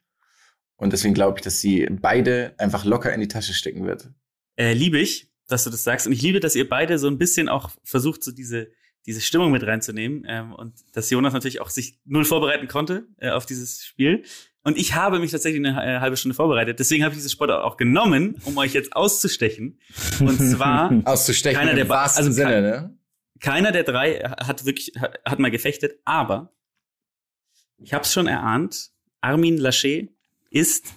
[0.82, 4.10] Und deswegen glaube ich, dass sie beide einfach locker in die Tasche stecken wird.
[4.56, 6.08] Äh, liebe ich, dass du das sagst.
[6.08, 8.72] Und ich liebe, dass ihr beide so ein bisschen auch versucht, so diese,
[9.06, 10.26] diese Stimmung mit reinzunehmen.
[10.28, 14.24] Ähm, und dass Jonas natürlich auch sich null vorbereiten konnte äh, auf dieses Spiel.
[14.64, 16.80] Und ich habe mich tatsächlich eine äh, halbe Stunde vorbereitet.
[16.80, 19.80] Deswegen habe ich dieses Sport auch genommen, um euch jetzt auszustechen.
[20.20, 22.98] Und zwar Auszustechen Keiner im der Ba- wahrsten also Sinne, ne?
[23.40, 26.54] keiner der drei hat wirklich hat, hat mal gefechtet, aber
[27.78, 28.90] ich habe es schon erahnt.
[29.22, 30.10] Armin Laschet
[30.52, 30.94] ist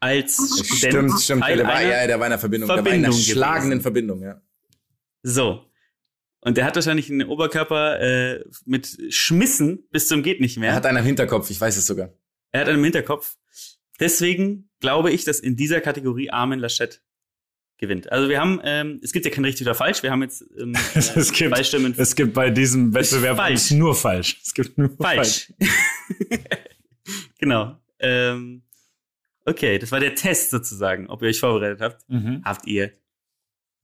[0.00, 0.34] als
[0.64, 0.78] Student
[1.10, 1.42] Stimmt, stimmt.
[1.42, 2.68] Teil Der war, einer ja, der war in einer Verbindung.
[2.68, 3.82] der war in Verbindung einer schlagenden gewesen.
[3.82, 4.40] Verbindung, ja.
[5.22, 5.64] So.
[6.40, 10.70] Und der hat wahrscheinlich einen Oberkörper äh, mit Schmissen bis zum geht nicht mehr.
[10.70, 12.10] Er hat einen am Hinterkopf, ich weiß es sogar.
[12.52, 13.36] er hat einen im Hinterkopf.
[13.98, 17.02] Deswegen glaube ich, dass in dieser Kategorie Armin Laschet
[17.78, 18.12] gewinnt.
[18.12, 20.04] Also wir haben, ähm, es gibt ja kein richtig oder falsch.
[20.04, 23.72] Wir haben jetzt ähm, äh, Es gibt- zwei Stimmen Es gibt bei diesem Wettbewerb falsch.
[23.72, 24.40] nur falsch.
[24.46, 25.52] Es gibt nur falsch.
[27.38, 27.76] genau.
[28.00, 28.62] Ähm,
[29.44, 32.08] okay, das war der Test sozusagen, ob ihr euch vorbereitet habt.
[32.08, 32.42] Mhm.
[32.44, 32.92] Habt ihr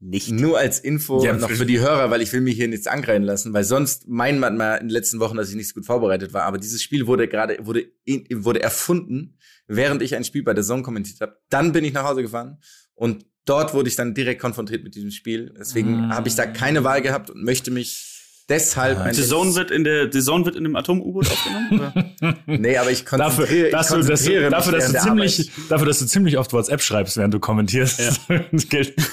[0.00, 0.30] nicht.
[0.30, 3.22] Nur als Info Ja, noch für die Hörer, weil ich will mich hier nichts angreifen
[3.22, 5.86] lassen, weil sonst meint man mal in den letzten Wochen, dass ich nicht so gut
[5.86, 6.42] vorbereitet war.
[6.42, 7.86] Aber dieses Spiel wurde gerade, wurde,
[8.30, 11.38] wurde erfunden, während ich ein Spiel bei der Zone kommentiert habe.
[11.48, 12.58] Dann bin ich nach Hause gefahren
[12.94, 15.54] und dort wurde ich dann direkt konfrontiert mit diesem Spiel.
[15.58, 16.12] Deswegen Mm.
[16.12, 18.13] habe ich da keine Wahl gehabt und möchte mich
[18.48, 21.72] deshalb ein The Zone wird in der The Zone wird in einem Atom-U-Boot aufgenommen?
[21.72, 22.36] Oder?
[22.46, 25.38] Nee, aber ich Dafür, konzentriere, ich dass du, dass du, konzentriere dafür, dass du ziemlich,
[25.40, 25.70] Arbeit.
[25.70, 28.00] dafür, dass du ziemlich oft WhatsApp schreibst, während du kommentierst.
[28.68, 28.94] Gilt.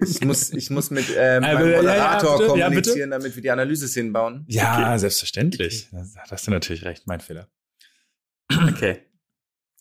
[0.00, 3.42] Ich muss, ich muss mit ähm, Äh, meinem ja, ja, Moderator ja, kommunizieren, damit wir
[3.42, 4.44] die Analyse hinbauen.
[4.48, 5.88] Ja, selbstverständlich.
[5.90, 7.48] Da hast du natürlich recht, mein Fehler.
[8.50, 8.98] Okay.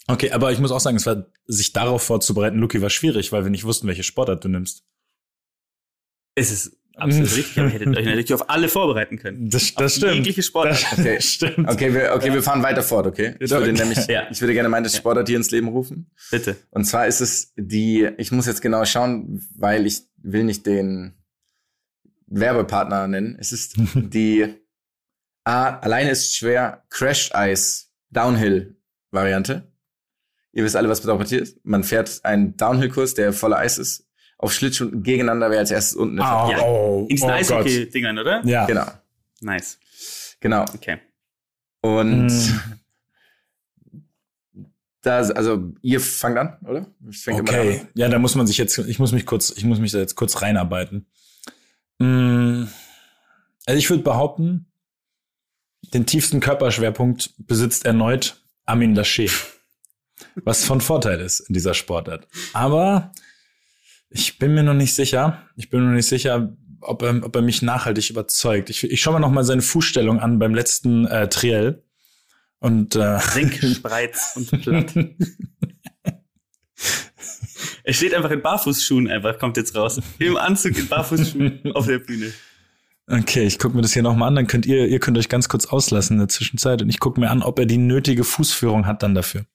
[0.08, 3.44] Okay, aber ich muss auch sagen, es war, sich darauf vorzubereiten, Luki, war schwierig, weil
[3.44, 4.84] wir nicht wussten, welche Sportart du nimmst.
[6.36, 9.50] Es ist absolut richtig, aber ihr hättet euch natürlich auf alle vorbereiten können.
[9.50, 10.14] Das, Auf das stimmt.
[10.16, 10.84] Jegliche Sportart.
[10.92, 11.22] Das Okay.
[11.22, 11.70] stimmt.
[11.70, 13.36] Okay, wir, okay, wir fahren weiter fort, okay?
[13.40, 13.80] Ich würde Okay.
[13.82, 14.28] nämlich, Ja.
[14.32, 16.10] ich würde gerne meine Sportart hier ins Leben rufen.
[16.32, 16.56] Bitte.
[16.72, 21.14] Und zwar ist es die, ich muss jetzt genau schauen, weil ich will nicht den
[22.28, 23.38] Werbepartner nennen.
[23.40, 24.48] Es ist die
[25.44, 28.78] A, alleine ist schwer, Crashed Ice Downhill
[29.12, 29.72] Variante.
[30.54, 31.60] Ihr wisst alle, was bedeutet ist.
[31.66, 34.08] Man fährt einen Downhill-Kurs, der voller Eis ist,
[34.38, 36.24] auf Schlittschuhen gegeneinander, wer als erstes unten ist.
[36.26, 36.62] Au, Ja.
[36.62, 37.34] oh, In diesen oh.
[37.34, 38.46] Eishockey-Dingern, oder?
[38.46, 38.66] Ja.
[38.66, 38.86] Genau,
[39.42, 39.80] Nice.
[40.40, 40.64] genau.
[40.74, 40.98] Okay.
[41.82, 42.60] Und Mm.
[45.02, 46.86] da, also ihr fangt an, oder?
[47.10, 47.88] Ich fäng immer Okay, an.
[47.94, 50.16] ja, da muss man sich jetzt, ich muss mich kurz, ich muss mich da jetzt
[50.16, 51.06] kurz reinarbeiten.
[52.00, 52.64] Mm,
[53.68, 54.66] Also ich würde behaupten,
[55.94, 59.32] den tiefsten Körperschwerpunkt besitzt erneut Armin Laschet.
[60.44, 62.28] Was von Vorteil ist in dieser Sportart.
[62.54, 63.12] Aber
[64.10, 65.44] ich bin mir noch nicht sicher.
[65.56, 68.70] Ich bin mir noch nicht sicher, ob er, ob er mich nachhaltig überzeugt.
[68.70, 71.84] Ich, ich schaue mir noch mal seine Fußstellung an beim letzten äh, Triell.
[72.60, 74.94] Und äh, Trink, Spreiz und Platt.
[77.84, 80.02] er steht einfach in Barfußschuhen einfach, kommt jetzt raus.
[80.20, 82.32] Im Anzug in Barfußschuhen auf der Bühne.
[83.08, 85.50] okay, ich gucke mir das hier nochmal an, dann könnt ihr, ihr könnt euch ganz
[85.50, 88.88] kurz auslassen in der Zwischenzeit und ich gucke mir an, ob er die nötige Fußführung
[88.88, 89.46] hat dann dafür.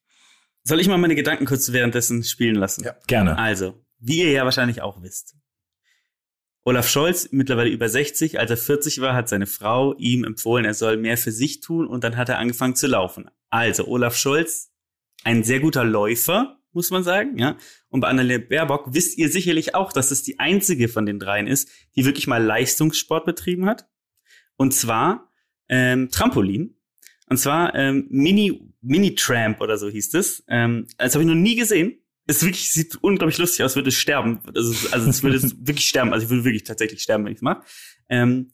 [0.62, 2.84] Soll ich mal meine Gedanken kurz währenddessen spielen lassen?
[2.84, 2.94] Ja.
[3.06, 3.38] Gerne.
[3.38, 5.36] Also, wie ihr ja wahrscheinlich auch wisst.
[6.64, 10.74] Olaf Scholz, mittlerweile über 60, als er 40 war, hat seine Frau ihm empfohlen, er
[10.74, 13.30] soll mehr für sich tun und dann hat er angefangen zu laufen.
[13.48, 14.70] Also, Olaf Scholz,
[15.24, 17.56] ein sehr guter Läufer, muss man sagen, ja.
[17.88, 21.46] Und bei Annalena Baerbock wisst ihr sicherlich auch, dass es die einzige von den dreien
[21.46, 23.88] ist, die wirklich mal Leistungssport betrieben hat.
[24.56, 25.32] Und zwar
[25.68, 26.76] ähm, Trampolin.
[27.26, 30.44] Und zwar ähm, Mini, Mini-Tramp oder so hieß es.
[30.48, 31.99] Ähm, das habe ich noch nie gesehen.
[32.30, 34.40] Es wirklich sieht unglaublich lustig aus, würde es sterben.
[34.54, 36.12] Also, also es würde es wirklich sterben.
[36.12, 37.62] Also ich würde wirklich tatsächlich sterben, wenn ich es mache.
[38.08, 38.52] Ähm,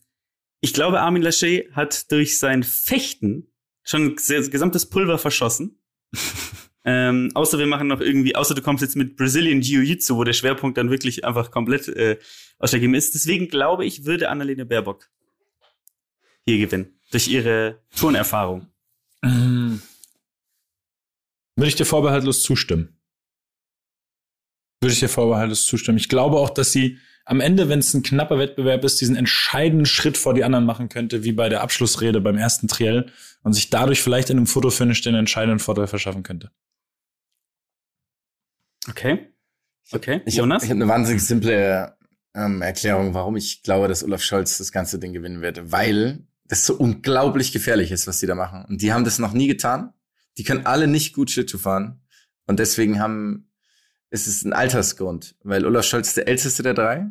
[0.61, 3.53] ich glaube, Armin Laschet hat durch sein Fechten
[3.83, 5.79] schon gesamtes Pulver verschossen.
[6.85, 10.33] ähm, außer wir machen noch irgendwie, außer du kommst jetzt mit Brazilian Jiu-Jitsu, wo der
[10.33, 12.18] Schwerpunkt dann wirklich einfach komplett äh,
[12.59, 13.14] ausschlaggebend ist.
[13.14, 15.09] Deswegen glaube ich, würde Annalena Baerbock
[16.47, 16.99] hier gewinnen.
[17.11, 18.68] Durch ihre Turnerfahrung.
[19.22, 19.83] Ähm,
[21.57, 22.97] Würde ich dir vorbehaltlos zustimmen.
[24.81, 25.99] Würde ich dir vorbehaltlos zustimmen.
[25.99, 29.87] Ich glaube auch, dass sie am Ende, wenn es ein knapper Wettbewerb ist, diesen entscheidenden
[29.87, 33.11] Schritt vor die anderen machen könnte, wie bei der Abschlussrede beim ersten Triell
[33.43, 36.53] und sich dadurch vielleicht in einem Fotofinish den entscheidenden Vorteil verschaffen könnte.
[38.89, 39.33] Okay.
[39.93, 40.22] Okay.
[40.24, 40.64] Ich habe Jonas?
[40.64, 41.97] hab eine wahnsinnig simple
[42.35, 45.72] ähm, Erklärung, warum ich glaube, dass Olaf Scholz das ganze Ding gewinnen wird.
[45.72, 48.64] Weil das so unglaublich gefährlich ist, was die da machen.
[48.68, 49.93] Und die haben das noch nie getan.
[50.39, 52.03] Die können alle nicht gut Schlittschuh fahren.
[52.47, 53.45] Und deswegen haben,
[54.17, 55.35] ist es ein Altersgrund.
[55.43, 57.07] Weil Olaf Scholz ist der älteste der drei.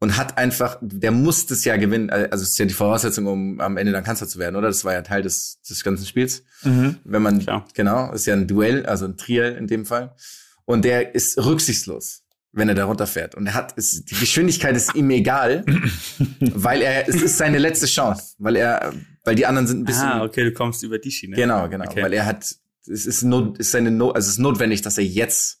[0.00, 2.10] Und hat einfach, der muss das ja gewinnen.
[2.10, 4.66] Also es ist ja die Voraussetzung, um am Ende dann Kanzler zu werden, oder?
[4.66, 6.42] Das war ja Teil des, des ganzen Spiels.
[6.62, 7.66] Wenn man, Klar.
[7.74, 10.16] genau, ist ja ein Duell, also ein Triell in dem Fall.
[10.64, 13.36] Und der ist rücksichtslos, wenn er da runterfährt.
[13.36, 15.64] Und er hat, ist, die Geschwindigkeit ist ihm egal,
[16.40, 20.08] weil er, es ist seine letzte Chance, weil er, weil die anderen sind ein bisschen,
[20.08, 21.36] ah, okay, du kommst über die Schiene.
[21.36, 22.02] genau, genau, Okay.
[22.02, 22.42] weil er hat,
[22.88, 25.60] es ist not, ist seine not, also es ist notwendig, dass er jetzt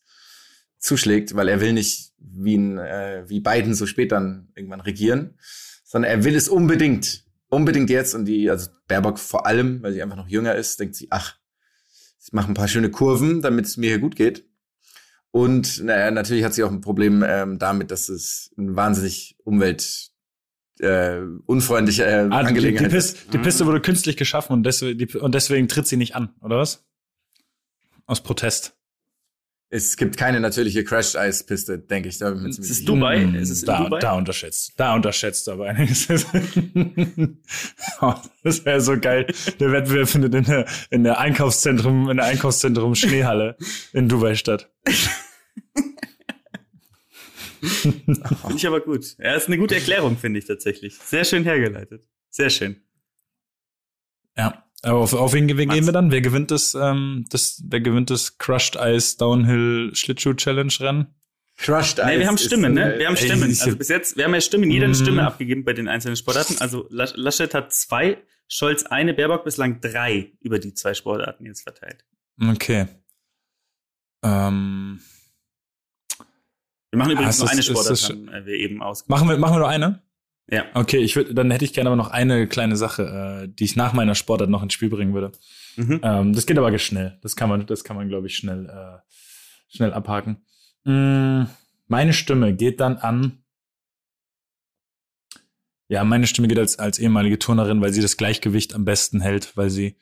[0.82, 5.38] zuschlägt, weil er will nicht wie ein, äh, wie Biden so spät dann irgendwann regieren,
[5.84, 10.02] sondern er will es unbedingt, unbedingt jetzt und die, also Baerbock vor allem, weil sie
[10.02, 11.36] einfach noch jünger ist, denkt sie, ach,
[12.24, 14.44] ich mache ein paar schöne Kurven, damit es mir hier gut geht.
[15.30, 20.10] Und naja, natürlich hat sie auch ein Problem ähm, damit, dass es ein wahnsinnig umwelt
[20.80, 23.16] äh, unfreundliche äh, Ah, die, die, Angelegenheit ist.
[23.16, 26.34] Piste, die Piste wurde künstlich geschaffen und deswegen, die, und deswegen tritt sie nicht an,
[26.40, 26.84] oder was?
[28.06, 28.76] Aus Protest.
[29.74, 32.18] Es gibt keine natürliche Crash-Eis-Piste, denke ich.
[32.18, 32.86] Da bin ich Es ist.
[32.86, 33.22] Dubai.
[33.22, 34.00] Hm, Es ist da, Dubai.
[34.00, 34.74] da unterschätzt.
[34.76, 36.06] Da unterschätzt aber einiges.
[38.02, 38.14] Oh,
[38.44, 39.26] das wäre so geil.
[39.60, 43.56] Der Wettbewerb findet in der, in der Einkaufszentrum, in der Einkaufszentrum Schneehalle
[43.94, 44.70] in Dubai statt.
[47.62, 49.16] Finde ich aber gut.
[49.18, 50.98] Ja, ist eine gute Erklärung, finde ich tatsächlich.
[50.98, 52.06] Sehr schön hergeleitet.
[52.28, 52.82] Sehr schön.
[54.36, 54.61] Ja.
[54.84, 56.10] Aber auf, auf wen, wen gehen wir dann?
[56.10, 61.14] Wer gewinnt das, ähm, das, wer gewinnt das Crushed Ice Downhill Schlittschuh Challenge Rennen?
[61.56, 62.94] Crushed Nee, wir Eis haben ist, Stimmen, ne?
[62.94, 63.42] äh, Wir haben Stimmen.
[63.44, 65.00] Also bis jetzt, wir haben ja Stimmen, jeder eine Mhm.
[65.00, 66.56] Stimme abgegeben bei den einzelnen Sportarten.
[66.58, 68.18] Also Lasch- Laschet hat zwei,
[68.48, 72.04] Scholz eine, Baerbock bislang drei über die zwei Sportarten jetzt verteilt.
[72.40, 72.86] Okay.
[74.24, 75.00] Ähm,
[76.90, 79.06] Wir machen Ah, übrigens ist nur eine Sportart, haben äh, wir eben aus.
[79.08, 80.02] machen wir, machen wir nur eine?
[80.50, 80.64] Ja.
[80.74, 83.76] Okay, ich würde, dann hätte ich gerne aber noch eine kleine Sache, äh, die ich
[83.76, 85.32] nach meiner Sportart noch ins Spiel bringen würde.
[85.76, 86.00] Mhm.
[86.02, 87.18] Ähm, das geht aber schnell.
[87.22, 88.98] Das kann man, das kann man, glaube ich, schnell, äh,
[89.68, 90.44] schnell abhaken.
[90.84, 91.44] Mm,
[91.86, 93.38] meine Stimme geht dann an.
[95.88, 99.56] Ja, meine Stimme geht als, als ehemalige Turnerin, weil sie das Gleichgewicht am besten hält,
[99.56, 99.96] weil sie,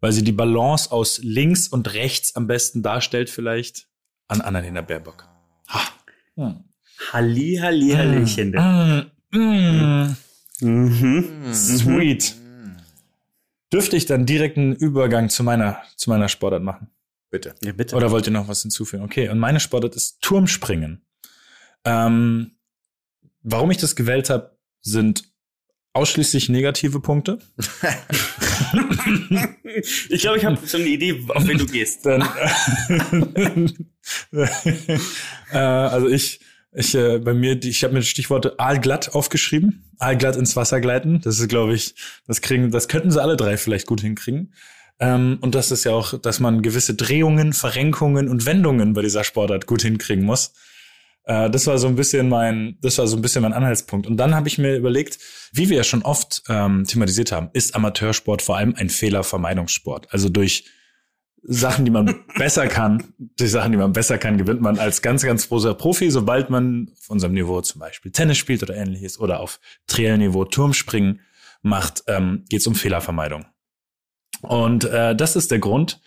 [0.00, 3.88] weil sie die Balance aus links und rechts am besten darstellt, vielleicht
[4.28, 5.28] an Annalena Baerbock.
[5.68, 5.80] Ha.
[6.34, 6.64] Hm.
[7.12, 8.50] Halli, Halli, Hallöchen.
[8.50, 10.16] Mm, mm,
[10.60, 11.52] Mhm.
[11.52, 12.34] sweet.
[13.72, 16.88] Dürfte ich dann direkt einen Übergang zu meiner, zu meiner Sportart machen?
[17.30, 17.54] Bitte.
[17.62, 17.96] Ja, bitte.
[17.96, 19.02] Oder wollt ihr noch was hinzufügen?
[19.02, 21.04] Okay, und meine Sportart ist Turmspringen.
[21.84, 22.52] Ähm,
[23.42, 25.24] warum ich das gewählt habe, sind
[25.92, 27.38] ausschließlich negative Punkte.
[30.08, 32.06] ich glaube, ich habe schon eine Idee, auf wen du gehst.
[32.06, 32.22] Dann,
[35.52, 36.40] äh, also ich,
[36.72, 39.84] ich äh, bei mir, die- ich habe mir Stichworte aalglatt aufgeschrieben.
[39.98, 41.20] Aalglatt ins Wasser gleiten.
[41.22, 41.94] Das ist, glaube ich,
[42.26, 44.52] das kriegen, das könnten sie alle drei vielleicht gut hinkriegen.
[44.98, 49.24] Ähm, und das ist ja auch, dass man gewisse Drehungen, Verrenkungen und Wendungen bei dieser
[49.24, 50.52] Sportart gut hinkriegen muss.
[51.24, 54.06] Äh, das war so ein bisschen mein, das war so ein bisschen mein Anhaltspunkt.
[54.06, 55.18] Und dann habe ich mir überlegt,
[55.52, 60.08] wie wir ja schon oft ähm, thematisiert haben, ist Amateursport vor allem ein Fehlervermeidungssport.
[60.12, 60.64] Also durch
[61.48, 65.22] Sachen, die man besser kann, durch Sachen, die man besser kann, gewinnt man als ganz,
[65.22, 69.40] ganz großer Profi, sobald man auf unserem Niveau zum Beispiel Tennis spielt oder ähnliches oder
[69.40, 71.20] auf Triellniveau Turmspringen
[71.62, 73.46] macht, ähm, geht es um Fehlervermeidung.
[74.42, 76.00] Und äh, das ist der Grund,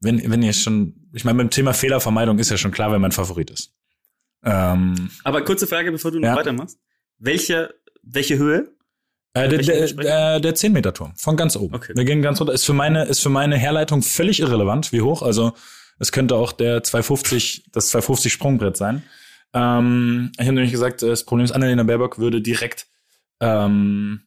[0.00, 3.12] wenn, wenn ihr schon, ich meine, beim Thema Fehlervermeidung ist ja schon klar, wer mein
[3.12, 3.72] Favorit ist.
[4.42, 6.36] Ähm, Aber kurze Frage, bevor du noch Ja.
[6.36, 6.78] weitermachst.
[7.18, 8.73] Welche, welche Höhe?
[9.34, 10.06] Äh, der, der, sprechen?
[10.06, 11.74] der, der 10-Meter-Turm, von ganz oben.
[11.74, 11.92] Okay.
[11.94, 12.52] Wir gehen ganz runter.
[12.52, 15.22] Ist für meine, ist für meine Herleitung völlig irrelevant, wie hoch.
[15.22, 15.52] Also
[15.98, 19.02] es könnte auch der 250, das 250 Sprungbrett sein.
[19.52, 22.86] Ähm, ich habe nämlich gesagt, das Problem ist, Annalena Baerbock würde direkt,
[23.40, 24.22] ähm,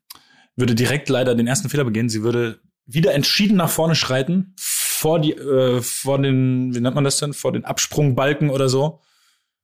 [0.55, 2.09] würde direkt leider den ersten Fehler begehen.
[2.09, 7.03] Sie würde wieder entschieden nach vorne schreiten, vor die, äh, vor den, wie nennt man
[7.03, 9.01] das denn, vor den Absprungbalken oder so.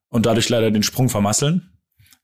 [0.09, 1.73] Und dadurch leider den Sprung vermasseln.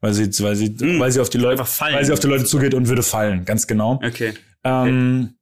[0.01, 2.45] Weil sie, weil sie, Hm, weil sie auf die Leute, weil sie auf die Leute
[2.45, 3.99] zugeht und würde fallen, ganz genau.
[4.03, 4.33] Okay.
[4.63, 5.35] Ähm,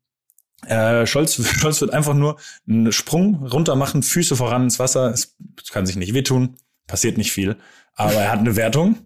[0.66, 2.38] äh, Scholz, Scholz wird einfach nur
[2.68, 5.12] einen Sprung runter machen, Füße voran ins Wasser.
[5.12, 5.36] Es
[5.72, 6.56] kann sich nicht wehtun,
[6.88, 7.58] passiert nicht viel,
[7.94, 8.98] aber er hat eine Wertung.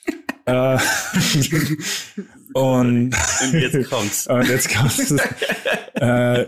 [0.46, 0.78] äh,
[2.54, 4.26] und, Und jetzt kommt's.
[4.26, 5.14] und jetzt kommt's.
[5.94, 6.46] äh,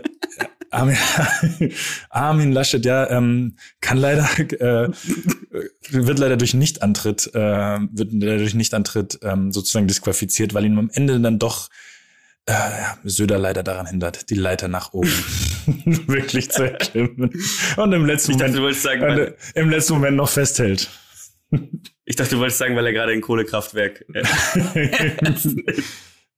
[0.71, 0.97] Armin,
[2.09, 4.89] Armin Laschet, ja, ähm, kann leider, äh,
[5.89, 10.89] wird leider durch Nichtantritt, äh, wird leider durch Nichtantritt ähm, sozusagen disqualifiziert, weil ihn am
[10.93, 11.69] Ende dann doch
[12.45, 12.53] äh,
[13.03, 15.09] Söder leider daran hindert, die Leiter nach oben
[16.07, 17.31] wirklich zu erklimmen.
[17.77, 20.89] Und im letzten dachte, Moment, sagen, und, äh, im letzten Moment noch festhält.
[22.05, 24.05] ich dachte, du wolltest sagen, weil er gerade ein Kohlekraftwerk.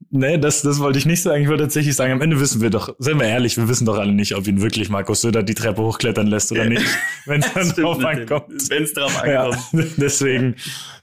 [0.09, 1.43] Nee, das, das wollte ich nicht sagen.
[1.43, 3.97] Ich wollte tatsächlich sagen, am Ende wissen wir doch, sind wir ehrlich, wir wissen doch
[3.97, 6.85] alle nicht, ob ihn wirklich Markus Söder die Treppe hochklettern lässt oder nicht,
[7.25, 8.69] wenn es dann drauf ankommt.
[8.69, 9.63] Wenn es drauf Ja, ankommt.
[9.97, 10.55] deswegen,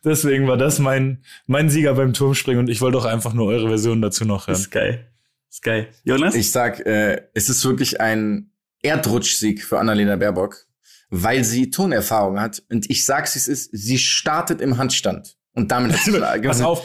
[0.05, 3.69] deswegen war das mein, mein Sieger beim Turmspringen und ich wollte doch einfach nur eure
[3.69, 4.57] Version dazu noch hören.
[4.57, 5.07] Ist geil.
[5.51, 5.89] Ist geil.
[6.05, 6.35] Jonas?
[6.35, 8.51] Ich sag, äh, es ist wirklich ein
[8.83, 10.67] Erdrutschsieg für Annalena Baerbock,
[11.11, 12.63] weil sie Tonerfahrung hat.
[12.71, 15.38] Und ich sag's, wie es ist, sie startet im Handstand.
[15.55, 16.85] Und damit hat sie Pass auf,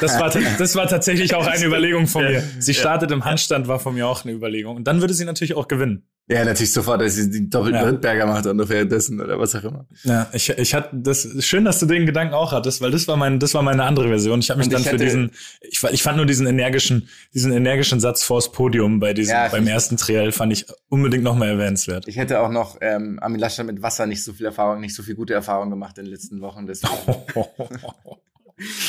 [0.00, 2.42] das war, das war tatsächlich auch eine Überlegung von mir.
[2.58, 4.76] Sie startet im Handstand, war von mir auch eine Überlegung.
[4.76, 6.06] Und dann würde sie natürlich auch gewinnen.
[6.30, 7.88] Ja, natürlich sofort, dass sie den doppelten Ja.
[7.88, 9.86] Rittberger macht und währenddessen oder was auch immer.
[10.04, 13.16] Ja, ich, ich hatte das schön, dass du den Gedanken auch hattest, weil das war
[13.16, 14.38] mein, das war meine andere Version.
[14.38, 17.98] Ich habe mich Und dann für diesen, ich, ich fand nur diesen energischen, diesen energischen
[17.98, 22.06] Satz vors Podium bei diesem, Ja, beim ersten Triell fand ich unbedingt noch mal erwähnenswert.
[22.06, 25.02] Ich hätte auch noch ähm, Armin Laschet mit Wasser nicht so viel Erfahrung, nicht so
[25.02, 26.66] viel gute Erfahrung gemacht in den letzten Wochen.
[26.66, 26.94] Deswegen.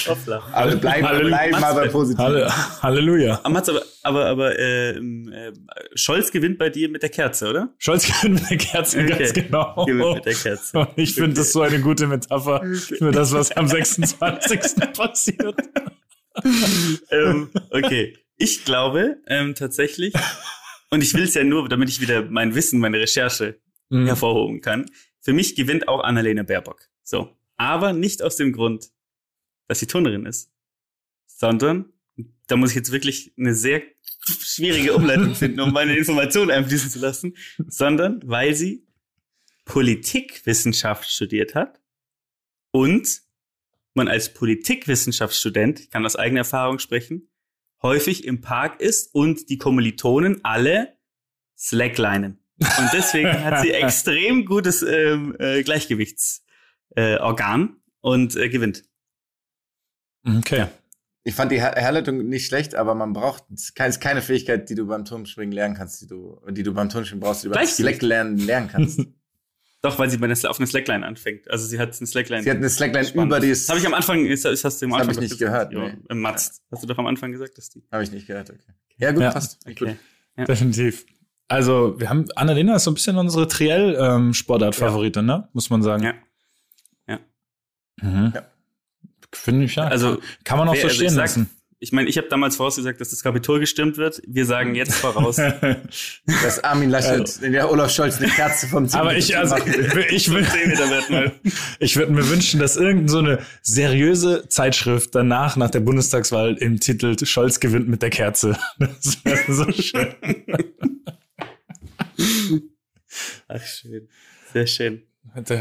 [0.07, 0.43] Hoppla.
[0.51, 1.36] Aber bleiben, Halleluja.
[1.38, 2.19] bleiben mal bei positiv.
[2.19, 3.39] Halle, Halleluja.
[3.43, 5.51] Aber, Mats, aber, aber, aber ähm, äh,
[5.95, 7.74] Scholz gewinnt bei dir mit der Kerze, oder?
[7.78, 9.17] Scholz gewinnt mit der Kerze, Okay.
[9.17, 9.86] ganz genau.
[9.86, 10.78] Gewinnt mit der Kerze.
[10.80, 14.59] Und ich finde das so eine gute Metapher für das, was am 26.
[14.93, 15.55] passiert.
[17.11, 18.17] ähm, okay.
[18.38, 20.13] Ich glaube ähm, tatsächlich,
[20.89, 23.59] und ich will es ja nur, damit ich wieder mein Wissen, meine Recherche
[23.93, 24.05] Mhm.
[24.07, 24.86] hervorhoben kann.
[25.19, 26.88] Für mich gewinnt auch Annalena Baerbock.
[27.03, 27.30] So.
[27.57, 28.86] Aber nicht aus dem Grund,
[29.72, 30.51] dass sie Turnerin ist,
[31.28, 31.93] sondern,
[32.47, 33.82] da muss ich jetzt wirklich eine sehr
[34.28, 38.86] schwierige Umleitung finden, um meine Informationen einfließen zu lassen, sondern weil sie
[39.63, 41.80] Politikwissenschaft studiert hat
[42.72, 43.22] und
[43.93, 47.30] man als Politikwissenschaftsstudent, ich kann aus eigener Erfahrung sprechen,
[47.82, 50.97] häufig im Park ist und die Kommilitonen alle
[51.57, 52.43] slacklinen.
[52.57, 58.84] Und deswegen hat sie extrem gutes ähm, äh, Gleichgewichtsorgan äh, und äh, gewinnt.
[60.26, 60.67] Okay.
[61.24, 63.43] Ich fand die Her Herleitung nicht schlecht, aber man braucht
[63.76, 67.22] keine- keine Fähigkeit, die du beim Turmspringen lernen kannst, die du, die du beim Turmspringen
[67.22, 67.65] brauchst, die du beim.
[67.67, 68.99] Slack lernen, lernen kannst.
[69.84, 71.49] Doch, weil sie bei einer, auf eine Slackline anfängt.
[71.49, 72.43] Also sie hat eine Slackline.
[72.43, 73.32] Sie hat eine Slackline Spannend.
[73.32, 75.24] über die Das habe ich am Anfang, ist, ist, hast du am Das hab Anfang
[75.24, 75.97] ich nicht gehört, Ja, nee.
[76.09, 76.61] im Matz.
[76.72, 77.84] Hast du doch am Anfang gesagt, dass die.
[77.91, 78.59] Habe ich nicht gehört, okay.
[78.97, 79.32] Ja, gut, Ja.
[79.32, 79.59] passt.
[79.67, 79.95] Okay.
[80.38, 81.05] Definitiv.
[81.47, 85.49] Also, wir haben, Annalena ist so ein bisschen unsere Triell-Sportart-Favoritin, ne?
[85.53, 86.03] Muss man sagen.
[86.03, 86.13] Ja.
[87.07, 87.19] Ja.
[88.01, 88.32] Mhm.
[88.36, 88.43] Ja.
[89.34, 89.84] Finde ich ja.
[89.86, 91.49] Also, kann man auch wer- so also stehen ich sag- lassen.
[91.84, 94.21] Ich meine, ich habe damals vorausgesagt, dass das Kapitol gestimmt wird.
[94.27, 95.38] Wir sagen jetzt voraus.
[96.43, 100.32] Dass Armin Laschet, in der Olaf Scholz eine Kerze vom Zimmer Aber ich, also, ich,
[100.32, 101.32] will, 10 Meter wird mal.
[101.79, 106.79] ich würde mir wünschen, dass irgendeine so eine seriöse Zeitschrift danach, nach der Bundestagswahl, im
[106.79, 108.59] Titel Scholz gewinnt mit der Kerze.
[108.77, 110.13] Das wäre so schön.
[113.47, 114.07] Ach, schön.
[114.53, 115.01] Sehr schön.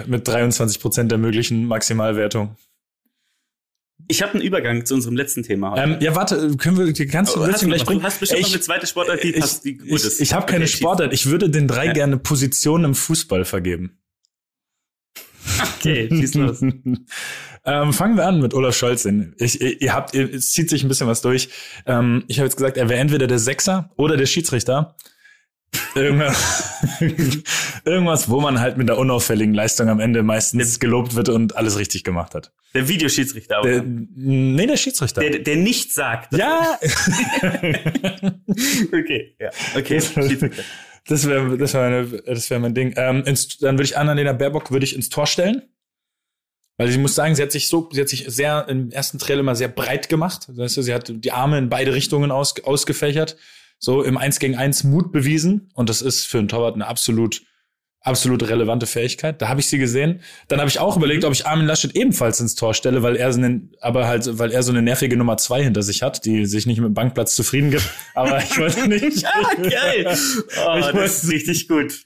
[0.06, 2.56] Mit 23 Prozent der möglichen Maximalwertung.
[4.10, 5.82] Ich habe einen Übergang zu unserem letzten Thema heute.
[5.82, 8.00] Ähm, ja, warte, können wir, kannst du, Oh, willst hast du du, gleich noch, bringen?
[8.00, 10.20] du hast bestimmt noch Ich- eine zweite Sportart, die, ich, passt, die gut ich, ist.
[10.20, 10.72] ich habe keine Okay.
[10.76, 11.12] Sportart.
[11.12, 11.92] Ich würde den drei Ja.
[11.92, 13.98] gerne Positionen im Fußball vergeben.
[15.78, 16.60] Okay, schieß los.
[17.64, 19.06] ähm, fangen wir an mit Olaf Scholz.
[19.38, 21.48] Ich, ihr, ihr habt, ihr, es zieht sich ein bisschen was durch.
[21.86, 24.96] Ähm, ich habe jetzt gesagt, er wäre entweder der Sechser oder der Schiedsrichter.
[25.94, 27.00] Irgendwas,
[27.84, 31.78] irgendwas, wo man halt mit der unauffälligen Leistung am Ende meistens gelobt wird und alles
[31.78, 32.52] richtig gemacht hat.
[32.74, 33.60] Der Videoschiedsrichter.
[33.62, 33.84] Der, Oder?
[33.86, 35.20] nee, der Schiedsrichter.
[35.20, 36.34] Der, der nicht sagt.
[36.36, 36.78] ja,
[38.92, 39.50] Okay, ja.
[39.76, 40.00] Okay,
[41.06, 42.94] das wäre das wär das wär mein Ding.
[42.96, 45.62] Ähm, ins, dann würde ich Annalena Baerbock würde ich ins Tor stellen.
[46.76, 49.40] Weil ich muss sagen, sie hat sich so, sie hat sich sehr im ersten Trailer
[49.40, 50.46] immer sehr breit gemacht.
[50.48, 53.36] Weißt du, sie hat die Arme in beide Richtungen aus, ausgefächert.
[53.82, 55.70] So im Eins gegen Eins Mut bewiesen.
[55.74, 57.40] Und das ist für einen Torwart eine absolut,
[58.02, 59.40] absolut relevante Fähigkeit.
[59.40, 60.20] Da habe ich sie gesehen.
[60.48, 63.32] Dann habe ich auch überlegt, ob ich Armin Laschet ebenfalls ins Tor stelle, weil er
[63.32, 66.44] so einen, aber halt, weil er so eine nervige Nummer zwei hinter sich hat, die
[66.44, 67.88] sich nicht mit dem Bankplatz zufrieden gibt.
[68.14, 69.24] Aber ich wollte nicht.
[69.32, 70.06] Ah, geil.
[70.06, 72.04] Oh, Ich das weiß- ist richtig gut.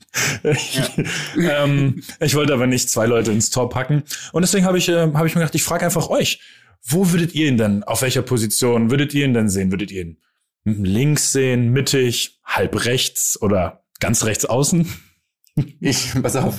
[1.36, 4.02] ähm, ich wollte aber nicht zwei Leute ins Tor packen.
[4.32, 6.40] Und deswegen habe ich, äh, hab ich mir gedacht, ich frage einfach euch,
[6.86, 9.70] wo würdet ihr ihn denn, auf welcher Position würdet ihr ihn denn sehen?
[9.72, 10.16] Würdet ihr ihn
[10.64, 14.86] links sehen, mittig, halb rechts oder ganz rechts außen?
[15.80, 16.56] Ich, pass auf.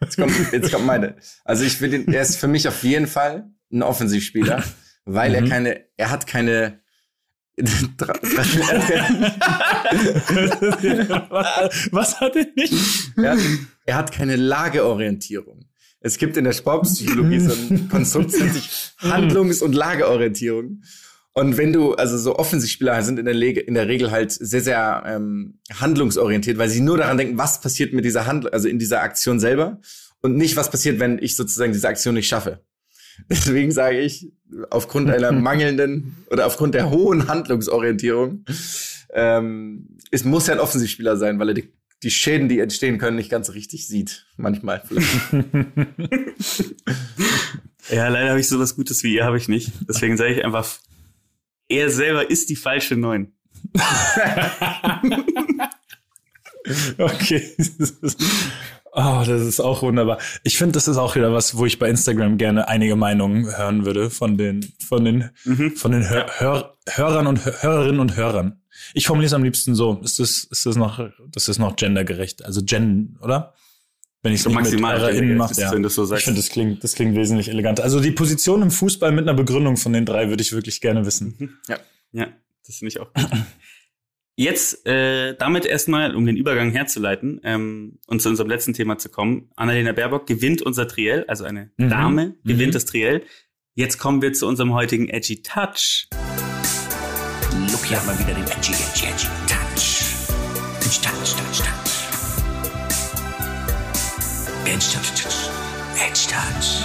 [0.00, 1.16] Jetzt kommt, jetzt kommt meine.
[1.44, 4.64] Also ich will ihn, er ist für mich auf jeden Fall ein Offensivspieler,
[5.04, 5.48] weil er Mhm.
[5.50, 6.80] keine, er hat keine,
[11.90, 12.72] Was hat er nicht?
[13.16, 13.38] er, hat,
[13.84, 15.66] er hat keine Lageorientierung.
[16.00, 20.82] Es gibt in der Sportpsychologie so ein Konstrukt, das nennt sich Handlungs- und Lageorientierung.
[21.34, 24.60] Und wenn du, also so Offensivspieler sind in der, Lege, in der Regel halt sehr,
[24.60, 28.78] sehr ähm, handlungsorientiert, weil sie nur daran denken, was passiert mit dieser Handlung, also in
[28.78, 29.80] dieser Aktion selber
[30.20, 32.60] und nicht, was passiert, wenn ich sozusagen diese Aktion nicht schaffe.
[33.30, 34.30] Deswegen sage ich,
[34.68, 38.44] aufgrund einer mangelnden oder aufgrund der hohen Handlungsorientierung,
[39.14, 41.72] ähm, es muss ja ein Offensivspieler sein, weil er die,
[42.02, 44.26] die Schäden, die entstehen können, nicht ganz so richtig sieht.
[44.36, 45.08] Manchmal vielleicht.
[47.90, 49.72] Ja, leider habe ich sowas Gutes wie ihr, habe ich nicht.
[49.88, 50.68] Deswegen sage ich einfach,
[51.72, 53.32] er selber ist die falsche Neun.
[56.98, 57.42] Okay.
[58.92, 60.18] Oh, das ist auch wunderbar.
[60.44, 63.84] Ich finde, das ist auch wieder was, wo ich bei Instagram gerne einige Meinungen hören
[63.86, 65.72] würde von den, von den, Mhm.
[65.76, 68.60] von den Hör, Hör, Hörern und Hör- Hörerinnen und Hörern.
[68.94, 69.98] Ich formuliere es am liebsten so.
[70.04, 71.00] Ist das, ist das noch,
[71.32, 72.44] das ist noch gendergerecht?
[72.44, 73.54] Also Gen, oder?
[74.22, 75.72] Wenn ich es So mit maximal gendergerecht mache, ja.
[75.72, 76.20] wenn du es so sagst.
[76.20, 77.82] Ich finde, das klingt, das klingt wesentlich eleganter.
[77.82, 81.04] Also die Position im Fußball mit einer Begründung von den drei würde ich wirklich gerne
[81.04, 81.58] wissen.
[82.12, 82.28] Ja,
[82.66, 83.24] das finde ich auch gut.
[84.36, 89.08] Jetzt äh, damit erstmal, um den Übergang herzuleiten ähm, und zu unserem letzten Thema zu
[89.10, 89.50] kommen.
[89.56, 91.90] Annalena Baerbock gewinnt unser Triell, also eine Mhm.
[91.90, 92.72] Dame gewinnt Mhm.
[92.74, 93.22] das Triell.
[93.74, 96.06] Jetzt kommen wir zu unserem heutigen Edgy Touch.
[97.70, 99.41] Lucky hat mal wieder den edgy, edgy, edgy
[104.64, 105.50] Edge, touch, touch.
[105.96, 106.82] Edge, touch.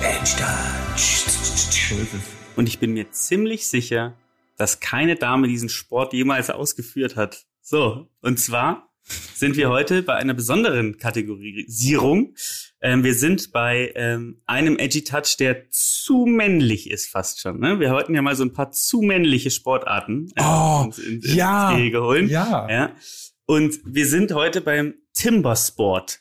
[0.00, 1.26] Edge, touch.
[2.56, 4.14] Und ich bin mir ziemlich sicher,
[4.56, 7.44] dass keine Dame diesen Sport jemals ausgeführt hat.
[7.60, 8.88] So, und zwar
[9.34, 12.34] sind wir heute bei einer besonderen Kategorisierung.
[12.80, 17.60] Ähm, wir sind bei ähm, einem Edgy Touch, der zu männlich ist fast schon.
[17.60, 17.80] Ne?
[17.80, 21.36] Wir hatten ja mal so ein paar zu männliche Sportarten äh, Oh, uns in, in
[21.36, 22.30] ja, ins Spiel geholt.
[22.30, 22.68] Ja.
[22.68, 22.96] Ja.
[23.46, 26.20] Und wir sind heute beim Timbersport.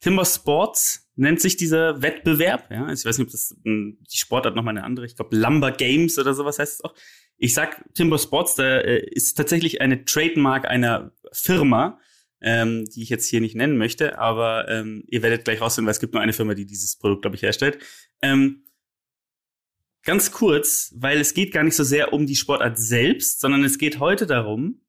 [0.00, 2.70] Timber Sports nennt sich dieser Wettbewerb.
[2.70, 5.06] Ja, ich weiß nicht, ob das mh, die Sportart nochmal eine andere.
[5.06, 6.94] Ich glaube, Lumber Games oder sowas heißt es auch.
[7.38, 12.00] Ich sag Timber Sports, da äh, ist tatsächlich eine Trademark einer Firma,
[12.40, 15.92] ähm, die ich jetzt hier nicht nennen möchte, aber ähm, ihr werdet gleich rausfinden, weil
[15.92, 17.78] es gibt nur eine Firma, die dieses Produkt, glaube ich, herstellt.
[18.22, 18.64] Ähm,
[20.02, 23.78] ganz kurz, weil es geht gar nicht so sehr um die Sportart selbst, sondern es
[23.78, 24.85] geht heute darum,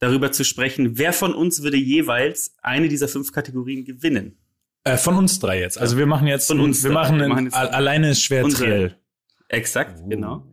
[0.00, 4.38] darüber zu sprechen, wer von uns würde jeweils eine dieser fünf Kategorien gewinnen.
[4.84, 5.78] Äh, von uns drei jetzt.
[5.78, 6.94] Also wir machen jetzt, Von uns wir drei.
[6.94, 8.96] machen, Wir machen jetzt- alleine ist schwer Unsere- Triell.
[9.48, 10.46] Exakt, genau.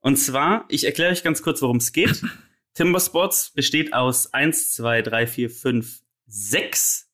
[0.00, 2.20] Und zwar, ich erkläre euch ganz kurz, worum es geht.
[2.74, 7.08] Timber Sports besteht aus eins, zwei, drei, vier, fünf, sechs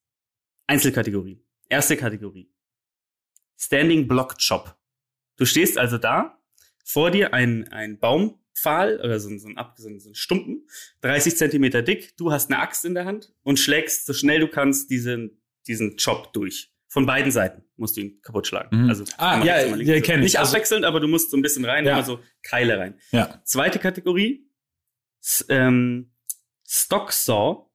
[0.66, 1.42] Einzelkategorien.
[1.68, 2.50] Erste Kategorie.
[3.58, 4.76] Standing Block Chop.
[5.36, 6.38] Du stehst also da,
[6.84, 7.98] vor dir ein, ein
[8.62, 10.66] Baumpfahl oder so, ein- so, ein, so, ein, so ein Stumpen,
[11.02, 14.48] 30 Zentimeter dick, du hast eine Axt in der Hand und schlägst so schnell du
[14.48, 16.72] kannst diesen, diesen Chop durch.
[16.88, 18.82] Von beiden Seiten musst du ihn kaputt schlagen.
[18.84, 18.88] Mhm.
[18.88, 19.88] Also Ah, ja, links.
[19.88, 20.20] ja, ich.
[20.20, 21.92] Nicht Also- abwechselnd, aber du musst so ein bisschen rein, Ja.
[21.92, 22.98] immer so Keile rein.
[23.12, 23.40] Ja.
[23.44, 24.48] Zweite Kategorie,
[25.48, 26.12] ähm,
[26.66, 27.66] Stock Saw.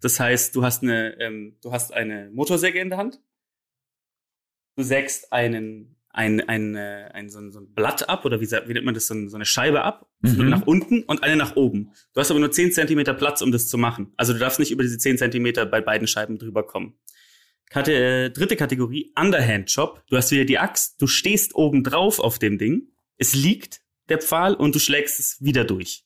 [0.00, 3.20] Das heißt, du hast eine, ähm, du hast eine Motorsäge in der Hand.
[4.76, 8.50] Du sägst einen, ein, ein, äh, ein, so, ein, so ein Blatt ab oder wie,
[8.50, 10.48] wie nennt man das, so, ein, so eine Scheibe ab, Mhm.
[10.48, 11.90] nach unten und eine nach oben.
[12.14, 14.12] Du hast aber nur 10 Zentimeter Platz, um das zu machen.
[14.16, 16.94] Also du darfst nicht über diese 10 Zentimeter bei beiden Scheiben drüber kommen.
[17.68, 20.02] Kate äh, dritte Kategorie, Underhand Chop.
[20.08, 22.88] Du hast wieder die Axt, du stehst oben drauf auf dem Ding,
[23.18, 26.04] es liegt der Pfahl und du schlägst es wieder durch.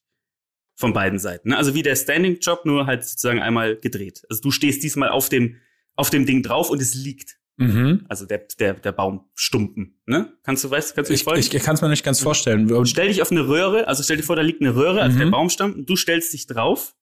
[0.75, 1.51] Von beiden Seiten.
[1.51, 1.57] ne?
[1.57, 4.23] Also wie der Standing Chop, nur halt sozusagen einmal gedreht.
[4.31, 5.57] Also du stehst diesmal auf dem,
[5.95, 7.38] auf dem Ding drauf und es liegt.
[7.59, 8.05] Mhm.
[8.09, 10.01] Also der, der, der Baumstumpen.
[10.07, 10.33] Ne?
[10.45, 11.41] Kannst du, weißt, kannst du Ich, dich folgen?
[11.41, 12.87] ich kann es mir nicht ganz vorstellen.
[12.87, 15.21] Stell dich auf eine Röhre, also stell dir vor, da liegt eine Röhre, also Mhm.
[15.21, 16.95] der Baumstamm, und du stellst dich drauf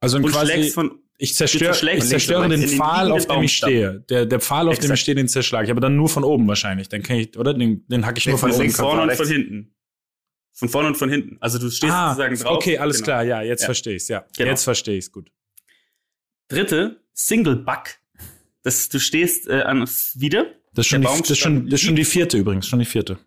[0.00, 3.56] Also und quasi, schlägst von, ich zerstöre, ich zerstöre den den Pfahl, auf dem ich
[3.56, 4.04] stehe.
[4.10, 4.98] Der, der Pfahl, auf dem ich Exakt.
[5.00, 5.70] stehe, den zerschlage ich.
[5.70, 6.88] Aber dann nur von oben wahrscheinlich.
[6.88, 7.54] Dann kann ich, oder?
[7.54, 8.62] Den, den hack ich nur von, von von oben.
[8.64, 8.76] links.
[8.80, 9.74] vorne und von hinten.
[10.52, 11.36] Von vorne und von hinten.
[11.40, 12.56] Also du stehst Ah, sozusagen drauf.
[12.56, 13.04] okay, alles Genau.
[13.06, 13.22] klar.
[13.24, 13.66] Ja, jetzt Ja.
[13.66, 14.08] verstehe ich's.
[14.08, 14.50] Ja, Genau.
[14.50, 15.30] jetzt verstehe ich's gut.
[16.48, 17.84] Dritte, Single Buck.
[18.64, 20.52] Das, du stehst äh, an, wieder.
[20.72, 22.84] Das ist schon, die, das ist schon, das ist schon die vierte übrigens, schon die
[22.84, 23.18] vierte.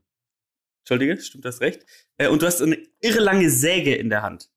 [0.82, 1.86] Entschuldige, stimmt das recht?
[2.18, 4.50] Äh, und du hast eine irre lange Säge in der Hand.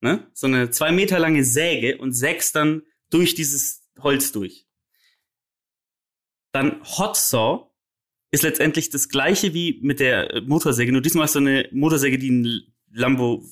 [0.00, 0.26] Ne?
[0.32, 4.66] So eine zwei Meter lange Säge und sägst dann durch dieses Holz durch.
[6.52, 7.70] Dann Hot Saw
[8.30, 12.18] ist letztendlich das gleiche wie mit der äh, Motorsäge, nur diesmal hast du eine Motorsäge,
[12.18, 13.44] die einen Lambo,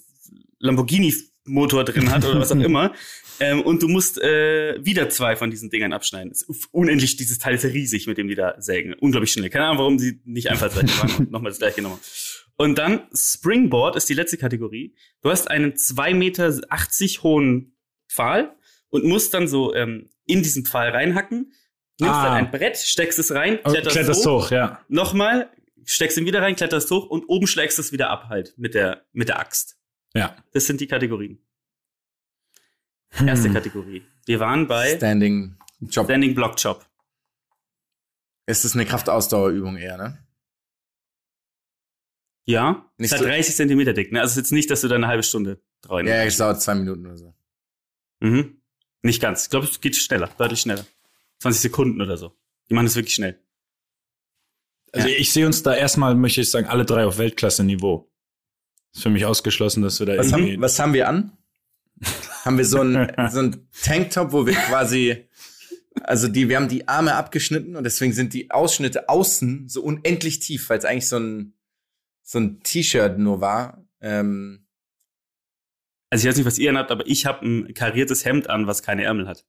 [0.61, 2.95] Lamborghini-Motor drin hat oder was auch immer.
[3.41, 6.31] Ähm, und du musst äh, wieder zwei von diesen Dingern abschneiden.
[6.31, 8.95] Es ist unendlich, dieses Teil ist riesig, mit dem die da sägen.
[8.95, 9.51] Unglaublich schnell.
[9.51, 11.99] Keine Ahnung, warum sie nicht einfallsreich waren und nochmal das gleiche haben.
[12.57, 14.95] Und dann Springboard ist die letzte Kategorie.
[15.23, 16.53] Du hast einen 2,80 Meter
[17.25, 17.77] hohen
[18.09, 18.55] Pfahl
[18.91, 21.53] und musst dann so ähm, in diesen Pfahl reinhacken.
[22.01, 22.25] Nimmst Ah.
[22.25, 24.81] dann ein Brett, steckst es rein, Oh, kletterst, Kletterst hoch, hoch, ja.
[24.89, 25.49] nochmal,
[25.85, 29.05] steckst ihn wieder rein, kletterst hoch und oben schlägst es wieder ab halt mit der,
[29.13, 29.77] mit der Axt.
[30.15, 30.37] Ja.
[30.53, 31.44] Das sind die Kategorien.
[33.25, 33.55] Erste Hm.
[33.55, 34.03] Kategorie.
[34.27, 36.07] Wir waren bei Standing Job.
[36.07, 36.85] Standing Block Chop.
[38.47, 40.19] Es ist eine Kraftausdauerübung eher, ne?
[42.47, 44.13] Ja, Nicht ist halt so- 30 Zentimeter dick.
[44.13, 44.21] Ne?
[44.21, 46.75] Also ist jetzt nicht, dass du da eine halbe Stunde treuen Ja, es dauert zwei
[46.75, 47.35] Minuten oder so.
[48.21, 48.61] Mhm.
[49.03, 49.45] Nicht ganz.
[49.45, 50.85] Ich glaube, es geht schneller, deutlich schneller.
[51.41, 52.37] 20 Sekunden oder so.
[52.69, 53.39] Die machen es wirklich schnell.
[54.93, 58.11] Also ich sehe uns da erstmal, möchte ich sagen, alle drei auf Weltklasse-Niveau.
[58.95, 60.53] Ist für mich ausgeschlossen, dass wir da Was irgendwie.
[60.55, 61.37] haben, was haben wir an?
[62.45, 65.27] Haben wir so ein, so ein Tanktop, wo wir quasi,
[66.03, 70.41] also die, wir haben die Arme abgeschnitten und deswegen sind die Ausschnitte außen so unendlich
[70.41, 71.55] tief, weil es eigentlich so ein,
[72.23, 73.85] so ein T-Shirt nur war.
[74.01, 74.67] Ähm,
[76.11, 78.83] Also ich weiß nicht, was ihr anhabt, aber ich habe ein kariertes Hemd an, was
[78.83, 79.45] keine Ärmel hat,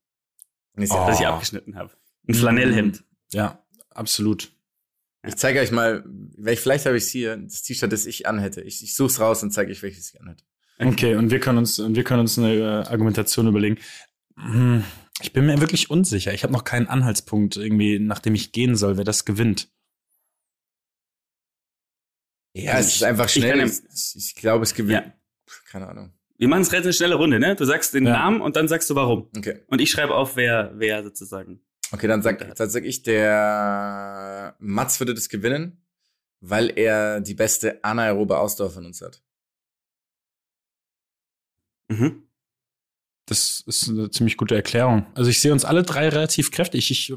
[0.76, 1.06] ist Oh.
[1.06, 1.92] das ich abgeschnitten habe.
[2.28, 3.04] Ein Flanellhemd.
[3.32, 4.52] Ja, absolut.
[5.26, 6.04] Ich zeige euch mal,
[6.38, 8.60] vielleicht habe ich hier das T-Shirt, das ich anhätte.
[8.62, 10.44] Ich, ich such's raus und zeige euch, welches ich anhätte.
[10.78, 13.78] Okay, und wir können uns, und wir können uns eine äh, Argumentation überlegen.
[14.36, 14.84] Hm,
[15.22, 16.34] Ich bin mir wirklich unsicher.
[16.34, 19.70] Ich habe noch keinen Anhaltspunkt irgendwie, nach dem ich gehen soll, wer das gewinnt.
[22.54, 23.58] Ja, es ist einfach ich schnell.
[23.58, 25.06] kann Ich, ich, glaube, es gewinnt.
[25.06, 25.12] Ja.
[25.70, 26.12] Keine Ahnung.
[26.38, 27.54] Wir machen es jetzt eine schnelle Runde, ne?
[27.56, 28.12] Du sagst den Ja.
[28.12, 29.30] Namen und dann sagst du warum.
[29.36, 29.62] Okay.
[29.68, 31.60] Und ich schreibe auf, wer, wer sozusagen.
[31.92, 35.82] Okay, dann sag, dann sag ich, der Mats würde das gewinnen,
[36.40, 39.22] weil er die beste anaerobe Ausdauer von uns hat.
[41.88, 42.22] Mhm.
[43.28, 45.06] Das ist eine ziemlich gute Erklärung.
[45.14, 46.90] Also ich sehe uns alle drei relativ kräftig.
[46.90, 47.12] Ich,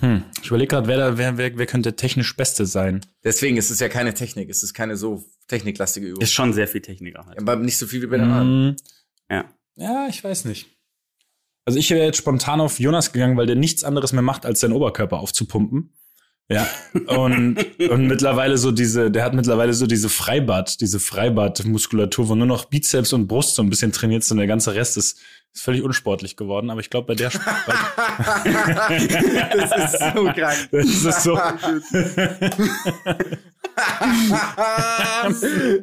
[0.00, 3.04] hm, ich überlege gerade, wer, da- wer, wer, wer könnte der technisch Beste sein.
[3.24, 6.22] Deswegen ist es ja keine Technik, es ist keine so techniklastige Übung.
[6.22, 7.38] Ist schon sehr viel Techniker halt.
[7.38, 8.68] Aber nicht so viel wie bei den anderen.
[8.70, 8.76] Hm,
[9.30, 9.44] Ja.
[9.76, 10.70] ja, ich weiß nicht.
[11.66, 14.60] Also ich wäre jetzt spontan auf Jonas gegangen, weil der nichts anderes mehr macht, als
[14.60, 15.92] seinen Oberkörper aufzupumpen.
[16.48, 16.66] Ja.
[17.08, 17.56] Und,
[17.90, 22.66] und mittlerweile so diese, der hat mittlerweile so diese Freibad, diese Freibad-Muskulatur, wo nur noch
[22.66, 24.36] Bizeps und Brust so ein bisschen trainiert sind.
[24.38, 25.18] Der ganze Rest ist,
[25.52, 26.70] ist völlig unsportlich geworden.
[26.70, 27.42] Aber ich glaube, bei der Sp-
[29.56, 30.58] das ist so krank.
[30.70, 31.36] das ist so.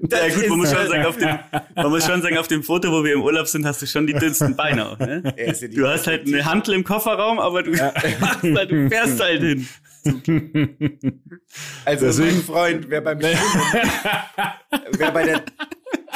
[0.10, 1.40] Ja gut, man muss, schon sagen, auf dem,
[1.76, 4.08] man muss schon sagen, auf dem Foto, wo wir im Urlaub sind, hast du schon
[4.08, 5.00] die dünnsten Beine auch.
[5.00, 5.22] Ne?
[5.38, 9.42] Ja Du hast halt eine Hantel im Kofferraum, aber du, machst halt, du fährst halt
[9.42, 9.68] hin.
[11.86, 13.38] Also Deswegen- mein Freund, wer beim Schwimmen,
[14.98, 15.44] wer bei der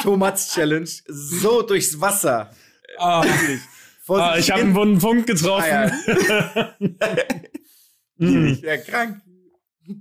[0.02, 2.50] Thomas Challenge so durchs Wasser,
[2.98, 3.24] Ah,
[4.02, 5.62] vor ah, ich habe einen wunden Punkt getroffen.
[5.64, 5.92] eiert.
[8.18, 8.54] Mm.
[8.62, 9.20] Ja, krank.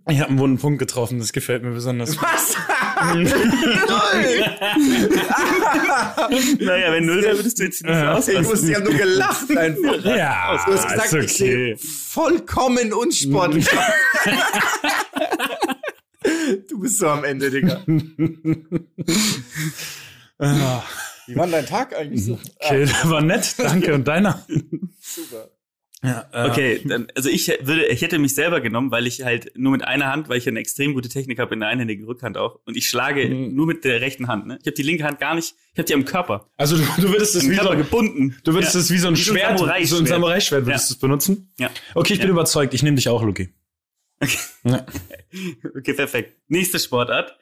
[0.09, 1.19] Ich habe einen wunden Punkt getroffen.
[1.19, 2.17] Das gefällt mir besonders.
[2.21, 2.55] Was?
[6.59, 8.13] Naja, wenn null wäre, würdest du jetzt nicht Ja.
[8.13, 8.43] Ich ausrasten.
[8.45, 10.05] musste ja nur gelacht einfach.
[10.05, 13.67] Ja, Du hast gesagt, ist ich sehe vollkommen unsportlich.
[16.69, 17.81] Du bist so am Ende, Digga.
[20.39, 20.83] Ah,
[21.25, 22.37] Wie war denn dein Tag eigentlich so?
[22.59, 23.55] Okay, das war nett.
[23.57, 23.93] Danke.
[23.93, 24.45] Und deiner?
[24.99, 25.49] Super.
[26.03, 29.51] Ja, äh, Okay, dann, also ich würde, ich hätte mich selber genommen, weil ich halt
[29.57, 32.37] nur mit einer Hand, weil ich eine extrem gute Technik habe in der einhändigen Rückhand
[32.37, 32.59] auch.
[32.65, 33.55] Und ich schlage Mhm.
[33.55, 34.45] nur mit der rechten Hand.
[34.45, 34.59] Ne?
[34.61, 36.49] Ich habe die linke Hand gar nicht, ich habe die am Körper.
[36.55, 38.37] Also du, du würdest es wie so, Körper gebunden.
[38.43, 38.79] du würdest Ja.
[38.81, 39.87] es wie so ein Wie so Schwert, Samurai-Schwert.
[39.89, 40.93] so ein Samurai-Schwert würdest Ja.
[40.93, 41.51] du es benutzen?
[41.57, 41.71] Ja.
[41.95, 42.33] Okay, ich bin Ja.
[42.33, 42.73] überzeugt.
[42.75, 43.49] Ich nehme dich auch, Luki.
[44.21, 44.37] Okay.
[44.65, 44.85] Ja.
[45.77, 46.35] Okay, perfekt.
[46.47, 47.37] Nächste Sportart.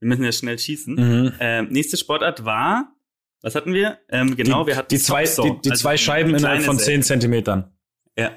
[0.00, 0.94] Wir müssen ja schnell schießen.
[0.94, 1.32] Mhm.
[1.40, 2.94] Ähm, nächste Sportart war,
[3.42, 3.98] was hatten wir?
[4.08, 5.32] Ähm, genau, die, wir hatten die zwei, die,
[5.64, 6.78] die also zwei Scheiben innerhalb von.
[6.78, 7.72] 10 Zentimetern.
[8.18, 8.36] Ja.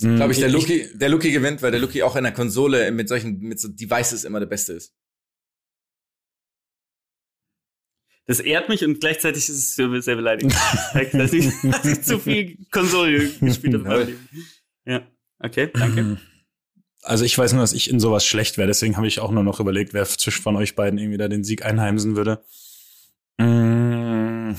[0.00, 0.16] Mhm.
[0.16, 3.08] Glaube ich, der Luki, der Luki gewinnt, weil der Luki auch in der Konsole mit
[3.08, 4.94] solchen, mit so Devices immer der Beste ist.
[8.26, 10.54] Das ehrt mich und gleichzeitig ist es für sehr beleidigend.
[11.12, 14.14] Dass ich, dass ich zu viel Konsole gespielt habe.
[14.86, 15.06] Ja,
[15.38, 16.18] okay, danke.
[17.06, 19.42] Also ich weiß nur, dass ich in sowas schlecht wäre, deswegen habe ich auch nur
[19.42, 22.42] noch überlegt, wer zwischen von euch beiden irgendwie da den Sieg einheimsen würde.
[23.36, 24.54] Mm.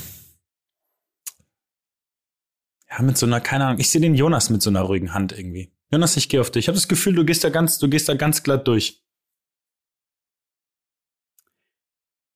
[2.96, 5.38] Ja, mit so einer, keine Ahnung, ich sehe den Jonas mit so einer ruhigen Hand
[5.38, 5.72] irgendwie.
[5.92, 6.66] Jonas, ich gehe auf dich.
[6.66, 9.04] Ich habe das Gefühl, du gehst da ganz, du gehst da ganz glatt durch.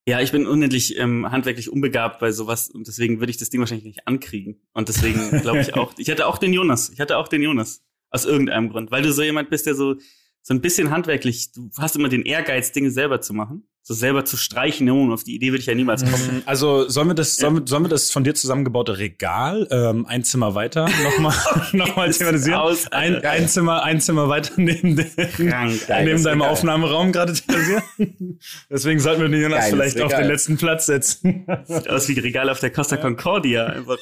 [0.06, 3.60] Ja, ich bin unendlich ähm, handwerklich unbegabt bei sowas und deswegen würde ich das Ding
[3.60, 4.60] wahrscheinlich nicht ankriegen.
[4.74, 6.90] Und deswegen glaube ich auch, ich hatte auch den Jonas.
[6.90, 7.86] Ich hatte auch den Jonas.
[8.10, 8.90] Aus irgendeinem Grund.
[8.92, 9.96] Weil du so jemand bist, der so,
[10.42, 13.69] so ein bisschen handwerklich, du hast immer den Ehrgeiz, Dinge selber zu machen.
[13.82, 16.44] So selber zu streichen, no, auf die Idee würde ich ja niemals kommen.
[16.46, 20.24] Also sollen wir das, sollen wir, sollen wir das von dir zusammengebaute Regal ähm, ein
[20.24, 21.34] Zimmer weiter nochmal
[21.74, 22.60] noch mal thematisieren?
[22.60, 26.54] aus, ein, ein Zimmer, ein Zimmer weiter neben, den, Krank, Geil, neben deinem Regal.
[26.54, 27.84] Aufnahmeraum gerade thematisieren.
[28.70, 31.46] Deswegen sollten wir den Jonas Geiles vielleicht auf den letzten Platz setzen.
[31.66, 33.66] Sieht aus wie Regal auf der Costa Concordia.
[33.66, 33.98] Einfach.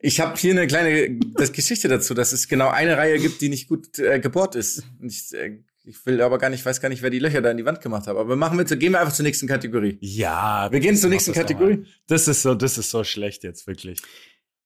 [0.00, 3.48] Ich habe hier eine kleine das Geschichte dazu, dass es genau eine Reihe gibt, die
[3.48, 4.84] nicht gut äh, gebohrt ist.
[5.00, 5.58] Und ich, äh,
[5.90, 7.80] ich will aber gar nicht, weiß gar nicht, wer die Löcher da in die Wand
[7.80, 8.16] gemacht hat.
[8.16, 9.98] Aber wir machen mit, gehen wir einfach zur nächsten Kategorie.
[10.00, 10.70] Ja.
[10.70, 11.84] Wir gehen zur nächsten das Kategorie.
[12.06, 14.00] Das ist so, das ist so schlecht jetzt wirklich.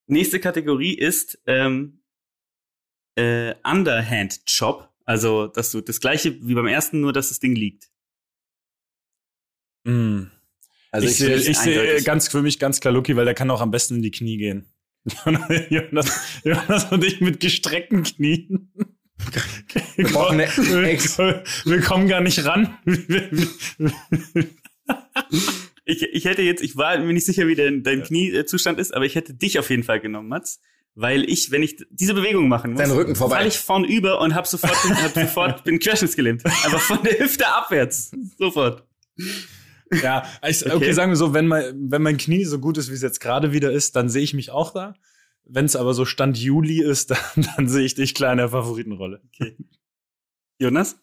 [0.05, 2.03] Nächste Kategorie ist ähm,
[3.15, 4.89] äh, Underhand Chop.
[5.03, 7.89] Also, dass du das gleiche wie beim ersten, nur dass das Ding liegt.
[9.83, 10.25] Mm.
[10.91, 13.51] Also ich ich, sehe, ich, sehe ganz für mich ganz klar Lucky, weil der kann
[13.51, 14.65] auch am besten in die Knie gehen.
[15.69, 18.71] Jonas, Jonas und ich mit gestreckten Knien.
[19.95, 22.77] Wir brauchen eine wir, Ex- wir kommen gar nicht ran.
[25.85, 29.05] Ich, ich hätte jetzt, ich war mir nicht sicher, wie dein, dein Kniezustand ist, aber
[29.05, 30.59] ich hätte dich auf jeden Fall genommen, Mats.
[30.97, 33.35] Weil ich, wenn ich diese Bewegung machen muss, Dein Rücken vorbei.
[33.35, 36.45] falle ich vorn über und hab sofort, hab sofort bin querschnittsgelähmt.
[36.45, 38.11] Einfach von der Hüfte abwärts.
[38.37, 38.85] Sofort.
[40.01, 40.73] Ja, ich, okay.
[40.75, 40.93] Okay.
[40.93, 43.51] sagen wir so, wenn mein, wenn mein Knie so gut ist, wie es jetzt gerade
[43.51, 44.93] wieder ist, dann sehe ich mich auch da.
[45.47, 48.49] Wenn es aber so Stand Juli ist, dann, dann sehe ich dich klar in der
[48.49, 49.21] Favoritenrolle.
[50.59, 50.97] Jonas?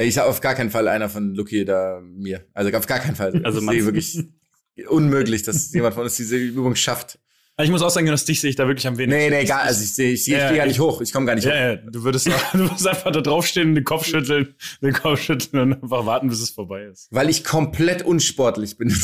[0.00, 2.46] ich habe auf gar keinen Fall einer von Lucky da mir.
[2.54, 3.40] Also auf gar keinen Fall.
[3.44, 4.16] Also sehe wirklich
[4.88, 7.18] unmöglich, dass jemand von uns diese Übung schafft.
[7.60, 9.18] Ich muss auch sagen, Jonas, dich sehe ich da wirklich am wenigsten.
[9.20, 9.62] Nee, nee, egal.
[9.62, 11.00] Also ich sehe, ich, ich Ja, gehe gar ich- nicht hoch.
[11.00, 11.50] Ich komme gar nicht hoch.
[11.50, 15.72] Ja, ja, du würdest, du würdest einfach da draufstehen, den Kopf schütteln, den Kopf schütteln
[15.72, 17.08] und einfach warten, bis es vorbei ist.
[17.10, 18.94] Weil ich komplett unsportlich bin.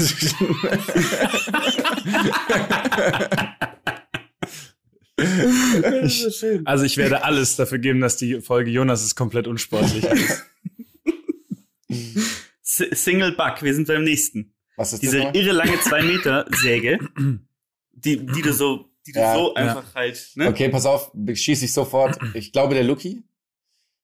[5.17, 6.27] Ich,
[6.65, 10.45] also ich werde alles dafür geben, dass die Folge Jonas ist komplett unsportlich ist.
[12.65, 14.55] Single Buck, wir sind beim nächsten.
[14.77, 16.99] Was ist Diese irre lange 2 Meter Säge,
[17.93, 19.63] die, die du so, die du Ja, so ja.
[19.63, 20.49] einfach halt, ne?
[20.49, 22.19] Okay, pass auf, schieße ich sofort.
[22.35, 23.23] Ich glaube, der Lucky.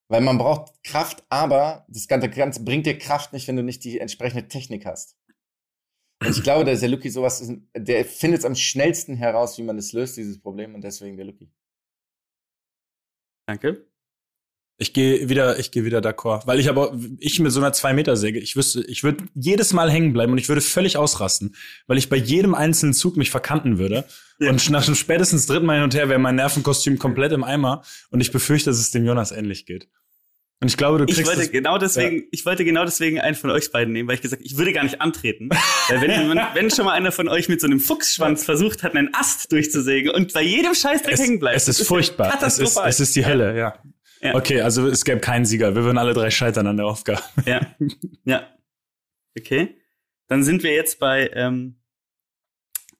[0.06, 3.84] Weil man braucht Kraft, aber das Ganze, Ganze bringt dir Kraft nicht, wenn du nicht
[3.84, 5.16] die entsprechende Technik hast.
[6.22, 9.62] Und ich glaube, dass der Lucky sowas ist, der findet es am schnellsten heraus, wie
[9.62, 11.50] man das löst, dieses Problem, und deswegen der Lucky.
[13.46, 13.86] Danke.
[14.82, 17.92] Ich gehe wieder, ich gehe wieder d'accord, weil ich aber ich mit so einer 2
[17.92, 21.54] Meter Säge, ich wüsste, ich würde jedes Mal hängen bleiben und ich würde völlig ausrasten,
[21.86, 24.06] weil ich bei jedem einzelnen Zug mich verkanten würde
[24.38, 24.50] Ja.
[24.50, 27.82] und nach dem spätestens dritten Mal hin und her wäre mein Nervenkostüm komplett im Eimer
[28.10, 29.86] und ich befürchte, dass es dem Jonas ähnlich geht.
[30.62, 33.34] Und ich glaube, du Ich kriegst wollte das, genau deswegen, ich wollte genau deswegen einen
[33.34, 35.48] von euch beiden nehmen, weil ich gesagt, ich würde gar nicht antreten.
[35.88, 38.94] weil wenn, wenn, wenn schon mal einer von euch mit so einem Fuchsschwanz versucht hat,
[38.94, 41.56] einen Ast durchzusägen und bei jedem Scheißdreck hängen bleibt.
[41.56, 42.38] es ist das furchtbar.
[42.42, 43.74] Es ist, es ist die Hölle, ja.
[44.20, 44.34] Ja.
[44.34, 45.74] Okay, also es gäbe keinen Sieger.
[45.74, 47.22] Wir würden alle drei scheitern an der Aufgabe.
[47.46, 47.74] Ja.
[48.24, 48.46] Ja.
[49.38, 49.76] Okay.
[50.28, 51.80] Dann sind wir jetzt bei, ähm,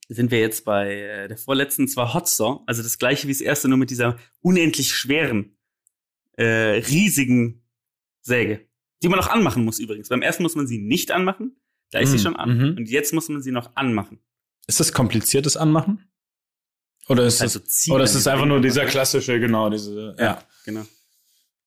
[0.08, 3.42] sind wir jetzt bei äh, der vorletzten zwar Hot Saw, also das gleiche wie das
[3.42, 5.56] erste, nur mit dieser unendlich schweren,
[6.36, 6.44] äh,
[6.88, 7.62] riesigen
[8.20, 8.66] Säge.
[9.02, 10.08] Die man auch anmachen muss übrigens.
[10.08, 11.56] Beim ersten muss man sie nicht anmachen,
[11.90, 12.56] da ist sie Mhm, schon an.
[12.58, 12.76] mhm.
[12.76, 14.18] Und jetzt muss man sie noch anmachen.
[14.66, 16.04] Ist das kompliziertes Anmachen?
[17.08, 20.24] Oder ist Also das, oder ist es einfach nur dieser klassische, genau, diese, ja.
[20.24, 20.86] Ja, genau.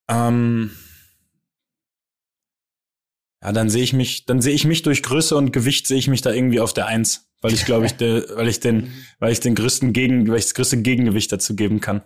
[0.10, 0.72] Ähm,
[3.42, 6.08] ja, dann sehe ich mich, dann sehe ich mich durch Größe und Gewicht sehe ich
[6.08, 9.32] mich da irgendwie auf der Eins, weil ich glaube ich, de, weil ich den, weil
[9.34, 12.04] ich den größten Gegen, weil ich das größte Gegengewicht dazu geben kann.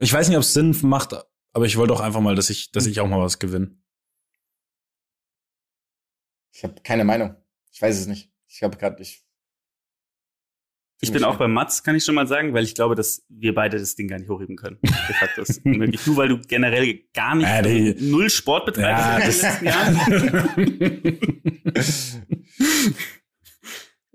[0.00, 1.14] Ich weiß nicht, ob es Sinn macht,
[1.52, 3.76] aber ich wollte auch einfach mal, dass ich, dass ich auch mal was gewinne.
[6.52, 7.36] Ich habe keine Meinung.
[7.72, 8.30] Ich weiß es nicht.
[8.48, 9.24] Ich habe gerade ich
[11.00, 13.54] Ich bin auch bei Mats, kann ich schon mal sagen, weil ich glaube, dass wir
[13.54, 14.78] beide das Ding gar nicht hochheben können.
[14.82, 16.02] De facto ist unmöglich.
[16.04, 19.42] Du, weil du generell gar nicht Ja, die- null Sport betreibst Ja, in den das-
[19.42, 21.20] letzten Jahren.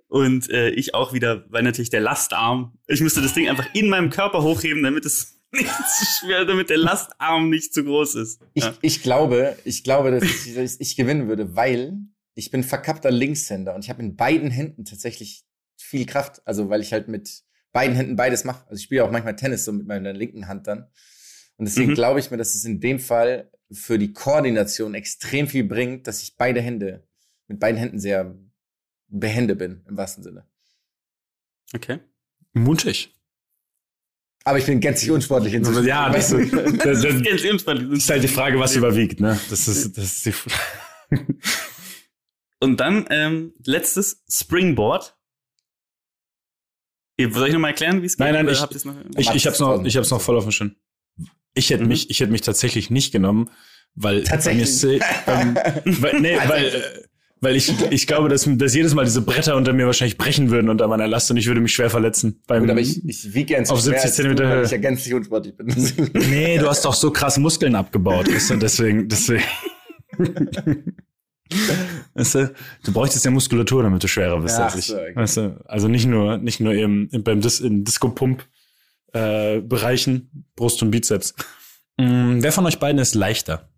[0.07, 3.89] Und äh, ich auch wieder, weil natürlich der Lastarm, ich müsste das Ding einfach in
[3.89, 5.69] meinem Körper hochheben, damit es nicht
[5.99, 8.41] zu schwer, damit der Lastarm nicht zu groß ist.
[8.53, 8.73] Ich, Ja.
[8.81, 11.97] ich glaube, ich glaube, dass ich, dass ich gewinnen würde, weil
[12.35, 15.45] ich bin verkappter Linkshänder und ich habe in beiden Händen tatsächlich
[15.77, 16.41] viel Kraft.
[16.45, 18.63] Also weil ich halt mit beiden Händen beides mache.
[18.67, 20.87] Also ich spiele auch manchmal Tennis so mit meiner linken Hand dann.
[21.57, 21.95] Und deswegen Mhm.
[21.95, 26.21] glaube ich mir, dass es in dem Fall für die Koordination extrem viel bringt, dass
[26.21, 27.07] ich beide Hände,
[27.47, 28.35] mit beiden Händen sehr
[29.07, 30.45] behende bin, im wahrsten Sinne.
[31.73, 31.99] Okay.
[32.53, 33.14] Mutig.
[34.47, 35.85] Aber ich bin gänzlich unsportlich inzwischen.
[35.87, 37.93] Ja, das, das, das, Das ist ganz unspannend.
[37.97, 39.39] ist halt die Frage, was überwiegt, ne?
[39.49, 40.33] Das ist, das ist die
[42.59, 45.15] Und dann ähm, letztes Springboard.
[47.19, 48.19] Soll ich noch mal erklären, wie es geht?
[48.25, 48.95] Nein, nein, ich- habt noch?
[49.17, 50.75] Ich, ich hab's noch, ich hab's noch voll auf dem Schirm.
[51.53, 51.89] Ich hätte Mhm.
[51.89, 53.49] mich, ich hätte mich tatsächlich nicht genommen,
[53.95, 54.99] weil Tatsächlich?
[55.25, 55.55] bei mir
[55.85, 57.07] ähm, weil, nee, weil, äh,
[57.45, 60.67] weil ich, ich glaube, dass, dass jedes Mal diese Bretter unter mir wahrscheinlich brechen würden
[60.67, 62.41] unter meiner Last und ich würde mich schwer verletzen.
[62.47, 64.65] Beim, Gut, aber ich, ich wiege gern Auf 70 Zentimeter weil Höhe.
[64.65, 65.67] ich ja gänzlich unsportlich bin.
[66.31, 69.43] nee, du hast doch so krass Muskeln abgebaut, weißt du, deswegen, deswegen.
[72.15, 72.51] Weißt du,
[72.83, 74.87] du bräuchtest ja Muskulatur, damit du schwerer bist Ach als ich.
[74.87, 75.15] so, okay.
[75.15, 80.89] Weißt du, also nicht nur, nicht nur im, im, beim Dis, in Disco-Pump-Bereichen, Brust und
[80.89, 81.35] Bizeps.
[81.97, 83.69] Mm, wer von euch beiden ist leichter?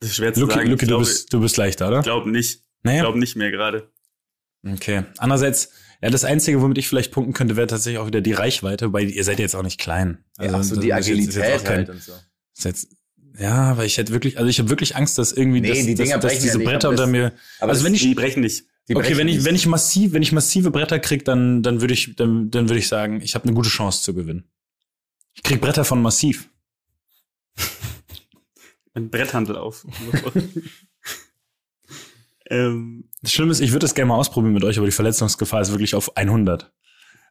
[0.00, 0.70] Das ist schwer zu Luki, sagen.
[0.70, 1.98] Luki ich du, glaube, bist, du bist leichter, oder?
[2.00, 2.54] ich glaube nicht.
[2.56, 3.02] Ich Naja.
[3.02, 3.90] glaube nicht mehr gerade.
[4.66, 5.04] Okay.
[5.18, 5.70] Andererseits,
[6.02, 9.10] ja, das Einzige, womit ich vielleicht punkten könnte, wäre tatsächlich auch wieder die Reichweite, weil
[9.10, 10.24] ihr seid jetzt auch nicht klein.
[10.40, 12.12] ja, ach so, die ist jetzt- ist jetzt Agilität auch kein- halt und so.
[12.56, 12.88] ist jetzt,
[13.38, 15.94] ja, aber ich hätte wirklich, also ich habe wirklich Angst, dass irgendwie Nee, das, die
[15.94, 17.32] Dinger dass, dass brechen diese ja nicht, Bretter unter das- mir.
[17.60, 18.64] Aber also wenn ich, Die brechen nicht.
[18.88, 19.44] die okay, brechen wenn ich, nicht.
[19.44, 22.78] wenn ich massiv, wenn ich massive Bretter krieg, dann, dann würde ich, dann, dann würde
[22.78, 24.44] ich sagen, ich habe eine gute Chance zu gewinnen.
[25.34, 26.48] Ich krieg Bretter von massiv.
[28.96, 29.86] Ein Bretthandel auf.
[32.50, 35.60] ähm, Das Schlimme ist, ich würde das gerne mal ausprobieren mit euch, aber die Verletzungsgefahr
[35.60, 36.72] ist wirklich auf 100.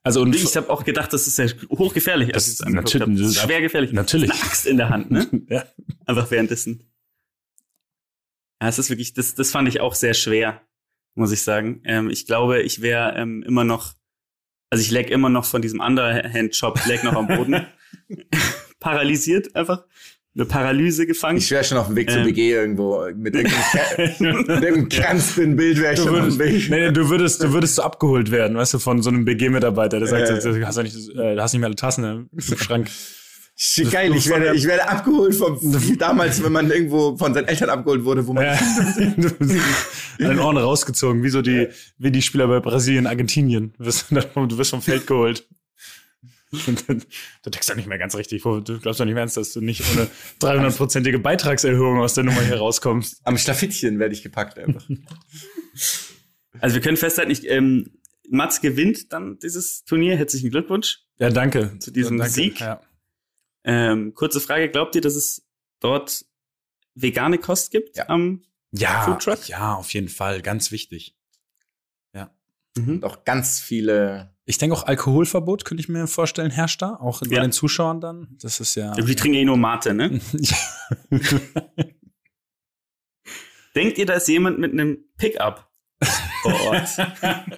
[0.04, 2.30] Also und ich habe auch gedacht, das ist ja hochgefährlich.
[2.32, 3.92] Das als ich ist natürlich- das ist schwer gefährlich.
[3.94, 4.32] natürlich.
[4.32, 5.28] Eine Axt in der Hand, ne?
[5.50, 5.66] ja.
[6.06, 6.92] Einfach währenddessen.
[8.62, 10.62] Ja, es ist wirklich, das, das fand ich auch sehr schwer,
[11.16, 11.82] muss ich sagen.
[11.86, 13.94] Ähm, ich glaube, ich wäre ähm, immer noch,
[14.70, 17.66] also ich lag immer noch von diesem Underhand-Chop, lag noch am Boden.
[18.80, 19.86] Paralysiert einfach.
[20.38, 21.38] Eine Paralyse gefangen.
[21.38, 22.28] Ich wäre schon auf dem Weg zur Ähm.
[22.28, 23.36] WG irgendwo mit
[24.20, 26.70] irgendeinem, kranzten Bild wäre ich Du schon auf dem würdest, Weg.
[26.70, 30.08] nee, du würdest, du würdest so abgeholt werden, weißt du, von so einem BG-Mitarbeiter, der
[30.10, 30.52] sagt, Ja.
[30.52, 32.90] du hast, nicht, äh, du hast nicht mehr alle Tassen im Schrank.
[33.58, 35.58] Sch- Geil, ich werde, ich werde abgeholt vom,
[35.98, 38.60] damals, wenn man irgendwo von seinen Eltern abgeholt wurde, wo man, Ja.
[40.20, 43.74] Den Ohren rausgezogen, wie so die, wie die Spieler bei Brasilien, Argentinien.
[43.78, 45.48] Du wirst, du wirst vom Feld geholt.
[47.44, 48.44] Du denkst doch nicht mehr ganz richtig.
[48.44, 50.08] Du glaubst doch nicht mehr ernst, dass du nicht ohne
[50.42, 53.22] 300-prozentige Beitragserhöhung aus der Nummer hier rauskommst.
[53.24, 54.88] am Schlafittchen werde ich gepackt einfach.
[56.60, 57.92] Also wir können festhalten, ich, ähm,
[58.30, 60.16] Mats gewinnt dann dieses Turnier.
[60.18, 61.00] Herzlichen Glückwunsch.
[61.20, 61.78] Ja, danke.
[61.80, 62.34] Zu diesem danke.
[62.34, 62.60] Sieg?
[62.60, 62.82] Ja.
[63.64, 65.44] Ähm, kurze Frage, glaubt ihr, dass es
[65.80, 66.26] dort
[66.96, 68.10] vegane Kost gibt Ja.
[68.10, 69.48] am Ja, Foodtruck?
[69.48, 70.42] ja, auf jeden Fall.
[70.42, 71.16] Ganz wichtig.
[72.78, 77.22] Und auch ganz viele, Ich denke auch Alkoholverbot könnte ich mir vorstellen, herrscht da, auch
[77.22, 77.42] bei Ja.
[77.42, 78.36] den Zuschauern dann.
[78.42, 78.94] Das ist ja.
[78.94, 80.20] Die trinken eh nur Mate, ne?
[83.76, 85.70] Denkt ihr, da ist jemand mit einem Pickup
[86.42, 86.90] vor Ort?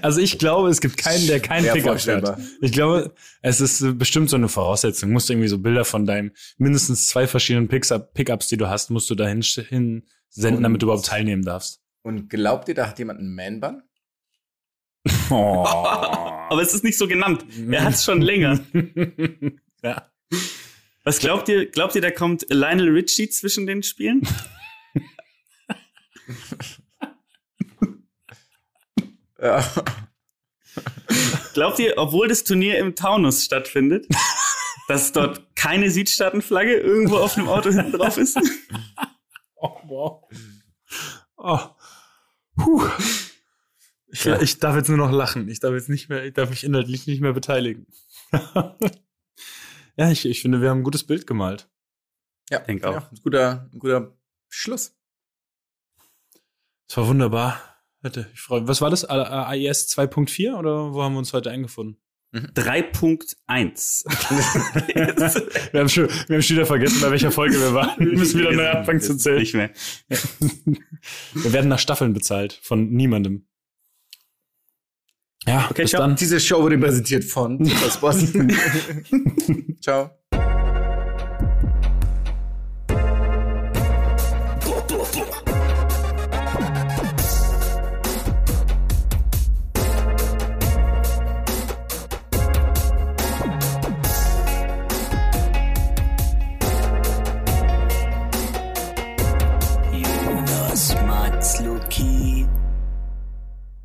[0.00, 2.38] Also ich glaube, es gibt keinen, der keinen Pickup vorstellbar.
[2.62, 5.10] Ich glaube, es ist bestimmt so eine Voraussetzung.
[5.10, 8.90] Du musst irgendwie so Bilder von deinem mindestens zwei verschiedenen Pickup- Pickups, die du hast,
[8.90, 11.80] musst du dahin sch- hin senden, Und- damit du überhaupt teilnehmen darfst.
[12.04, 13.82] Und glaubt ihr, da hat jemand einen Man-Bun?
[15.30, 15.64] Oh.
[16.50, 17.44] Aber es ist nicht so genannt.
[17.70, 18.60] Er hat es schon länger.
[19.82, 20.10] ja.
[21.02, 21.66] Was glaubt ihr?
[21.70, 24.26] Glaubt ihr, da kommt Lionel Richie zwischen den Spielen?
[29.40, 29.64] Ja.
[31.54, 34.06] Glaubt ihr, obwohl das Turnier im Taunus stattfindet,
[34.88, 38.38] dass dort keine Südstaatenflagge irgendwo auf dem Auto hinten drauf ist?
[39.56, 40.24] Oh, wow.
[41.36, 41.58] Oh.
[42.56, 42.86] Puh.
[44.08, 44.40] Ich, Ja.
[44.40, 45.48] ich darf jetzt nur noch lachen.
[45.48, 47.86] Ich darf jetzt nicht mehr, ich darf mich inhaltlich nicht mehr beteiligen.
[49.96, 51.68] ja, ich, ich finde, wir haben ein gutes Bild gemalt.
[52.50, 52.92] Ja, Denk auch.
[52.94, 54.16] Ja, ein guter, ein guter
[54.48, 54.96] Schluss.
[56.88, 57.60] Es war wunderbar.
[58.02, 58.68] Bitte, ich freue mich.
[58.68, 59.04] Was war das?
[59.04, 61.98] A- A- AIS 2.4 oder wo haben wir uns heute eingefunden?
[62.34, 64.04] 3.1.
[65.72, 67.98] wir, haben schon, wir haben schon wieder vergessen, bei welcher Folge wir waren.
[67.98, 69.38] Wir müssen wieder neu anfangen zu zählen.
[69.38, 69.70] Nicht mehr.
[71.34, 73.46] Wir werden nach Staffeln bezahlt von niemandem.
[75.46, 76.00] Ja, Okay, bis ciao.
[76.00, 76.16] dann.
[76.16, 77.62] Diese Show wurde präsentiert von.
[79.80, 80.10] Ciao.